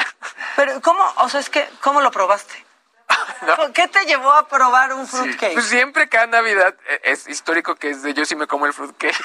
[0.56, 1.04] Pero, ¿cómo?
[1.18, 2.64] O sea, es que, ¿cómo lo probaste?
[3.74, 5.54] ¿Qué te llevó a probar un fruitcake?
[5.54, 8.72] Pues siempre cada Navidad eh, es histórico que es de yo sí me como el
[8.72, 9.14] fruitcake.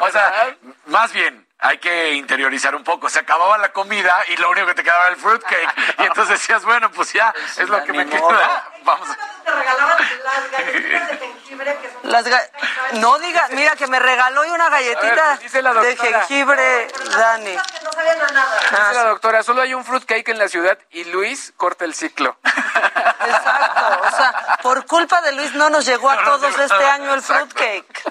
[0.00, 0.56] O sea,
[0.86, 3.08] más bien, hay que interiorizar un poco.
[3.08, 5.74] Se acababa la comida y lo único que te quedaba era el fruitcake.
[5.98, 8.70] Y entonces decías, bueno, pues ya, es lo que me queda.
[8.84, 9.08] Vamos.
[9.44, 12.10] Te regalaban las galletitas de jengibre que son...
[12.10, 12.50] Las ga-
[12.92, 17.54] No digas, mira que me regaló hoy una galletita ver, de jengibre, Dani.
[17.56, 18.60] No sabían a nada.
[18.60, 22.36] Dice la doctora, solo hay un fruitcake en la ciudad y Luis corta el ciclo.
[22.44, 27.22] Exacto, o sea, por culpa de Luis no nos llegó a todos este año el
[27.22, 28.02] fruitcake.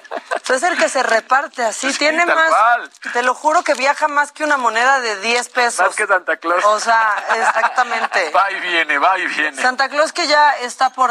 [0.48, 2.90] Es el que se reparte así, tiene tal más, cual.
[3.12, 5.86] te lo juro que viaja más que una moneda de 10 pesos.
[5.86, 6.64] Más que Santa Claus.
[6.64, 8.30] O sea, exactamente.
[8.36, 9.60] Va y viene, va y viene.
[9.60, 11.10] Santa Claus que ya está por,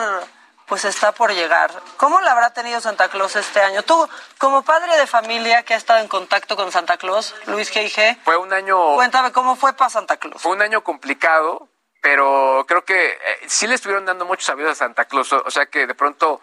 [0.68, 1.72] pues está por llegar.
[1.98, 3.82] ¿Cómo la habrá tenido Santa Claus este año?
[3.84, 8.20] Tú, como padre de familia que ha estado en contacto con Santa Claus, Luis G.I.G.,
[8.24, 10.41] Fue un año, cuéntame cómo fue para Santa Claus.
[10.41, 11.70] fue un año complicado,
[12.02, 13.18] pero creo que eh,
[13.48, 15.32] sí le estuvieron dando muchos avisos a Santa Claus.
[15.34, 16.41] O o sea que de pronto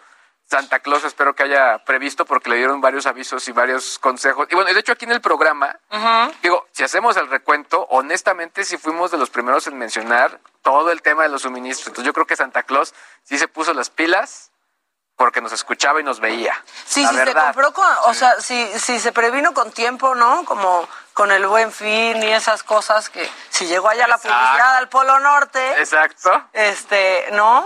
[0.49, 4.47] Santa Claus espero que haya previsto porque le dieron varios avisos y varios consejos.
[4.51, 5.79] Y bueno, de hecho aquí en el programa,
[6.43, 11.01] digo, si hacemos el recuento, honestamente sí fuimos de los primeros en mencionar todo el
[11.01, 11.87] tema de los suministros.
[11.87, 12.93] Entonces yo creo que Santa Claus
[13.23, 14.51] sí se puso las pilas
[15.15, 16.61] porque nos escuchaba y nos veía.
[16.85, 20.43] Sí, La sí, se compró con, o sea, si, si se previno con tiempo, ¿no?
[20.45, 24.89] Como con el buen fin y esas cosas que si llegó allá la publicidad al
[24.89, 26.49] Polo Norte, Exacto.
[26.53, 27.63] este, ¿no?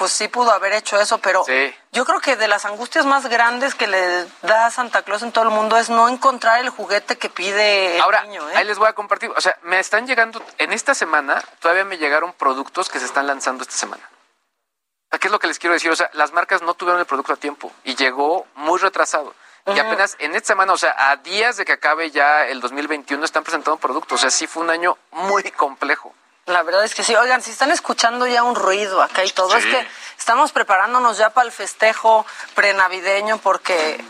[0.00, 1.74] Pues sí pudo haber hecho eso, pero Sí.
[1.92, 5.30] yo creo que de las angustias más grandes que le da a Santa Claus en
[5.30, 8.54] todo el mundo es no encontrar el juguete que pide el Ahora, niño, ¿eh?
[8.56, 9.30] ahí les voy a compartir.
[9.36, 13.26] O sea, me están llegando, en esta semana, todavía me llegaron productos que se están
[13.26, 14.02] lanzando esta semana.
[14.12, 15.90] O sea, ¿Qué es lo que les quiero decir?
[15.90, 19.34] O sea, las marcas no tuvieron el producto a tiempo y llegó muy retrasado.
[19.66, 23.22] Y apenas en esta semana, o sea, a días de que acabe ya el 2021,
[23.22, 24.14] están presentando productos.
[24.14, 26.14] O sea, sí fue un año muy complejo.
[26.46, 27.14] La verdad es que sí.
[27.14, 29.86] Oigan, si están escuchando ya un ruido acá y todo, es que
[30.18, 34.02] estamos preparándonos ya para el festejo prenavideño porque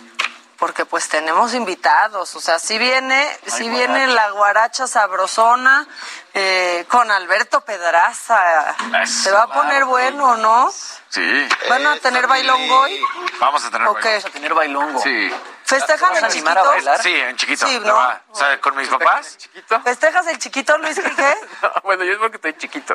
[0.60, 5.88] porque pues tenemos invitados, o sea, si viene, si viene la guaracha sabrosona
[6.34, 10.70] eh, con Alberto Pedraza, Eso, se va a claro, poner bueno, ¿no?
[11.08, 11.48] Sí.
[11.70, 13.00] ¿Van a tener bailongo hoy?
[13.40, 14.02] Vamos a tener ¿O qué?
[14.02, 14.18] baile.
[14.18, 15.02] Vamos a tener bailongo.
[15.02, 15.32] Sí.
[15.70, 16.68] ¿Festejan ¿Vas a el animar a chiquito?
[16.74, 17.02] bailar?
[17.02, 17.66] Sí, en chiquito.
[17.66, 17.96] Sí, ¿Te ¿no?
[18.30, 19.38] O sea, con mis papás.
[19.38, 19.80] ¿Chiquito?
[19.82, 21.34] ¿Festejas el chiquito, Luis Quique?
[21.62, 22.94] No, bueno, yo es porque estoy chiquito.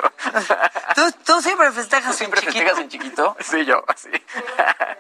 [0.96, 2.64] ¿Tú, tú siempre festejas ¿Siempre el chiquito.
[2.66, 3.38] festejas en chiquito?
[3.40, 4.10] Sí, yo, sí.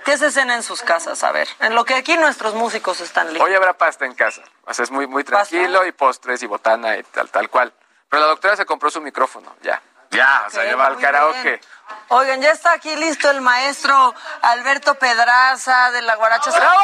[0.05, 1.23] ¿Qué se cena en sus casas?
[1.23, 3.45] A ver, en lo que aquí nuestros músicos están listos.
[3.47, 4.41] Hoy habrá pasta en casa.
[4.65, 7.73] O sea, es muy, muy tranquilo y postres y botana y tal, tal cual.
[8.09, 9.81] Pero la doctora se compró su micrófono, ya.
[10.11, 11.41] Ya, o sea, Se va al karaoke.
[11.43, 11.61] bien.
[12.09, 16.51] Oigan, ya está aquí listo el maestro Alberto Pedraza de la Guaracha.
[16.51, 16.81] ¡Bravo!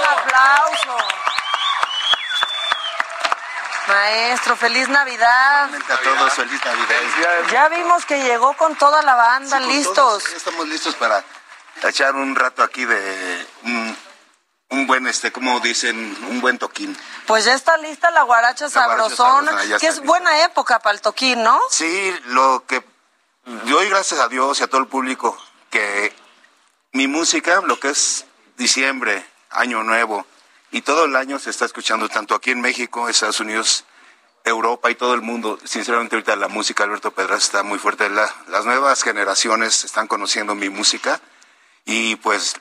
[0.00, 0.96] Un aplauso.
[3.88, 5.64] Maestro, feliz Navidad.
[5.74, 7.50] A todos, feliz Navidad.
[7.50, 9.94] Ya vimos que llegó con toda la banda, Sí, listos.
[9.94, 11.22] todos, ya estamos listos para
[11.82, 13.98] echar un rato aquí de un,
[14.70, 15.96] un buen, este, como dicen,
[16.30, 16.96] un buen toquín.
[17.26, 20.02] Pues ya está lista la Guaracha La guaracha sabrosona, que es lista.
[20.06, 21.60] buena época para el toquín, ¿no?
[21.70, 22.80] Sí, lo que
[23.44, 25.36] doy gracias a Dios y a todo el público
[25.70, 26.12] que
[26.92, 30.26] mi música, lo que es diciembre, año nuevo,
[30.70, 33.84] y todo el año se está escuchando tanto aquí en México, Estados Unidos,
[34.44, 35.58] Europa y todo el mundo.
[35.64, 38.08] Sinceramente ahorita la música Alberto Pedraz está muy fuerte.
[38.10, 41.20] La- las nuevas generaciones están conociendo mi música
[41.84, 42.56] y pues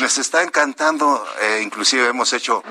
[0.00, 1.26] les está encantando.
[1.40, 2.62] Eh, inclusive hemos hecho,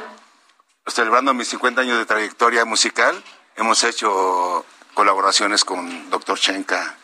[0.87, 3.21] celebrando mis 50 años de trayectoria musical,
[3.55, 6.37] hemos hecho colaboraciones con Dr.
[6.39, 6.97] Chenka,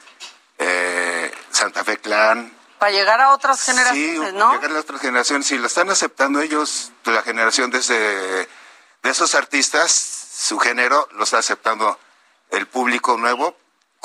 [0.64, 4.54] eh, Santa Fe Clan, Para llegar a otras Sí, generaciones, ¿no?
[4.54, 5.48] llegar a otras generaciones.
[5.48, 11.24] Si la están aceptando ellos, la generación de, ese, de esos artistas, su género, lo
[11.24, 12.00] está aceptando
[12.52, 13.56] el público nuevo,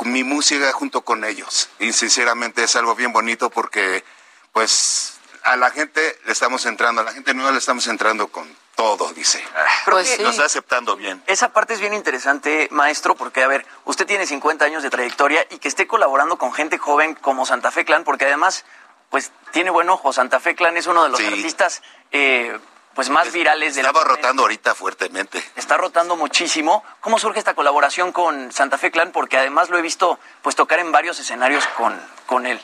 [0.05, 1.69] mi música junto con ellos.
[1.78, 4.05] Y sinceramente es algo bien bonito porque,
[4.53, 8.47] pues, a la gente le estamos entrando, a la gente nueva le estamos entrando con
[8.77, 9.43] todo, dice.
[9.86, 10.23] Pues sí.
[10.23, 11.20] Lo está aceptando bien.
[11.27, 15.44] Esa parte es bien interesante, maestro, porque, a ver, usted tiene 50 años de trayectoria
[15.51, 18.65] y que esté colaborando con gente joven como Santa Fe Clan, porque además,
[19.11, 20.12] pues, tiene buen ojo.
[20.12, 21.82] Santa Fe Clan es uno de los artistas,
[22.12, 22.59] eh,
[22.94, 25.43] pues, más virales del Estaba rotando ahorita fuertemente.
[25.57, 26.85] Está rotando muchísimo.
[27.01, 29.11] ¿Cómo surge esta colaboración con Santa Fe Clan?
[29.11, 32.61] Porque además lo he visto, pues, tocar en varios escenarios con, con él.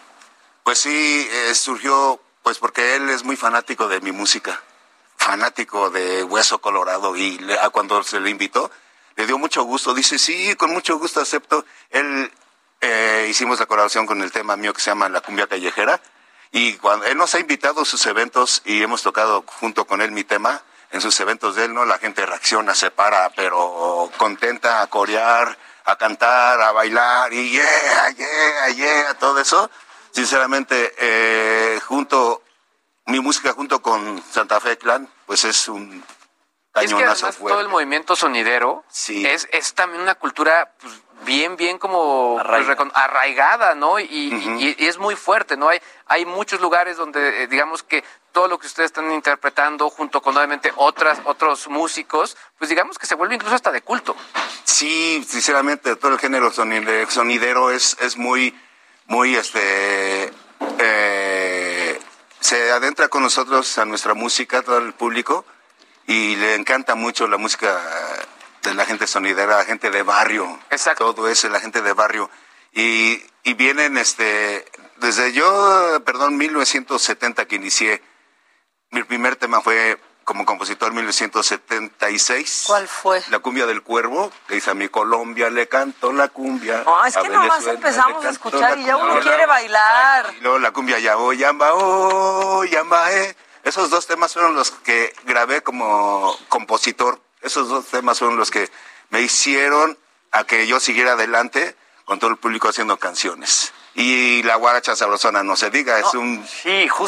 [0.63, 4.63] Pues sí, eh, surgió, pues porque él es muy fanático de mi música,
[5.23, 8.71] fanático de Hueso Colorado y le- a cuando se le invitó,
[9.17, 11.65] le dio mucho gusto, dice, sí, con mucho gusto acepto.
[11.91, 12.31] Él
[12.81, 16.01] eh, hicimos la colaboración con el tema mío que se llama La Cumbia Callejera
[16.51, 20.11] y cuando él nos ha invitado a sus eventos y hemos tocado junto con él
[20.11, 21.85] mi tema, en sus eventos de él, ¿no?
[21.87, 28.11] La gente reacciona, se para, pero contenta a corear, a cantar, a bailar y yeah,
[28.11, 29.71] yeah, yeah, todo eso
[30.13, 32.42] sinceramente, eh, junto,
[33.07, 36.03] mi música junto con Santa Fe Clan, pues es un
[36.75, 37.53] Es que cañonazo además fuerte.
[37.53, 43.75] todo el movimiento sonidero es, es también una cultura pues, bien, bien como pues, arraigada,
[43.75, 43.99] ¿no?
[43.99, 45.69] Y, y- y es muy fuerte, ¿no?
[45.69, 48.03] Hay, hay muchos lugares donde, eh, digamos que
[48.33, 53.07] todo lo que ustedes están interpretando junto con obviamente otras, otros músicos, pues digamos que
[53.07, 54.17] se vuelve incluso hasta de culto.
[54.65, 58.59] Sí, sinceramente, todo el género sonide- sonidero es, es muy,
[59.07, 60.33] muy, este,
[60.79, 61.72] eh,
[62.43, 65.45] se adentra con nosotros a nuestra música, todo el público,
[66.07, 67.81] y le encanta mucho la música
[68.63, 70.59] de la gente sonidera, la gente de barrio.
[70.71, 71.15] Exacto.
[71.15, 72.29] Todo eso, la gente de barrio.
[72.73, 74.65] Y, y vienen, este,
[74.97, 78.03] desde yo, perdón, 1970 que inicié,
[78.91, 82.65] mi primer tema fue como compositor en 1976.
[82.67, 83.23] ¿Cuál fue?
[83.31, 86.83] La cumbia del cuervo, que dice a mi Colombia le canto la cumbia.
[86.85, 90.35] No, es que nomás empezamos a escuchar y ya uno quiere bailar.
[90.39, 93.37] Y luego la cumbia ya oh, yamba, oh, yamba, eh.
[93.65, 97.21] Esos dos temas fueron los que grabé como compositor.
[97.41, 98.71] Esos dos temas fueron los que
[99.11, 99.99] me hicieron
[100.33, 103.73] a que yo siguiera adelante con todo el público haciendo canciones.
[103.95, 106.43] Y la guaracha sabrosona, no se diga, es un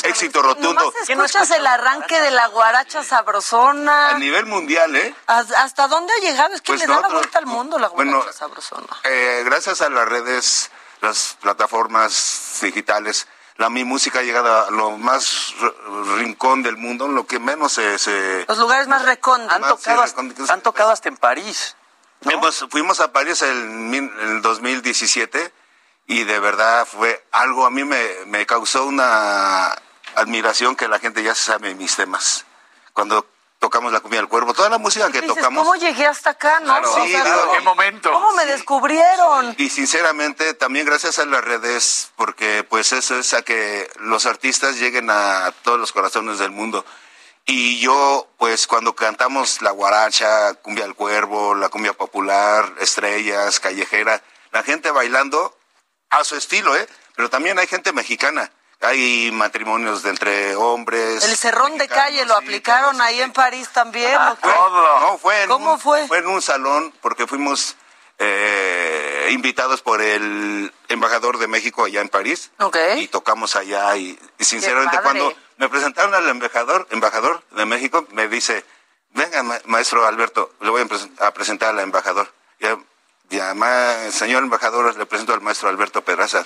[0.03, 0.93] éxito rotundo.
[1.09, 4.11] Escuchas el arranque de la guaracha sabrosona.
[4.11, 5.15] A nivel mundial, ¿eh?
[5.27, 6.55] ¿Hasta dónde ha llegado?
[6.55, 8.87] Es que Pues le da la vuelta al mundo la guaracha bueno, sabrosona.
[9.05, 10.71] Eh, gracias a las redes,
[11.01, 15.55] las plataformas digitales, la mi música ha llegado a lo más
[16.19, 17.99] rincón del mundo, lo que menos se...
[17.99, 19.55] se- Los lugares más recónditos.
[19.57, 20.21] Han tocado hasta-
[20.53, 21.77] Han tocado hasta en París.
[22.23, 25.53] Hemos- fuimos a París en en el 2017
[26.07, 29.75] y de verdad fue algo, a mí me, me causó una
[30.17, 32.45] admiración que la gente ya sabe mis temas.
[32.93, 33.27] Cuando
[33.59, 35.65] tocamos la cumbia del cuervo, toda la música que Dices, tocamos...
[35.67, 36.67] ¿cómo llegué hasta acá, no?
[36.67, 36.93] Claro.
[36.93, 38.13] O Sí, sea, digo, ¿cómo- ¿qué momento?
[38.13, 39.55] ¿Cómo me descubrieron?
[39.59, 44.77] Y sinceramente, también gracias a las redes, porque pues eso es a que los artistas
[44.79, 46.85] lleguen a todos los corazones del mundo.
[47.47, 54.23] Y yo, pues cuando cantamos la guaracha, cumbia al cuervo, la cumbia popular, estrellas, callejera,
[54.53, 55.57] la gente bailando
[56.21, 56.87] a su estilo, ¿eh?
[57.17, 58.51] Pero también hay gente mexicana.
[58.81, 61.25] Hay matrimonios de entre hombres.
[61.25, 64.15] El cerrón de calle lo aplicaron ahí en París también.
[64.21, 64.49] ¿o qué?
[64.49, 66.07] No, fue en ¿Cómo un, fue?
[66.09, 67.77] Fue en un salón porque fuimos
[68.19, 72.51] eh, invitados por el embajador de México allá en París.
[72.59, 72.77] Ok.
[72.97, 78.29] Y tocamos allá y, y sinceramente cuando me presentaron al embajador, embajador de México, me
[78.29, 78.65] dice,
[79.11, 80.87] venga ma- maestro Alberto, le voy
[81.21, 82.31] a presentar al embajador.
[83.35, 86.45] Ya, ma- señor embajador, le presento al maestro Alberto Pedraza.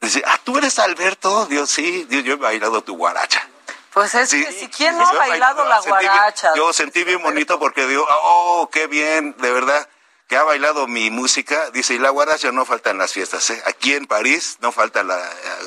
[0.00, 1.46] Dice, ah, tú eres Alberto.
[1.46, 3.46] Dios, sí, Dios, yo he bailado tu guaracha.
[3.92, 4.44] Pues es Sí.
[4.44, 6.52] que si quién no ha bailado la sentí guaracha.
[6.56, 9.86] yo sentí bien bonito porque digo, oh, qué bien, de verdad,
[10.28, 11.70] que ha bailado mi música.
[11.72, 13.62] Dice, y la guaracha no falta en las fiestas, ¿eh?
[13.66, 15.20] Aquí en París no falta la,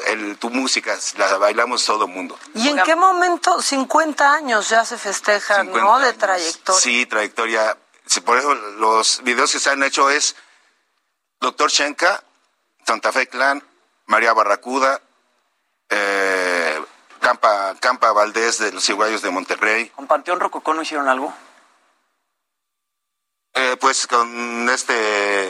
[0.08, 2.38] el- tu música, la bailamos todo el mundo.
[2.56, 6.00] ¿Y en qué momento 50 años ya se festejan, 50 no?
[6.00, 6.18] De años.
[6.18, 6.82] trayectoria.
[6.82, 7.78] Sí, trayectoria.
[8.24, 10.36] Por eso los videos que se han hecho es
[11.40, 12.24] Doctor Shenka,
[12.86, 13.64] Santa Fe Clan,
[14.06, 15.02] María Barracuda,
[15.90, 16.84] eh,
[17.20, 19.90] Campa, Campa Valdés de los Iguayos de Monterrey.
[19.90, 21.34] ¿Con Panteón Rococó no hicieron algo?
[23.54, 24.94] Eh, pues con este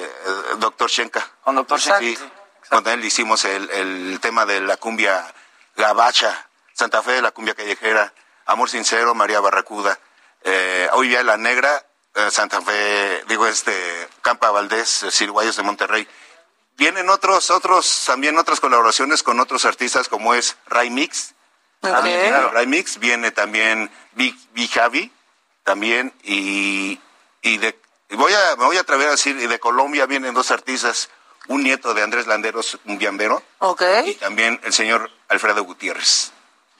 [0.03, 0.09] eh,
[0.57, 1.27] doctor Shenka.
[1.43, 1.99] Con doctor Shenka.
[1.99, 2.17] Sí,
[2.69, 5.33] con él hicimos el, el tema de la cumbia
[5.75, 8.13] gabacha, Santa Fe de la cumbia callejera,
[8.45, 9.99] Amor Sincero, María Barracuda,
[10.43, 11.85] eh, Hoy Vía la Negra,
[12.31, 13.73] Santa Fe, digo este,
[14.21, 16.07] Campa Valdés, eh, Cirguayos de Monterrey.
[16.77, 21.33] Vienen otros, otros, también otras colaboraciones con otros artistas como es Ray Mix.
[21.79, 25.11] También, claro, Ray Mix, viene también Big, Big Javi,
[25.63, 26.99] también, y,
[27.41, 27.79] y de,
[28.09, 31.09] y voy a, me voy a atrever a decir, y de Colombia vienen dos artistas,
[31.47, 33.83] un nieto de Andrés Landeros, un biambero, Ok.
[34.05, 36.31] y también el señor Alfredo Gutiérrez.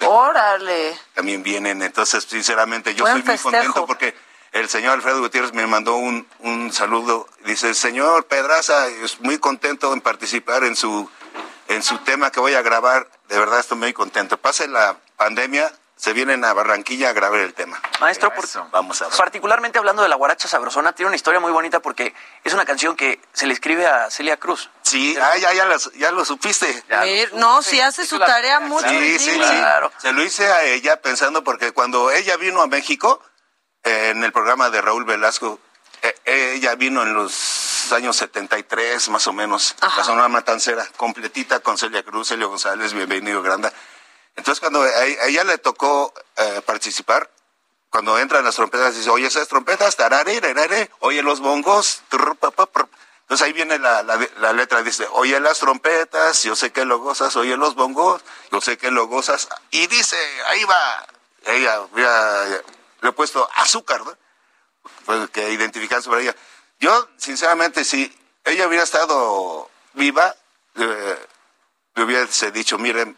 [0.02, 0.98] Órale.
[1.14, 4.16] También vienen, entonces, sinceramente, yo Buen soy muy contento porque
[4.56, 7.28] el señor Alfredo Gutiérrez me mandó un, un saludo.
[7.44, 11.10] Dice, señor Pedraza, es muy contento en participar en su,
[11.68, 13.08] en su tema que voy a grabar.
[13.28, 14.38] De verdad, estoy muy contento.
[14.38, 17.82] Pase la pandemia, se vienen a Barranquilla a grabar el tema.
[18.00, 19.18] Maestro, por- Vamos a ver.
[19.18, 22.14] particularmente hablando de la guaracha sabrosona, tiene una historia muy bonita porque
[22.46, 24.70] es una canción que se le escribe a Celia Cruz.
[24.84, 26.82] Sí, ah, ya, ya, las- ya lo supiste.
[26.90, 28.88] Mir- no, si hace su tarea mucho.
[28.88, 29.38] Sí, sí, sí.
[29.38, 29.92] Claro.
[29.98, 33.22] Se lo hice a ella pensando porque cuando ella vino a México,
[33.86, 35.60] en el programa de Raúl Velasco,
[36.02, 41.78] eh, ella vino en los años 73 más o menos, la Sonora Matancera, completita con
[41.78, 43.72] Celia Cruz, Celio González, bienvenido Granda.
[44.36, 47.30] Entonces cuando a, ella le tocó eh, participar,
[47.92, 52.50] cuando entran las trompetas, dice, oye, esas trompetas, tarare, tarare, oye, los bongos, turr, pa,
[52.50, 52.90] pa, prr".
[53.22, 56.98] entonces ahí viene la, la, la letra, dice, oye las trompetas, yo sé que lo
[56.98, 60.18] gozas, oye los bongos, yo sé que lo gozas, y dice,
[60.48, 61.06] ahí va,
[61.46, 62.62] ella, mira,
[63.06, 64.18] le he puesto azúcar, ¿no?
[65.06, 66.36] Pues que identifican sobre ella.
[66.80, 68.12] Yo, sinceramente, si
[68.44, 70.36] ella hubiera estado viva,
[70.76, 71.28] eh,
[71.94, 73.16] le hubiese dicho, miren,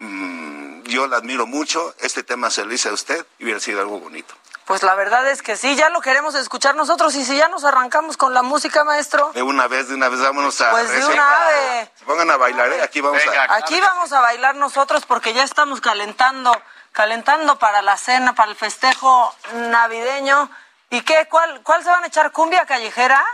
[0.00, 3.80] mm, yo la admiro mucho, este tema se lo hice a usted, y hubiera sido
[3.80, 4.34] algo bonito.
[4.66, 7.64] Pues la verdad es que sí, ya lo queremos escuchar nosotros y si ya nos
[7.64, 9.32] arrancamos con la música, maestro.
[9.34, 10.70] De una vez, de una vez, vámonos a...
[10.70, 11.90] Pues de una vez.
[11.96, 12.82] Se pongan a bailar, ¿eh?
[12.82, 13.54] Aquí vamos a...
[13.56, 16.52] Aquí vamos a bailar nosotros porque ya estamos calentando,
[16.92, 20.50] calentando para la cena, para el festejo navideño.
[20.90, 21.26] ¿Y qué?
[21.30, 22.32] ¿Cuál, cuál se van a echar?
[22.32, 23.24] ¿Cumbia callejera?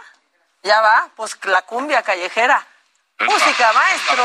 [0.63, 2.67] Ya va, pues la cumbia callejera.
[3.19, 4.25] Música, maestro.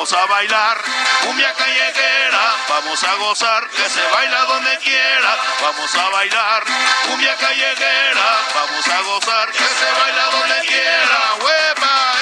[0.00, 0.78] Vamos a bailar
[1.26, 5.36] cumbia callejera, vamos a gozar que se baila donde quiera.
[5.60, 6.64] Vamos a bailar
[7.06, 11.18] cumbia callejera, vamos a gozar que se baila donde quiera.
[11.44, 12.12] ¡Huepa,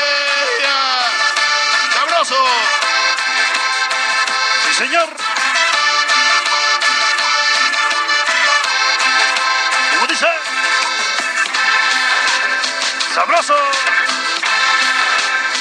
[0.58, 0.80] ella!
[1.94, 2.46] ¡Sabroso!
[4.66, 5.08] Sí, señor.
[9.92, 10.28] ¿Cómo dice?
[13.14, 13.56] Sabroso.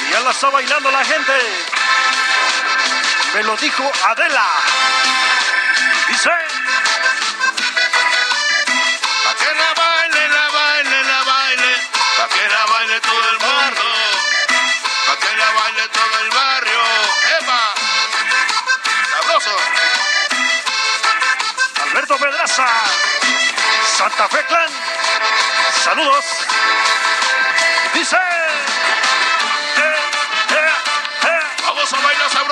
[0.04, 1.77] Y ya la está bailando la gente.
[3.34, 4.46] Me lo dijo Adela.
[6.08, 6.30] Dice.
[9.24, 11.72] Pa' que la baile, la baile, la baile,
[12.16, 13.82] pa' que la baile todo el mundo,
[15.06, 16.80] pa' que la baile todo el barrio,
[17.38, 17.74] ¡epa!
[19.12, 19.56] ¡Sabroso!
[21.82, 22.66] Alberto Pedraza.
[23.96, 24.70] Santa Fe Clan.
[25.84, 26.47] Saludos.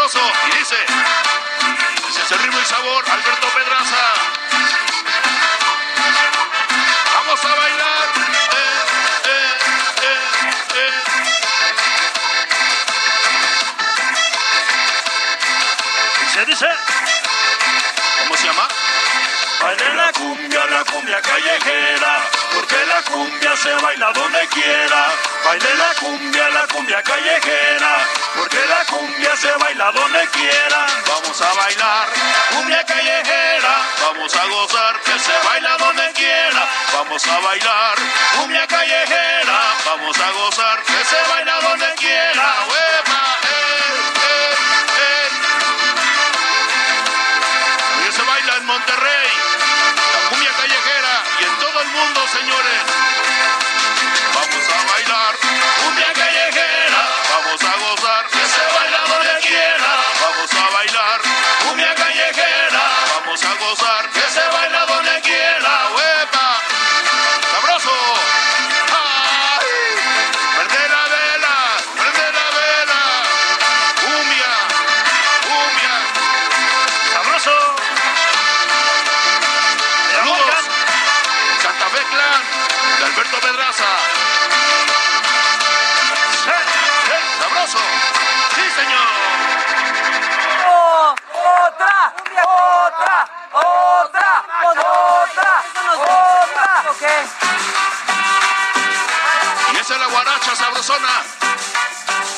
[0.09, 0.77] Sabroso, y dice,
[2.23, 4.15] ese ritmo y sabor, Alberto Pedraza.
[7.15, 8.09] Vamos a bailar,
[8.53, 8.83] eh,
[9.25, 9.55] eh,
[10.03, 10.21] eh,
[10.75, 10.93] eh.
[16.21, 16.69] Dice, dice.
[18.23, 18.69] ¿Cómo se llama?
[19.61, 22.23] Baile la cumbia, la cumbia callejera,
[22.55, 25.07] porque la cumbia se baila donde quiera.
[25.45, 27.93] Baile la cumbia, la cumbia callejera,
[28.37, 30.87] porque la cumbia se baila donde quiera.
[31.09, 32.07] Vamos a bailar
[32.51, 37.97] cumbia callejera, vamos a gozar, que se baila donde quiera, vamos a bailar,
[38.37, 43.77] cumbia callejera, vamos a gozar, que se baila donde quiera, huepa, eh,
[44.31, 44.55] eh,
[48.09, 48.13] eh.
[48.13, 49.29] Se baila en Monterrey,
[50.29, 52.83] cumbia callejera y en todo el mundo, señores.
[54.35, 55.35] Vamos a bailar,
[55.83, 61.21] cumbia callejera, vamos a gozar, que se baila donde quiera, vamos a bailar,
[61.65, 62.83] cumbia callejera,
[63.15, 63.96] vamos a gozar,
[82.37, 83.85] De Alberto Pedraza.
[86.47, 86.65] ¡Eh,
[87.13, 87.79] eh, sabroso!
[88.55, 89.07] ¡Sí, señor!
[91.33, 92.15] ¡Otra!
[92.45, 93.29] ¡Otra!
[93.53, 94.45] ¡Otra!
[94.63, 95.65] ¡Otra!
[95.95, 96.85] ¡Otra!
[99.73, 101.23] Y esa es la guaracha sabrosona.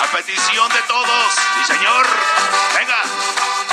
[0.00, 1.32] A petición de todos.
[1.54, 2.06] Sí, señor.
[2.76, 3.67] Venga.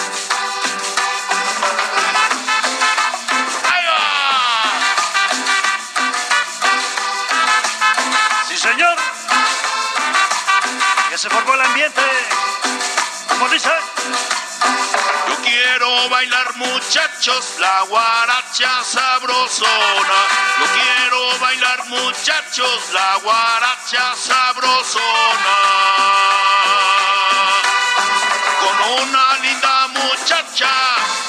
[11.26, 12.02] Se formó el ambiente.
[13.30, 13.72] Como dice.
[15.27, 20.19] Yo quiero bailar muchachos la guaracha sabrosona.
[20.60, 25.57] Yo quiero bailar muchachos la guaracha sabrosona.
[28.61, 30.69] Con una linda muchacha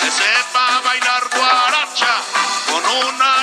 [0.01, 2.23] que sepa bailar guaracha.
[2.71, 3.36] Con una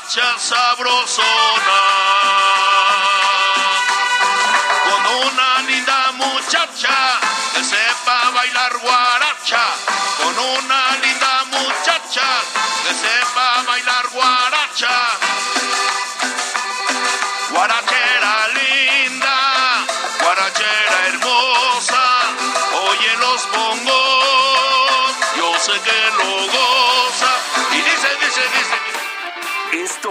[0.00, 1.80] guaracha sabrosona.
[4.84, 5.39] Con una